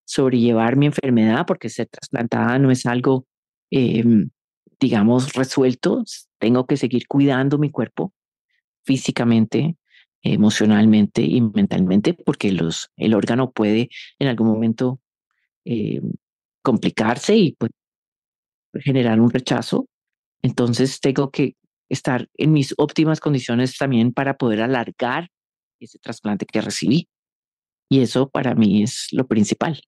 sobrellevar 0.06 0.76
mi 0.76 0.88
enfermedad, 0.88 1.46
porque 1.48 1.70
ser 1.70 1.88
trasplantada 1.88 2.60
no 2.60 2.70
es 2.70 2.86
algo, 2.86 3.26
em, 3.70 4.30
digamos, 4.80 5.34
resuelto, 5.34 6.04
tengo 6.38 6.66
que 6.66 6.78
seguir 6.78 7.08
cuidando 7.08 7.58
mi 7.58 7.72
cuerpo 7.72 8.14
físicamente, 8.84 9.78
emocionalmente 10.22 11.22
y 11.22 11.42
mentalmente, 11.42 12.14
porque 12.14 12.52
los, 12.52 12.92
el 12.98 13.14
órgano 13.14 13.52
puede 13.52 13.90
en 14.20 14.28
algún 14.28 14.48
momento 14.48 15.00
eh, 15.66 16.02
complicarse 16.62 17.36
y 17.38 17.54
pues, 17.54 17.72
generar 18.80 19.20
un 19.20 19.30
rechazo. 19.30 19.88
Entonces 20.42 21.00
tengo 21.00 21.32
que 21.32 21.56
estar 21.90 22.28
en 22.36 22.54
mis 22.54 22.74
óptimas 22.78 23.20
condiciones 23.20 23.78
también 23.78 24.14
para 24.14 24.38
poder 24.38 24.62
alargar 24.62 25.30
ese 25.80 26.00
trasplante 26.00 26.46
que 26.46 26.62
recibí. 26.62 27.08
Y 27.90 28.00
eso 28.02 28.30
para 28.30 28.56
mí 28.56 28.84
es 28.84 29.08
lo 29.12 29.28
principal. 29.28 29.82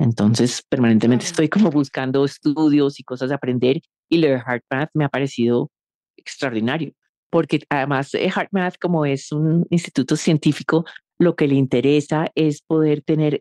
Entonces, 0.00 0.62
permanentemente 0.68 1.24
estoy 1.24 1.48
como 1.48 1.70
buscando 1.70 2.24
estudios 2.24 3.00
y 3.00 3.04
cosas 3.04 3.28
de 3.28 3.34
aprender 3.34 3.80
y 4.08 4.20
de 4.20 4.34
HeartMath 4.38 4.90
me 4.94 5.04
ha 5.04 5.08
parecido 5.08 5.70
extraordinario, 6.16 6.92
porque 7.30 7.64
además 7.68 8.12
de 8.12 8.28
HeartMath, 8.28 8.78
como 8.80 9.06
es 9.06 9.32
un 9.32 9.66
instituto 9.70 10.16
científico, 10.16 10.84
lo 11.18 11.34
que 11.34 11.48
le 11.48 11.56
interesa 11.56 12.30
es 12.34 12.62
poder 12.62 13.02
tener 13.02 13.40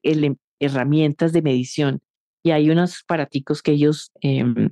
herramientas 0.60 1.32
de 1.32 1.42
medición 1.42 2.02
y 2.48 2.52
hay 2.52 2.70
unos 2.70 3.02
aparaticos 3.04 3.62
que 3.62 3.74
ellos 3.74 4.10
em, 4.22 4.70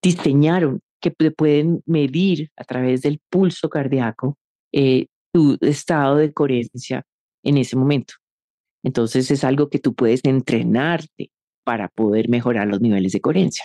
diseñaron 0.00 0.80
que 1.00 1.10
pueden 1.10 1.82
medir 1.84 2.50
a 2.56 2.62
través 2.62 3.02
del 3.02 3.20
pulso 3.28 3.68
cardíaco 3.68 4.38
eh, 4.72 5.06
tu 5.32 5.58
estado 5.60 6.16
de 6.16 6.32
coherencia 6.32 7.04
en 7.42 7.58
ese 7.58 7.76
momento. 7.76 8.14
Entonces 8.84 9.32
es 9.32 9.42
algo 9.42 9.68
que 9.68 9.80
tú 9.80 9.94
puedes 9.94 10.20
entrenarte 10.22 11.32
para 11.64 11.88
poder 11.88 12.28
mejorar 12.28 12.68
los 12.68 12.80
niveles 12.80 13.12
de 13.12 13.20
coherencia. 13.20 13.64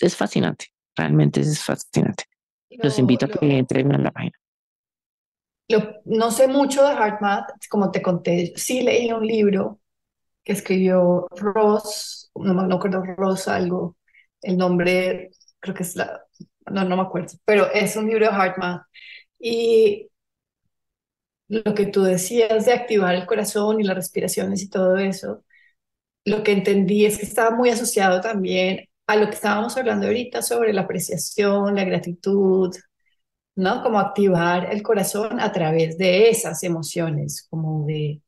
Es, 0.00 0.16
fascinante, 0.16 0.66
realmente 0.96 1.40
es 1.40 1.62
fascinante. 1.62 2.24
los 2.70 2.98
invito 2.98 3.26
a 3.26 3.28
que 3.28 3.58
entren 3.58 3.94
a 3.94 3.98
la 3.98 4.10
página. 4.10 4.36
no 6.04 6.30
sé 6.32 6.48
mucho 6.48 6.82
de 6.82 6.94
HeartMath, 6.94 7.68
como 7.70 7.92
te 7.92 8.02
conté, 8.02 8.52
sí 8.56 8.82
leí 8.82 9.12
un 9.12 9.24
libro 9.24 9.80
que 10.48 10.54
escribió 10.54 11.28
Ross, 11.36 12.27
no, 12.44 12.54
me 12.54 12.74
acuerdo 12.74 13.02
Ross 13.02 13.48
algo, 13.48 13.96
el 14.42 14.56
nombre 14.56 15.30
creo 15.60 15.74
que 15.74 15.82
es 15.82 15.96
la, 15.96 16.22
no, 16.70 16.84
no 16.84 16.96
me 16.96 17.02
acuerdo, 17.02 17.34
pero 17.44 17.70
es 17.72 17.96
un 17.96 18.06
libro 18.08 18.26
de 18.26 18.32
HeartMath. 18.32 18.82
Y 19.40 20.08
lo 21.48 21.74
que 21.74 21.86
tú 21.86 22.02
decías 22.02 22.66
de 22.66 22.72
activar 22.72 23.14
el 23.14 23.26
corazón 23.26 23.80
y 23.80 23.84
las 23.84 23.96
respiraciones 23.96 24.62
y 24.62 24.68
todo 24.70 24.96
eso, 24.98 25.44
lo 26.24 26.42
que 26.42 26.52
entendí 26.52 27.06
es 27.06 27.18
que 27.18 27.26
estaba 27.26 27.56
muy 27.56 27.70
asociado 27.70 28.20
también 28.20 28.86
a 29.06 29.16
lo 29.16 29.28
que 29.28 29.34
estábamos 29.36 29.76
hablando 29.76 30.06
ahorita 30.06 30.42
sobre 30.42 30.72
la 30.72 30.82
apreciación, 30.82 31.74
la 31.76 31.84
gratitud, 31.84 32.74
¿no? 33.56 33.82
Como 33.82 33.98
activar 33.98 34.72
el 34.72 34.82
corazón 34.82 35.40
a 35.40 35.52
través 35.52 35.98
de 35.98 36.30
esas 36.30 36.62
emociones, 36.64 37.46
como 37.50 37.86
de, 37.86 38.22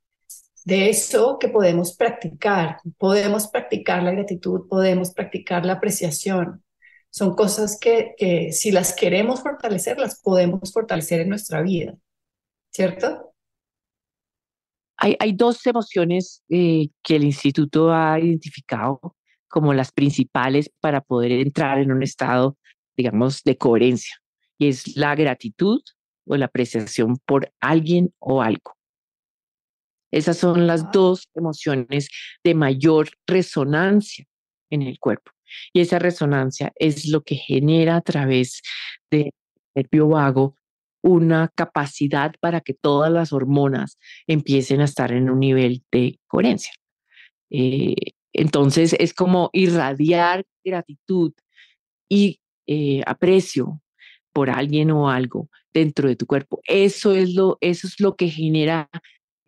de 0.65 0.91
eso 0.91 1.39
que 1.39 1.49
podemos 1.49 1.97
practicar. 1.97 2.79
Podemos 2.99 3.49
practicar 3.49 4.03
la 4.03 4.13
gratitud, 4.13 4.69
podemos 4.69 5.13
practicar 5.13 5.65
la 5.65 5.75
apreciación. 5.75 6.63
Son 7.11 7.35
cosas 7.35 7.79
que, 7.81 8.15
si 8.53 8.71
las 8.71 8.95
queremos 8.95 9.43
fortalecer, 9.43 9.99
las 9.99 10.21
podemos 10.21 10.73
fortalecer 10.73 11.21
en 11.21 11.29
nuestra 11.29 11.63
vida. 11.63 11.97
¿cierto? 12.71 13.35
Hay, 14.97 15.17
hay 15.19 15.33
dos 15.33 15.67
emociones 15.67 16.43
eh, 16.49 16.89
que 17.03 17.17
el 17.17 17.25
instituto 17.25 17.93
ha 17.93 18.19
identificado 18.21 19.17
como 19.49 19.75
las 19.75 19.93
principales 19.93 20.71
para 20.81 21.01
poder 21.01 21.33
entrar 21.33 21.79
en 21.79 21.91
un 21.91 22.03
estado, 22.03 22.57
digamos, 22.97 23.43
de 23.43 23.57
coherencia, 23.57 24.17
y 24.59 24.69
es 24.69 24.97
la 24.97 25.15
gratitud 25.15 25.81
o 26.27 26.37
la 26.37 26.47
apreciación 26.47 27.19
por 27.25 27.53
alguien 27.61 28.15
o 28.19 28.43
algo. 28.43 28.77
Esas 30.11 30.39
son 30.39 30.67
las 30.67 30.91
dos 30.93 31.29
emociones 31.35 32.09
de 32.45 32.55
mayor 32.55 33.11
resonancia 33.27 34.27
en 34.71 34.83
el 34.83 34.99
cuerpo. 34.99 35.33
Y 35.73 35.81
esa 35.81 35.99
resonancia 35.99 36.73
es 36.77 37.09
lo 37.09 37.23
que 37.23 37.37
genera 37.37 37.97
a 37.97 38.01
través 38.01 38.63
del 39.11 39.31
nervio 39.75 40.09
vago 40.09 40.57
una 41.03 41.49
capacidad 41.55 42.35
para 42.41 42.61
que 42.61 42.75
todas 42.75 43.11
las 43.11 43.33
hormonas 43.33 43.99
empiecen 44.27 44.81
a 44.81 44.85
estar 44.85 45.13
en 45.13 45.31
un 45.31 45.41
nivel 45.41 45.83
de 45.91 46.19
coherencia. 46.27 46.73
Eh, 47.51 47.95
entonces 48.33 48.95
es 48.99 49.15
como 49.15 49.51
irradiar 49.53 50.45
gratitud 50.65 51.33
y 52.09 52.41
eh, 52.67 53.03
aprecio 53.07 53.83
por 54.33 54.51
alguien 54.51 54.91
o 54.91 55.11
algo 55.11 55.49
dentro 55.73 56.09
de 56.09 56.17
tu 56.17 56.27
cuerpo. 56.27 56.61
Eso 56.65 57.15
es 57.15 57.35
lo, 57.35 57.59
eso 57.61 57.87
es 57.87 57.99
lo 57.99 58.17
que 58.17 58.29
genera 58.29 58.89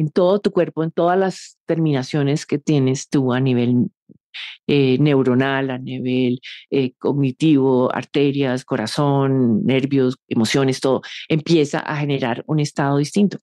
en 0.02 0.10
todo 0.10 0.40
tu 0.40 0.50
cuerpo, 0.50 0.82
en 0.82 0.90
todas 0.90 1.18
las 1.18 1.58
terminaciones 1.66 2.44
que 2.44 2.58
tienes 2.58 3.08
tú 3.08 3.32
a 3.32 3.40
nivel 3.40 3.90
eh, 4.66 4.98
neuronal, 4.98 5.70
a 5.70 5.78
nivel 5.78 6.40
eh, 6.70 6.92
cognitivo, 6.98 7.94
arterias, 7.94 8.64
corazón, 8.64 9.64
nervios, 9.64 10.16
emociones, 10.28 10.80
todo, 10.80 11.02
empieza 11.28 11.78
a 11.80 11.96
generar 11.96 12.42
un 12.46 12.58
estado 12.60 12.98
distinto. 12.98 13.38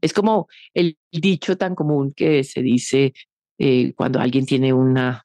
Es 0.00 0.12
como 0.12 0.48
el 0.74 0.96
dicho 1.10 1.56
tan 1.56 1.74
común 1.74 2.12
que 2.14 2.44
se 2.44 2.62
dice 2.62 3.14
eh, 3.58 3.94
cuando 3.94 4.20
alguien 4.20 4.46
tiene 4.46 4.72
una, 4.72 5.24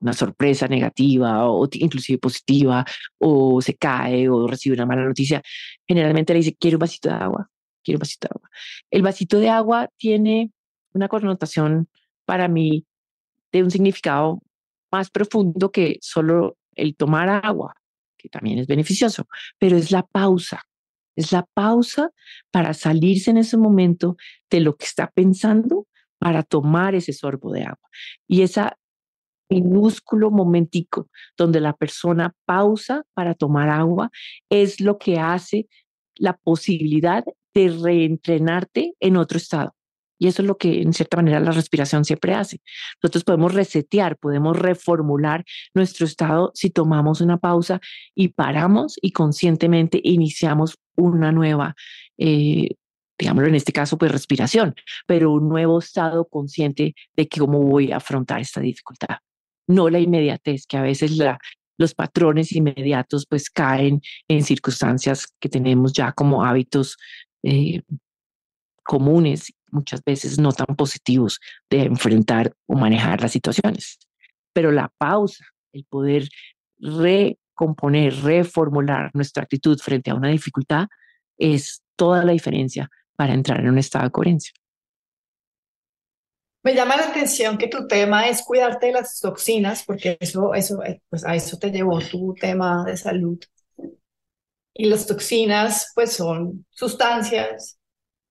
una 0.00 0.12
sorpresa 0.12 0.68
negativa 0.68 1.50
o 1.50 1.68
inclusive 1.72 2.18
positiva 2.18 2.84
o 3.18 3.60
se 3.60 3.74
cae 3.74 4.28
o 4.28 4.46
recibe 4.46 4.74
una 4.76 4.86
mala 4.86 5.04
noticia, 5.04 5.42
generalmente 5.88 6.32
le 6.32 6.38
dice, 6.40 6.56
quiero 6.58 6.76
un 6.76 6.80
vasito 6.80 7.08
de 7.08 7.16
agua, 7.16 7.50
quiero 7.86 7.98
un 7.98 8.00
vasito 8.00 8.28
de 8.28 8.32
agua. 8.34 8.50
El 8.90 9.02
vasito 9.02 9.38
de 9.38 9.48
agua 9.48 9.88
tiene 9.96 10.52
una 10.92 11.08
connotación 11.08 11.88
para 12.24 12.48
mí 12.48 12.84
de 13.52 13.62
un 13.62 13.70
significado 13.70 14.42
más 14.90 15.10
profundo 15.10 15.70
que 15.70 15.98
solo 16.00 16.58
el 16.74 16.96
tomar 16.96 17.28
agua, 17.28 17.76
que 18.18 18.28
también 18.28 18.58
es 18.58 18.66
beneficioso, 18.66 19.26
pero 19.58 19.76
es 19.76 19.90
la 19.90 20.02
pausa. 20.02 20.62
Es 21.14 21.32
la 21.32 21.46
pausa 21.54 22.10
para 22.50 22.74
salirse 22.74 23.30
en 23.30 23.38
ese 23.38 23.56
momento 23.56 24.16
de 24.50 24.60
lo 24.60 24.76
que 24.76 24.84
está 24.84 25.10
pensando 25.10 25.86
para 26.18 26.42
tomar 26.42 26.94
ese 26.94 27.12
sorbo 27.12 27.52
de 27.52 27.62
agua. 27.62 27.88
Y 28.26 28.42
esa 28.42 28.76
minúsculo 29.48 30.32
momentico 30.32 31.08
donde 31.38 31.60
la 31.60 31.72
persona 31.72 32.34
pausa 32.46 33.04
para 33.14 33.34
tomar 33.34 33.68
agua 33.68 34.10
es 34.50 34.80
lo 34.80 34.98
que 34.98 35.20
hace 35.20 35.68
la 36.16 36.36
posibilidad 36.36 37.24
de 37.56 37.70
reentrenarte 37.70 38.92
en 39.00 39.16
otro 39.16 39.38
estado. 39.38 39.74
Y 40.18 40.28
eso 40.28 40.42
es 40.42 40.48
lo 40.48 40.58
que 40.58 40.82
en 40.82 40.92
cierta 40.92 41.16
manera 41.16 41.40
la 41.40 41.52
respiración 41.52 42.04
siempre 42.04 42.34
hace. 42.34 42.60
Nosotros 43.02 43.24
podemos 43.24 43.54
resetear, 43.54 44.18
podemos 44.18 44.58
reformular 44.58 45.44
nuestro 45.74 46.04
estado 46.04 46.50
si 46.54 46.70
tomamos 46.70 47.22
una 47.22 47.38
pausa 47.38 47.80
y 48.14 48.28
paramos 48.28 48.98
y 49.00 49.12
conscientemente 49.12 50.00
iniciamos 50.02 50.78
una 50.96 51.32
nueva, 51.32 51.74
eh, 52.18 52.68
digámoslo 53.18 53.48
en 53.48 53.54
este 53.54 53.72
caso, 53.72 53.96
pues 53.96 54.12
respiración, 54.12 54.74
pero 55.06 55.32
un 55.32 55.48
nuevo 55.48 55.78
estado 55.78 56.26
consciente 56.26 56.94
de 57.14 57.28
cómo 57.28 57.62
voy 57.62 57.92
a 57.92 57.96
afrontar 57.96 58.40
esta 58.40 58.60
dificultad. 58.60 59.16
No 59.66 59.88
la 59.88 59.98
inmediatez, 59.98 60.66
que 60.66 60.76
a 60.76 60.82
veces 60.82 61.16
la, 61.16 61.38
los 61.78 61.94
patrones 61.94 62.52
inmediatos 62.52 63.26
pues 63.28 63.50
caen 63.50 64.00
en 64.28 64.42
circunstancias 64.42 65.26
que 65.40 65.48
tenemos 65.48 65.92
ya 65.92 66.12
como 66.12 66.44
hábitos 66.44 66.96
eh, 67.46 67.82
comunes 68.82 69.52
muchas 69.70 70.02
veces 70.04 70.38
no 70.38 70.52
tan 70.52 70.74
positivos 70.74 71.40
de 71.70 71.82
enfrentar 71.82 72.52
o 72.66 72.74
manejar 72.74 73.20
las 73.20 73.32
situaciones. 73.32 73.98
Pero 74.52 74.72
la 74.72 74.90
pausa, 74.98 75.44
el 75.72 75.84
poder 75.84 76.28
recomponer, 76.78 78.14
reformular 78.22 79.10
nuestra 79.14 79.44
actitud 79.44 79.78
frente 79.78 80.10
a 80.10 80.14
una 80.14 80.28
dificultad 80.28 80.86
es 81.38 81.82
toda 81.94 82.24
la 82.24 82.32
diferencia 82.32 82.90
para 83.16 83.32
entrar 83.32 83.60
en 83.60 83.68
un 83.68 83.78
estado 83.78 84.06
de 84.06 84.10
coherencia. 84.10 84.52
Me 86.64 86.74
llama 86.74 86.96
la 86.96 87.04
atención 87.04 87.58
que 87.58 87.68
tu 87.68 87.86
tema 87.86 88.26
es 88.26 88.42
cuidarte 88.42 88.86
de 88.86 88.92
las 88.92 89.20
toxinas, 89.20 89.84
porque 89.84 90.16
eso, 90.18 90.52
eso, 90.52 90.82
eh, 90.82 91.00
pues 91.08 91.24
a 91.24 91.36
eso 91.36 91.58
te 91.58 91.70
llevó 91.70 92.00
tu 92.00 92.34
tema 92.34 92.84
de 92.84 92.96
salud. 92.96 93.38
Y 94.78 94.86
las 94.86 95.06
toxinas, 95.06 95.92
pues 95.94 96.12
son 96.14 96.66
sustancias 96.70 97.78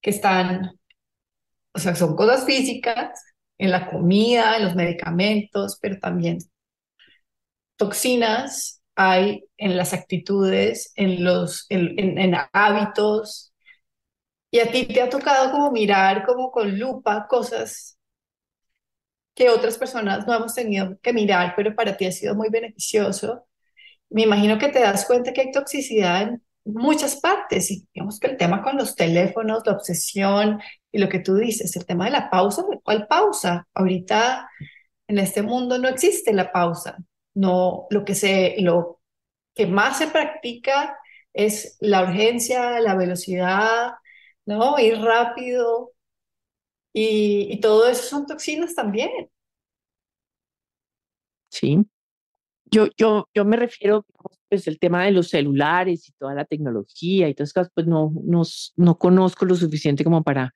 que 0.02 0.12
están 0.12 0.80
o 1.76 1.80
sea, 1.80 1.94
son 1.94 2.16
cosas 2.16 2.46
físicas 2.46 3.22
en 3.58 3.70
la 3.72 3.90
comida, 3.90 4.56
en 4.56 4.64
los 4.64 4.76
medicamentos, 4.76 5.78
pero 5.82 6.00
también 6.00 6.40
toxinas 7.76 8.82
hay 8.96 9.44
en 9.58 9.76
las 9.76 9.94
actitudes, 9.94 10.94
en 10.96 11.24
los 11.24 11.66
en, 11.70 12.34
hábitos. 12.54 13.54
Y 14.52 14.60
a 14.60 14.72
ti 14.72 14.86
te 14.86 15.02
ha 15.02 15.10
tocado 15.10 15.52
como 15.52 15.72
mirar 15.72 16.26
como 16.26 16.50
con 16.50 16.80
lupa 16.80 17.28
cosas 17.28 17.98
que 19.36 19.50
otras 19.50 19.78
personas 19.78 20.26
no 20.26 20.34
hemos 20.34 20.54
tenido 20.56 20.98
que 21.02 21.12
mirar, 21.12 21.54
pero 21.58 21.76
para 21.76 21.98
ti 21.98 22.06
ha 22.06 22.12
sido 22.14 22.36
muy 22.36 22.50
beneficioso. 22.50 23.46
Me 24.10 24.24
imagino 24.24 24.58
que 24.58 24.70
te 24.70 24.80
das 24.80 25.06
cuenta 25.06 25.34
que 25.34 25.42
hay 25.42 25.52
toxicidad 25.52 26.32
muchas 26.66 27.18
partes. 27.18 27.72
Y 27.72 27.88
digamos 27.94 28.20
que 28.20 28.28
el 28.28 28.38
tema 28.38 28.62
con 28.64 28.78
los 28.78 28.96
teléfonos, 28.96 29.64
la 29.66 29.74
obsesión 29.74 30.60
y 30.92 30.98
lo 31.00 31.10
que 31.10 31.20
tú 31.20 31.36
dices, 31.36 31.76
el 31.76 31.86
tema 31.86 32.06
de 32.06 32.12
la 32.12 32.30
pausa, 32.30 32.64
¿cuál 32.84 33.08
pausa? 33.08 33.68
Ahorita 33.74 34.50
en 35.08 35.20
este 35.20 35.42
mundo 35.44 35.78
no 35.78 35.88
existe 35.90 36.34
la 36.34 36.52
pausa. 36.52 36.98
No, 37.36 37.88
lo 37.90 38.06
que 38.06 38.16
se, 38.16 38.56
lo 38.60 39.02
que 39.56 39.68
más 39.68 39.98
se 40.00 40.08
practica 40.08 40.98
es 41.34 41.78
la 41.82 42.04
urgencia, 42.04 42.80
la 42.82 42.96
velocidad, 42.96 43.94
¿no? 44.46 44.80
Ir 44.80 45.00
rápido. 45.02 45.94
Y, 46.94 47.48
y 47.52 47.60
todo 47.60 47.88
eso 47.88 48.04
son 48.04 48.26
toxinas 48.26 48.74
también. 48.76 49.12
Sí. 51.50 51.86
Yo, 52.72 52.88
yo, 52.98 53.30
yo 53.34 53.46
me 53.46 53.58
refiero, 53.58 54.06
pues, 54.50 54.68
el 54.68 54.80
tema 54.80 55.06
de 55.06 55.12
los 55.12 55.30
celulares 55.30 56.08
y 56.10 56.12
toda 56.14 56.34
la 56.34 56.46
tecnología 56.46 57.30
y 57.30 57.34
todas 57.34 57.50
esas 57.50 57.54
cosas, 57.54 57.72
pues 57.74 57.88
no, 57.88 58.12
no, 58.24 58.44
no 58.76 58.98
conozco 58.98 59.46
lo 59.46 59.56
suficiente 59.56 60.04
como 60.04 60.24
para 60.24 60.54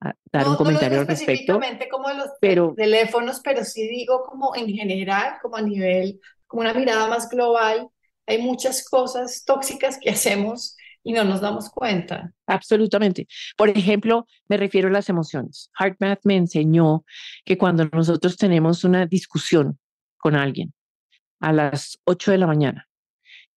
ah, 0.00 0.14
dar 0.32 0.48
un 0.48 0.56
comentario 0.56 1.00
al 1.00 1.06
respecto. 1.06 1.32
Específicamente 1.32 1.88
como 1.88 2.10
los 2.12 2.28
pero, 2.40 2.74
teléfonos, 2.76 3.40
pero 3.42 3.64
sí 3.64 3.88
digo 3.88 4.22
como 4.24 4.54
en 4.56 4.68
general, 4.68 5.34
como 5.40 5.56
a 5.56 5.62
nivel, 5.62 6.20
como 6.46 6.62
una 6.62 6.74
mirada 6.74 7.08
más 7.08 7.28
global, 7.28 7.88
hay 8.26 8.38
muchas 8.38 8.88
cosas 8.88 9.44
tóxicas 9.44 9.98
que 10.00 10.10
hacemos 10.10 10.76
y 11.04 11.12
no 11.12 11.24
nos 11.24 11.40
damos 11.40 11.68
cuenta. 11.68 12.32
Absolutamente. 12.46 13.26
Por 13.56 13.68
ejemplo, 13.68 14.26
me 14.48 14.56
refiero 14.56 14.88
a 14.88 14.92
las 14.92 15.08
emociones. 15.08 15.70
HeartMath 15.78 16.20
me 16.24 16.36
enseñó 16.36 17.04
que 17.44 17.58
cuando 17.58 17.86
nosotros 17.86 18.36
tenemos 18.36 18.84
una 18.84 19.06
discusión 19.06 19.78
con 20.18 20.36
alguien 20.36 20.72
a 21.42 21.52
las 21.52 21.98
8 22.04 22.30
de 22.30 22.38
la 22.38 22.46
mañana, 22.46 22.88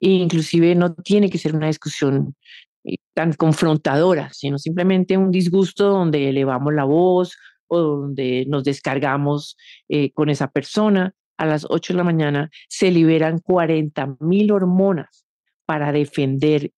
e 0.01 0.09
inclusive 0.09 0.75
no 0.75 0.93
tiene 0.93 1.29
que 1.29 1.37
ser 1.37 1.55
una 1.55 1.67
discusión 1.67 2.35
eh, 2.83 2.97
tan 3.13 3.33
confrontadora, 3.33 4.29
sino 4.33 4.57
simplemente 4.57 5.17
un 5.17 5.31
disgusto 5.31 5.89
donde 5.89 6.29
elevamos 6.29 6.73
la 6.73 6.83
voz 6.83 7.37
o 7.67 7.79
donde 7.79 8.45
nos 8.47 8.63
descargamos 8.63 9.55
eh, 9.87 10.11
con 10.11 10.29
esa 10.29 10.49
persona, 10.49 11.13
a 11.37 11.45
las 11.45 11.65
8 11.69 11.93
de 11.93 11.97
la 11.97 12.03
mañana 12.03 12.49
se 12.67 12.91
liberan 12.91 13.39
40 13.39 14.17
mil 14.19 14.51
hormonas 14.51 15.25
para 15.65 15.91
defender, 15.91 16.71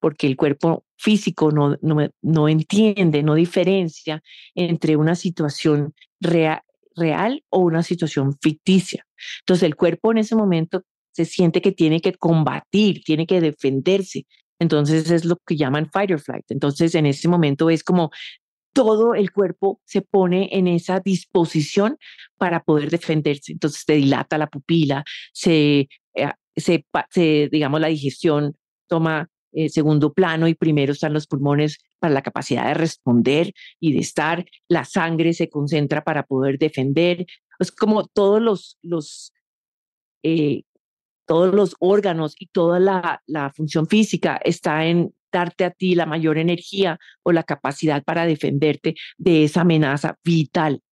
porque 0.00 0.26
el 0.26 0.36
cuerpo 0.36 0.84
físico 0.96 1.50
no, 1.50 1.76
no, 2.22 2.48
entiende, 2.48 3.22
no 3.22 3.34
diferencia 3.34 4.22
entre 4.54 4.96
una 4.96 5.14
situación 5.14 5.94
real 6.20 6.62
o 7.50 7.58
una 7.58 7.82
situación 7.82 8.36
ficticia. 8.40 9.04
Entonces 9.40 9.62
el 9.64 9.76
cuerpo 9.76 10.12
en 10.12 10.18
ese 10.18 10.36
momento 10.36 10.82
se 11.12 11.24
siente 11.24 11.62
que 11.62 11.72
tiene 11.72 12.00
que 12.00 12.14
combatir, 12.14 13.02
tiene 13.04 13.26
que 13.26 13.40
defenderse. 13.40 14.26
Entonces 14.58 15.10
es 15.10 15.24
lo 15.24 15.36
que 15.46 15.56
llaman 15.56 15.90
fight 15.90 16.10
or 16.10 16.20
flight. 16.20 16.44
Entonces 16.48 16.94
en 16.94 17.06
ese 17.06 17.28
momento 17.28 17.70
es 17.70 17.84
como 17.84 18.10
todo 18.72 19.14
el 19.14 19.30
cuerpo 19.32 19.80
se 19.84 20.02
pone 20.02 20.48
en 20.52 20.66
esa 20.66 21.00
disposición 21.00 21.96
para 22.36 22.62
poder 22.64 22.90
defenderse. 22.90 23.52
Entonces 23.52 23.84
se 23.86 23.94
dilata 23.94 24.36
la 24.36 24.48
pupila, 24.48 25.04
se, 25.32 25.88
eh, 26.14 26.32
se, 26.56 27.48
digamos, 27.50 27.80
la 27.80 27.88
digestión 27.88 28.56
toma 28.88 29.30
eh, 29.52 29.68
segundo 29.68 30.12
plano 30.12 30.48
y 30.48 30.54
primero 30.54 30.92
están 30.92 31.12
los 31.12 31.28
pulmones 31.28 31.78
para 32.00 32.12
la 32.12 32.22
capacidad 32.22 32.66
de 32.66 32.74
responder 32.74 33.52
y 33.78 33.92
de 33.92 34.00
estar, 34.00 34.44
la 34.68 34.84
sangre 34.84 35.32
se 35.32 35.48
concentra 35.48 36.02
para 36.02 36.24
poder 36.24 36.58
defender. 36.58 37.24
Es 37.58 37.70
como 37.72 38.06
todos 38.06 38.40
los, 38.40 38.78
los 38.82 39.32
eh, 40.22 40.62
todos 41.26 41.54
los 41.54 41.76
órganos 41.78 42.34
y 42.38 42.46
toda 42.46 42.78
la, 42.80 43.22
la 43.26 43.50
función 43.50 43.86
física 43.86 44.38
está 44.44 44.84
en 44.86 45.14
darte 45.32 45.64
a 45.64 45.70
ti 45.70 45.94
la 45.94 46.06
mayor 46.06 46.38
energía 46.38 46.98
o 47.22 47.32
la 47.32 47.42
capacidad 47.42 48.04
para 48.04 48.26
defenderte 48.26 48.94
de 49.18 49.44
esa 49.44 49.62
amenaza 49.62 50.18
vital. 50.22 50.82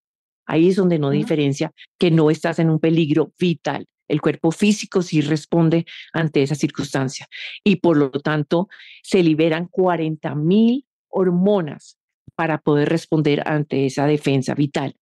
Ahí 0.46 0.68
es 0.68 0.76
donde 0.76 0.98
no 0.98 1.10
diferencia 1.10 1.72
que 1.98 2.10
no 2.10 2.30
estás 2.30 2.58
en 2.58 2.68
un 2.68 2.80
peligro 2.80 3.32
vital. 3.38 3.86
El 4.08 4.20
cuerpo 4.20 4.50
físico 4.50 5.00
sí 5.00 5.20
responde 5.20 5.86
ante 6.12 6.42
esa 6.42 6.56
circunstancia 6.56 7.28
y 7.64 7.76
por 7.76 7.96
lo 7.96 8.10
tanto 8.10 8.68
se 9.02 9.22
liberan 9.22 9.68
40 9.68 10.34
mil 10.34 10.86
hormonas 11.08 11.98
para 12.34 12.58
poder 12.58 12.88
responder 12.88 13.42
ante 13.46 13.86
esa 13.86 14.06
defensa 14.06 14.54
vital. 14.54 14.96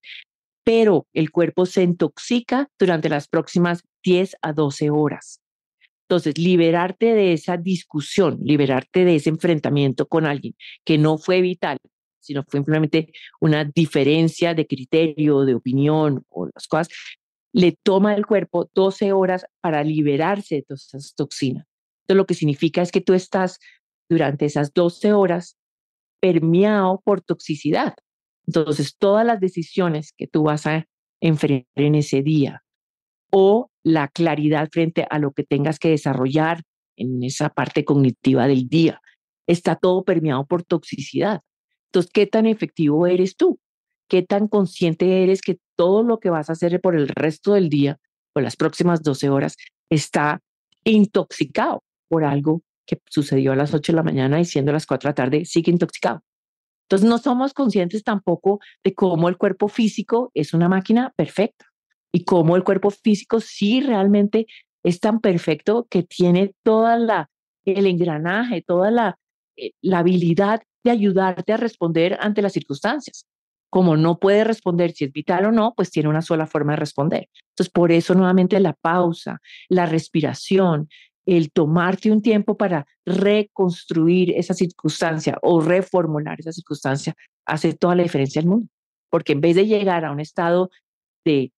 Pero 0.64 1.06
el 1.12 1.30
cuerpo 1.30 1.66
se 1.66 1.82
intoxica 1.82 2.68
durante 2.78 3.08
las 3.08 3.28
próximas 3.28 3.82
10 4.04 4.36
a 4.42 4.52
12 4.52 4.90
horas. 4.90 5.40
Entonces, 6.08 6.38
liberarte 6.38 7.14
de 7.14 7.32
esa 7.32 7.56
discusión, 7.56 8.40
liberarte 8.42 9.04
de 9.04 9.16
ese 9.16 9.30
enfrentamiento 9.30 10.08
con 10.08 10.26
alguien 10.26 10.54
que 10.84 10.98
no 10.98 11.18
fue 11.18 11.40
vital, 11.40 11.78
sino 12.20 12.42
fue 12.42 12.58
simplemente 12.58 13.12
una 13.40 13.64
diferencia 13.64 14.54
de 14.54 14.66
criterio, 14.66 15.44
de 15.44 15.54
opinión 15.54 16.24
o 16.28 16.46
las 16.46 16.66
cosas, 16.66 16.88
le 17.52 17.76
toma 17.82 18.12
al 18.12 18.26
cuerpo 18.26 18.70
12 18.74 19.12
horas 19.12 19.46
para 19.60 19.84
liberarse 19.84 20.56
de 20.56 20.62
todas 20.62 20.86
esas 20.86 21.14
toxinas. 21.14 21.66
Entonces, 22.02 22.16
lo 22.16 22.26
que 22.26 22.34
significa 22.34 22.82
es 22.82 22.92
que 22.92 23.00
tú 23.00 23.14
estás 23.14 23.58
durante 24.08 24.46
esas 24.46 24.72
12 24.74 25.12
horas 25.12 25.56
permeado 26.20 27.00
por 27.04 27.20
toxicidad. 27.20 27.94
Entonces, 28.46 28.96
todas 28.96 29.26
las 29.26 29.40
decisiones 29.40 30.12
que 30.16 30.26
tú 30.26 30.44
vas 30.44 30.66
a 30.66 30.86
enfrentar 31.20 31.84
en 31.84 31.94
ese 31.94 32.22
día, 32.22 32.62
o 33.30 33.70
la 33.82 34.08
claridad 34.08 34.68
frente 34.70 35.06
a 35.08 35.18
lo 35.18 35.32
que 35.32 35.44
tengas 35.44 35.78
que 35.78 35.90
desarrollar 35.90 36.62
en 36.96 37.22
esa 37.22 37.48
parte 37.48 37.84
cognitiva 37.84 38.46
del 38.46 38.68
día. 38.68 39.00
Está 39.46 39.76
todo 39.76 40.04
permeado 40.04 40.44
por 40.46 40.64
toxicidad. 40.64 41.40
Entonces, 41.86 42.12
¿qué 42.12 42.26
tan 42.26 42.46
efectivo 42.46 43.06
eres 43.06 43.36
tú? 43.36 43.58
¿Qué 44.08 44.22
tan 44.22 44.48
consciente 44.48 45.22
eres 45.22 45.40
que 45.40 45.58
todo 45.76 46.02
lo 46.02 46.18
que 46.18 46.30
vas 46.30 46.50
a 46.50 46.52
hacer 46.52 46.80
por 46.80 46.96
el 46.96 47.08
resto 47.08 47.54
del 47.54 47.68
día, 47.68 47.98
por 48.32 48.42
las 48.42 48.56
próximas 48.56 49.02
12 49.02 49.30
horas, 49.30 49.56
está 49.88 50.40
intoxicado 50.84 51.82
por 52.08 52.24
algo 52.24 52.62
que 52.86 53.00
sucedió 53.08 53.52
a 53.52 53.56
las 53.56 53.72
8 53.72 53.92
de 53.92 53.96
la 53.96 54.02
mañana 54.02 54.40
y 54.40 54.44
siendo 54.44 54.72
las 54.72 54.86
4 54.86 55.08
de 55.08 55.10
la 55.10 55.14
tarde 55.14 55.44
sigue 55.44 55.70
intoxicado? 55.70 56.22
Entonces, 56.90 57.08
no 57.08 57.18
somos 57.18 57.54
conscientes 57.54 58.02
tampoco 58.02 58.58
de 58.82 58.94
cómo 58.94 59.28
el 59.28 59.36
cuerpo 59.36 59.68
físico 59.68 60.32
es 60.34 60.52
una 60.54 60.68
máquina 60.68 61.12
perfecta 61.14 61.66
y 62.12 62.24
cómo 62.24 62.56
el 62.56 62.64
cuerpo 62.64 62.90
físico 62.90 63.38
sí 63.38 63.80
realmente 63.80 64.46
es 64.82 64.98
tan 64.98 65.20
perfecto 65.20 65.86
que 65.88 66.02
tiene 66.02 66.52
toda 66.64 66.98
la 66.98 67.30
el 67.64 67.86
engranaje, 67.86 68.62
toda 68.62 68.90
la, 68.90 69.18
eh, 69.56 69.70
la 69.82 69.98
habilidad 69.98 70.62
de 70.82 70.90
ayudarte 70.90 71.52
a 71.52 71.58
responder 71.58 72.18
ante 72.20 72.42
las 72.42 72.54
circunstancias. 72.54 73.26
Como 73.70 73.96
no 73.96 74.18
puede 74.18 74.42
responder 74.42 74.90
si 74.90 75.04
es 75.04 75.12
vital 75.12 75.44
o 75.44 75.52
no, 75.52 75.74
pues 75.76 75.90
tiene 75.90 76.08
una 76.08 76.22
sola 76.22 76.48
forma 76.48 76.72
de 76.72 76.78
responder. 76.78 77.28
Entonces, 77.50 77.70
por 77.70 77.92
eso 77.92 78.14
nuevamente 78.14 78.58
la 78.58 78.72
pausa, 78.72 79.38
la 79.68 79.86
respiración, 79.86 80.88
el 81.26 81.52
tomarte 81.52 82.10
un 82.10 82.22
tiempo 82.22 82.56
para 82.56 82.86
reconstruir 83.04 84.32
esa 84.36 84.54
circunstancia 84.54 85.38
o 85.42 85.60
reformular 85.60 86.40
esa 86.40 86.52
circunstancia 86.52 87.14
hace 87.46 87.74
toda 87.74 87.94
la 87.94 88.02
diferencia 88.02 88.40
del 88.40 88.50
mundo. 88.50 88.68
Porque 89.10 89.32
en 89.32 89.40
vez 89.40 89.56
de 89.56 89.66
llegar 89.66 90.04
a 90.04 90.12
un 90.12 90.20
estado 90.20 90.70
de 91.24 91.52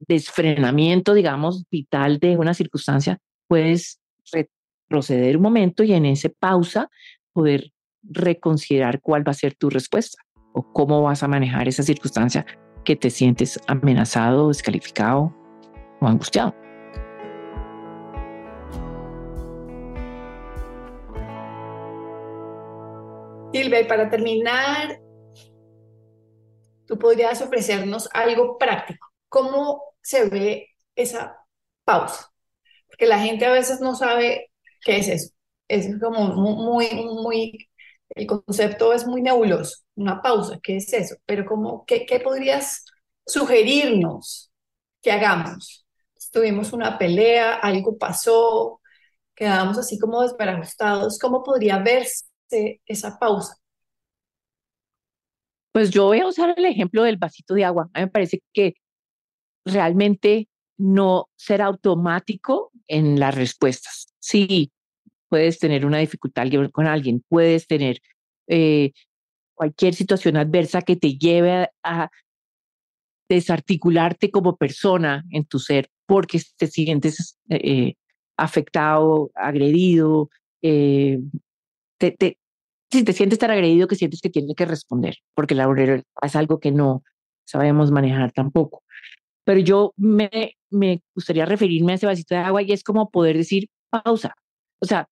desfrenamiento, 0.00 1.14
digamos, 1.14 1.64
vital 1.70 2.18
de 2.18 2.36
una 2.36 2.54
circunstancia, 2.54 3.18
puedes 3.48 4.00
retroceder 4.32 5.36
un 5.36 5.42
momento 5.42 5.82
y 5.82 5.92
en 5.92 6.06
esa 6.06 6.28
pausa 6.38 6.90
poder 7.32 7.72
reconsiderar 8.02 9.00
cuál 9.00 9.26
va 9.26 9.32
a 9.32 9.34
ser 9.34 9.54
tu 9.54 9.70
respuesta 9.70 10.22
o 10.52 10.62
cómo 10.72 11.02
vas 11.02 11.22
a 11.22 11.28
manejar 11.28 11.68
esa 11.68 11.82
circunstancia 11.82 12.46
que 12.84 12.96
te 12.96 13.10
sientes 13.10 13.60
amenazado, 13.66 14.48
descalificado 14.48 15.34
o 16.00 16.06
angustiado. 16.06 16.65
Silvia, 23.56 23.88
para 23.88 24.10
terminar, 24.10 25.00
tú 26.86 26.98
podrías 26.98 27.40
ofrecernos 27.40 28.08
algo 28.12 28.58
práctico 28.58 29.06
¿Cómo 29.28 29.82
se 30.00 30.28
ve 30.28 30.68
esa 30.94 31.36
pausa? 31.84 32.30
Porque 32.88 33.06
la 33.06 33.18
gente 33.18 33.46
a 33.46 33.52
veces 33.52 33.80
no 33.80 33.94
sabe 33.96 34.52
qué 34.82 34.98
es 34.98 35.08
eso. 35.08 35.30
Es 35.68 35.88
como 36.00 36.28
muy, 36.28 36.88
muy, 36.94 37.68
el 38.10 38.26
concepto 38.26 38.92
es 38.92 39.06
muy 39.06 39.22
nebuloso. 39.22 39.78
Una 39.96 40.22
pausa, 40.22 40.60
¿qué 40.62 40.76
es 40.76 40.92
eso? 40.92 41.16
Pero 41.26 41.44
como, 41.46 41.84
¿qué, 41.86 42.06
qué 42.06 42.20
podrías 42.20 42.84
sugerirnos 43.26 44.52
que 45.02 45.12
hagamos? 45.12 45.86
Tuvimos 46.32 46.72
una 46.72 46.98
pelea, 46.98 47.54
algo 47.54 47.98
pasó, 47.98 48.80
quedamos 49.34 49.78
así 49.78 49.98
como 49.98 50.22
desbarajustados. 50.22 51.18
¿Cómo 51.18 51.42
podría 51.42 51.78
verse 51.78 52.25
esa 52.50 53.18
pausa? 53.18 53.56
Pues 55.72 55.90
yo 55.90 56.06
voy 56.06 56.20
a 56.20 56.26
usar 56.26 56.54
el 56.56 56.64
ejemplo 56.64 57.02
del 57.02 57.18
vasito 57.18 57.54
de 57.54 57.64
agua. 57.64 57.90
A 57.92 58.00
mí 58.00 58.06
me 58.06 58.10
parece 58.10 58.42
que 58.52 58.74
realmente 59.64 60.48
no 60.78 61.28
ser 61.36 61.60
automático 61.60 62.70
en 62.86 63.20
las 63.20 63.34
respuestas. 63.34 64.06
Sí, 64.18 64.72
puedes 65.28 65.58
tener 65.58 65.84
una 65.84 65.98
dificultad 65.98 66.46
con 66.72 66.86
alguien, 66.86 67.22
puedes 67.28 67.66
tener 67.66 68.00
eh, 68.48 68.92
cualquier 69.54 69.94
situación 69.94 70.36
adversa 70.36 70.82
que 70.82 70.96
te 70.96 71.16
lleve 71.18 71.70
a, 71.82 72.10
desarticularte 73.28 74.30
como 74.30 74.56
persona 74.56 75.24
en 75.30 75.44
tu 75.46 75.58
ser 75.58 75.90
porque 76.06 76.40
te 76.56 76.68
sientes 76.68 77.38
eh, 77.48 77.94
afectado, 78.36 79.30
agredido, 79.34 80.30
eh, 80.62 81.18
te, 81.98 82.38
si 82.90 83.04
te 83.04 83.12
sientes 83.12 83.38
tan 83.38 83.50
agredido 83.50 83.88
que 83.88 83.96
sientes 83.96 84.20
que 84.20 84.30
tienes 84.30 84.54
que 84.56 84.64
responder, 84.64 85.16
porque 85.34 85.54
la 85.54 85.68
es 86.22 86.36
algo 86.36 86.60
que 86.60 86.72
no 86.72 87.02
sabemos 87.44 87.90
manejar 87.90 88.32
tampoco. 88.32 88.82
Pero 89.44 89.60
yo 89.60 89.92
me, 89.96 90.56
me 90.70 91.02
gustaría 91.14 91.46
referirme 91.46 91.92
a 91.92 91.94
ese 91.96 92.06
vasito 92.06 92.34
de 92.34 92.40
agua 92.40 92.62
y 92.62 92.72
es 92.72 92.82
como 92.82 93.10
poder 93.10 93.36
decir 93.36 93.68
pausa. 93.90 94.34
O 94.80 94.86
sea, 94.86 95.08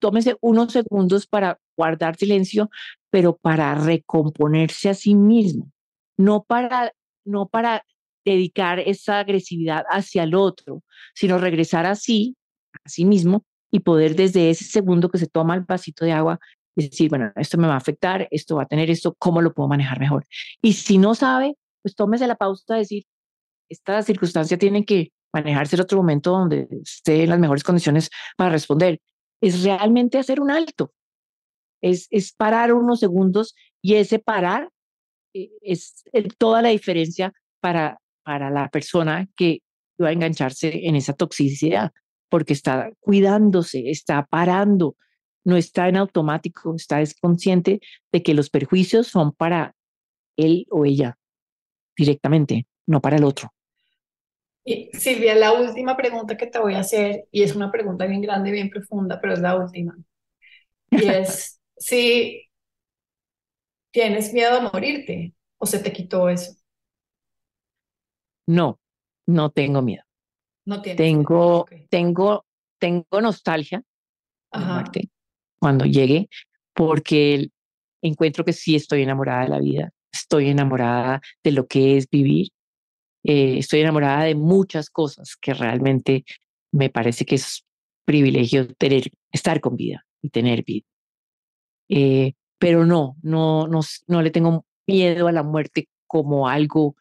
tómese 0.00 0.36
unos 0.40 0.72
segundos 0.72 1.26
para 1.26 1.58
guardar 1.76 2.16
silencio, 2.16 2.70
pero 3.10 3.36
para 3.36 3.74
recomponerse 3.74 4.88
a 4.88 4.94
sí 4.94 5.14
mismo, 5.14 5.70
no 6.16 6.44
para, 6.44 6.92
no 7.24 7.46
para 7.48 7.84
dedicar 8.24 8.80
esa 8.80 9.20
agresividad 9.20 9.84
hacia 9.88 10.24
el 10.24 10.34
otro, 10.34 10.82
sino 11.14 11.38
regresar 11.38 11.86
así, 11.86 12.36
a 12.84 12.88
sí 12.88 13.04
mismo, 13.04 13.44
y 13.70 13.80
poder 13.80 14.16
desde 14.16 14.50
ese 14.50 14.64
segundo 14.64 15.08
que 15.08 15.18
se 15.18 15.26
toma 15.26 15.54
el 15.54 15.62
vasito 15.62 16.04
de 16.04 16.12
agua 16.12 16.38
decir, 16.76 17.08
bueno, 17.08 17.32
esto 17.36 17.56
me 17.58 17.66
va 17.66 17.74
a 17.74 17.78
afectar, 17.78 18.28
esto 18.30 18.56
va 18.56 18.64
a 18.64 18.66
tener 18.66 18.90
esto, 18.90 19.14
¿cómo 19.18 19.40
lo 19.40 19.54
puedo 19.54 19.68
manejar 19.68 19.98
mejor? 19.98 20.26
Y 20.62 20.74
si 20.74 20.98
no 20.98 21.14
sabe, 21.14 21.56
pues 21.82 21.94
tómese 21.94 22.26
la 22.26 22.36
pausa 22.36 22.74
de 22.74 22.80
decir, 22.80 23.04
esta 23.68 24.02
circunstancia 24.02 24.58
tiene 24.58 24.84
que 24.84 25.12
manejarse 25.32 25.76
en 25.76 25.82
otro 25.82 25.98
momento 25.98 26.30
donde 26.32 26.68
esté 26.82 27.24
en 27.24 27.30
las 27.30 27.38
mejores 27.38 27.64
condiciones 27.64 28.10
para 28.36 28.50
responder. 28.50 29.00
Es 29.40 29.62
realmente 29.62 30.18
hacer 30.18 30.40
un 30.40 30.50
alto, 30.50 30.92
es, 31.82 32.08
es 32.10 32.32
parar 32.32 32.72
unos 32.72 33.00
segundos 33.00 33.54
y 33.82 33.94
ese 33.94 34.18
parar 34.18 34.70
eh, 35.34 35.50
es 35.62 36.04
toda 36.38 36.62
la 36.62 36.70
diferencia 36.70 37.32
para, 37.60 38.00
para 38.22 38.50
la 38.50 38.68
persona 38.68 39.28
que 39.36 39.62
va 40.02 40.08
a 40.08 40.12
engancharse 40.12 40.86
en 40.86 40.96
esa 40.96 41.14
toxicidad, 41.14 41.92
porque 42.36 42.52
está 42.52 42.90
cuidándose, 43.00 43.88
está 43.88 44.26
parando, 44.26 44.94
no 45.42 45.56
está 45.56 45.88
en 45.88 45.96
automático, 45.96 46.74
está 46.74 47.02
consciente 47.18 47.80
de 48.12 48.22
que 48.22 48.34
los 48.34 48.50
perjuicios 48.50 49.06
son 49.06 49.32
para 49.32 49.74
él 50.36 50.66
o 50.70 50.84
ella 50.84 51.16
directamente, 51.96 52.66
no 52.86 53.00
para 53.00 53.16
el 53.16 53.24
otro. 53.24 53.54
Y 54.66 54.90
Silvia, 54.92 55.34
la 55.34 55.54
última 55.54 55.96
pregunta 55.96 56.36
que 56.36 56.46
te 56.46 56.58
voy 56.58 56.74
a 56.74 56.80
hacer, 56.80 57.26
y 57.30 57.42
es 57.42 57.56
una 57.56 57.72
pregunta 57.72 58.04
bien 58.04 58.20
grande, 58.20 58.50
bien 58.50 58.68
profunda, 58.68 59.18
pero 59.18 59.32
es 59.32 59.40
la 59.40 59.56
última. 59.56 59.96
Y 60.90 61.08
es 61.08 61.58
si 61.78 62.50
tienes 63.92 64.34
miedo 64.34 64.58
a 64.58 64.70
morirte 64.70 65.32
o 65.56 65.64
se 65.64 65.78
te 65.78 65.90
quitó 65.90 66.28
eso. 66.28 66.52
No, 68.46 68.78
no 69.26 69.48
tengo 69.48 69.80
miedo. 69.80 70.05
No 70.66 70.82
tienes 70.82 70.96
tengo, 70.96 71.66
tengo, 71.88 72.44
tengo 72.78 73.20
nostalgia 73.22 73.82
cuando 75.58 75.84
llegue, 75.84 76.28
porque 76.74 77.48
encuentro 78.02 78.44
que 78.44 78.52
sí 78.52 78.74
estoy 78.74 79.02
enamorada 79.02 79.44
de 79.44 79.48
la 79.48 79.58
vida, 79.58 79.90
estoy 80.12 80.48
enamorada 80.48 81.20
de 81.42 81.52
lo 81.52 81.66
que 81.66 81.96
es 81.96 82.08
vivir, 82.10 82.48
eh, 83.24 83.58
estoy 83.58 83.80
enamorada 83.80 84.24
de 84.24 84.34
muchas 84.34 84.90
cosas 84.90 85.36
que 85.40 85.54
realmente 85.54 86.24
me 86.72 86.90
parece 86.90 87.24
que 87.24 87.36
es 87.36 87.64
privilegio 88.04 88.68
tener, 88.74 89.10
estar 89.32 89.60
con 89.60 89.76
vida 89.76 90.04
y 90.22 90.30
tener 90.30 90.64
vida. 90.64 90.86
Eh, 91.88 92.34
pero 92.58 92.86
no, 92.86 93.16
no, 93.22 93.66
no, 93.68 93.80
no 94.06 94.22
le 94.22 94.30
tengo 94.30 94.64
miedo 94.86 95.28
a 95.28 95.32
la 95.32 95.42
muerte 95.42 95.88
como 96.06 96.48
algo 96.48 96.96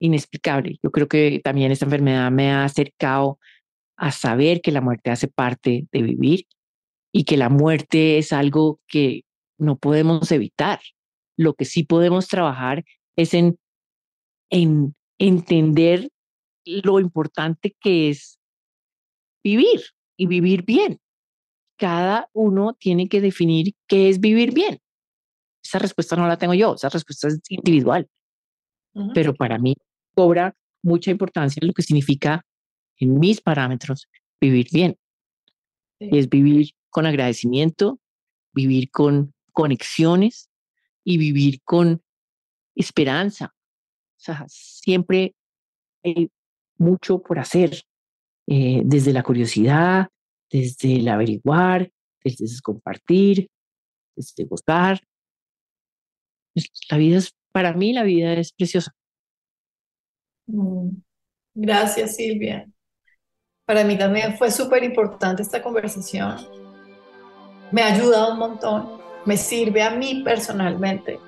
inexplicable. 0.00 0.78
Yo 0.82 0.90
creo 0.90 1.08
que 1.08 1.40
también 1.42 1.72
esta 1.72 1.84
enfermedad 1.84 2.30
me 2.30 2.50
ha 2.52 2.64
acercado 2.64 3.38
a 3.96 4.10
saber 4.10 4.60
que 4.60 4.72
la 4.72 4.80
muerte 4.80 5.10
hace 5.10 5.28
parte 5.28 5.88
de 5.92 6.02
vivir 6.02 6.46
y 7.12 7.24
que 7.24 7.36
la 7.36 7.48
muerte 7.48 8.18
es 8.18 8.32
algo 8.32 8.80
que 8.88 9.22
no 9.58 9.76
podemos 9.76 10.30
evitar. 10.32 10.80
Lo 11.36 11.54
que 11.54 11.64
sí 11.64 11.84
podemos 11.84 12.28
trabajar 12.28 12.84
es 13.16 13.34
en, 13.34 13.58
en 14.50 14.94
entender 15.18 16.08
lo 16.64 16.98
importante 17.00 17.76
que 17.80 18.10
es 18.10 18.38
vivir 19.44 19.80
y 20.16 20.26
vivir 20.26 20.64
bien. 20.64 20.98
Cada 21.78 22.28
uno 22.32 22.74
tiene 22.74 23.08
que 23.08 23.20
definir 23.20 23.74
qué 23.86 24.08
es 24.08 24.20
vivir 24.20 24.52
bien. 24.52 24.80
Esa 25.62 25.78
respuesta 25.78 26.16
no 26.16 26.26
la 26.26 26.36
tengo 26.36 26.54
yo, 26.54 26.74
esa 26.74 26.88
respuesta 26.88 27.28
es 27.28 27.40
individual. 27.48 28.08
Pero 29.12 29.34
para 29.34 29.58
mí 29.58 29.74
cobra 30.14 30.54
mucha 30.82 31.10
importancia 31.10 31.60
lo 31.64 31.72
que 31.72 31.82
significa 31.82 32.44
en 32.98 33.18
mis 33.18 33.40
parámetros 33.40 34.08
vivir 34.40 34.68
bien. 34.72 34.96
Es 35.98 36.28
vivir 36.28 36.70
con 36.90 37.06
agradecimiento, 37.06 37.98
vivir 38.52 38.90
con 38.90 39.34
conexiones 39.52 40.48
y 41.02 41.18
vivir 41.18 41.60
con 41.64 42.02
esperanza, 42.76 43.54
sea, 44.24 44.44
siempre 44.48 45.34
hay 46.02 46.30
mucho 46.78 47.22
por 47.22 47.38
hacer, 47.38 47.82
eh, 48.46 48.82
desde 48.84 49.12
la 49.12 49.22
curiosidad, 49.22 50.08
desde 50.50 50.96
el 50.96 51.08
averiguar, 51.08 51.90
desde 52.22 52.46
el 52.46 52.62
compartir, 52.62 53.48
desde 54.16 54.44
gozar. 54.44 55.00
La 56.90 56.98
vida 56.98 57.18
es, 57.18 57.34
para 57.54 57.72
mí 57.72 57.92
la 57.92 58.02
vida 58.02 58.32
es 58.32 58.52
preciosa. 58.52 58.92
Mm, 60.48 60.88
gracias, 61.54 62.16
Silvia. 62.16 62.68
Para 63.64 63.84
mí 63.84 63.96
también 63.96 64.36
fue 64.36 64.50
súper 64.50 64.82
importante 64.82 65.42
esta 65.42 65.62
conversación. 65.62 66.36
Me 67.70 67.82
ha 67.82 67.94
ayudado 67.94 68.32
un 68.32 68.38
montón, 68.40 68.98
me 69.24 69.36
sirve 69.36 69.84
a 69.84 69.90
mí 69.90 70.22
personalmente 70.24 71.20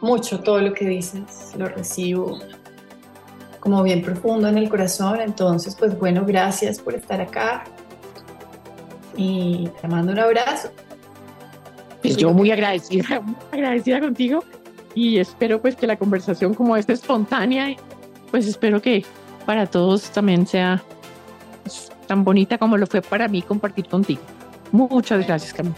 mucho 0.00 0.40
todo 0.40 0.62
lo 0.62 0.72
que 0.72 0.86
dices, 0.86 1.52
lo 1.58 1.68
recibo 1.68 2.38
como 3.60 3.82
bien 3.82 4.00
profundo 4.00 4.48
en 4.48 4.56
el 4.56 4.70
corazón. 4.70 5.20
Entonces, 5.20 5.76
pues 5.78 5.96
bueno, 5.98 6.24
gracias 6.24 6.78
por 6.78 6.94
estar 6.94 7.20
acá 7.20 7.64
y 9.14 9.68
te 9.78 9.88
mando 9.88 10.12
un 10.12 10.20
abrazo. 10.20 10.72
Pues 12.00 12.16
yo 12.16 12.32
muy 12.32 12.50
agradecida, 12.50 13.20
muy 13.20 13.36
agradecida 13.52 14.00
contigo 14.00 14.42
y 14.94 15.18
espero 15.18 15.60
pues 15.60 15.76
que 15.76 15.86
la 15.86 15.96
conversación 15.96 16.54
como 16.54 16.76
esta 16.76 16.92
espontánea, 16.92 17.76
pues 18.30 18.46
espero 18.46 18.80
que 18.80 19.04
para 19.46 19.66
todos 19.66 20.10
también 20.10 20.46
sea 20.46 20.82
pues, 21.62 21.92
tan 22.06 22.24
bonita 22.24 22.58
como 22.58 22.76
lo 22.76 22.86
fue 22.86 23.02
para 23.02 23.28
mí 23.28 23.42
compartir 23.42 23.86
contigo. 23.88 24.22
Muchas 24.72 25.26
gracias, 25.26 25.52
Camila. 25.52 25.76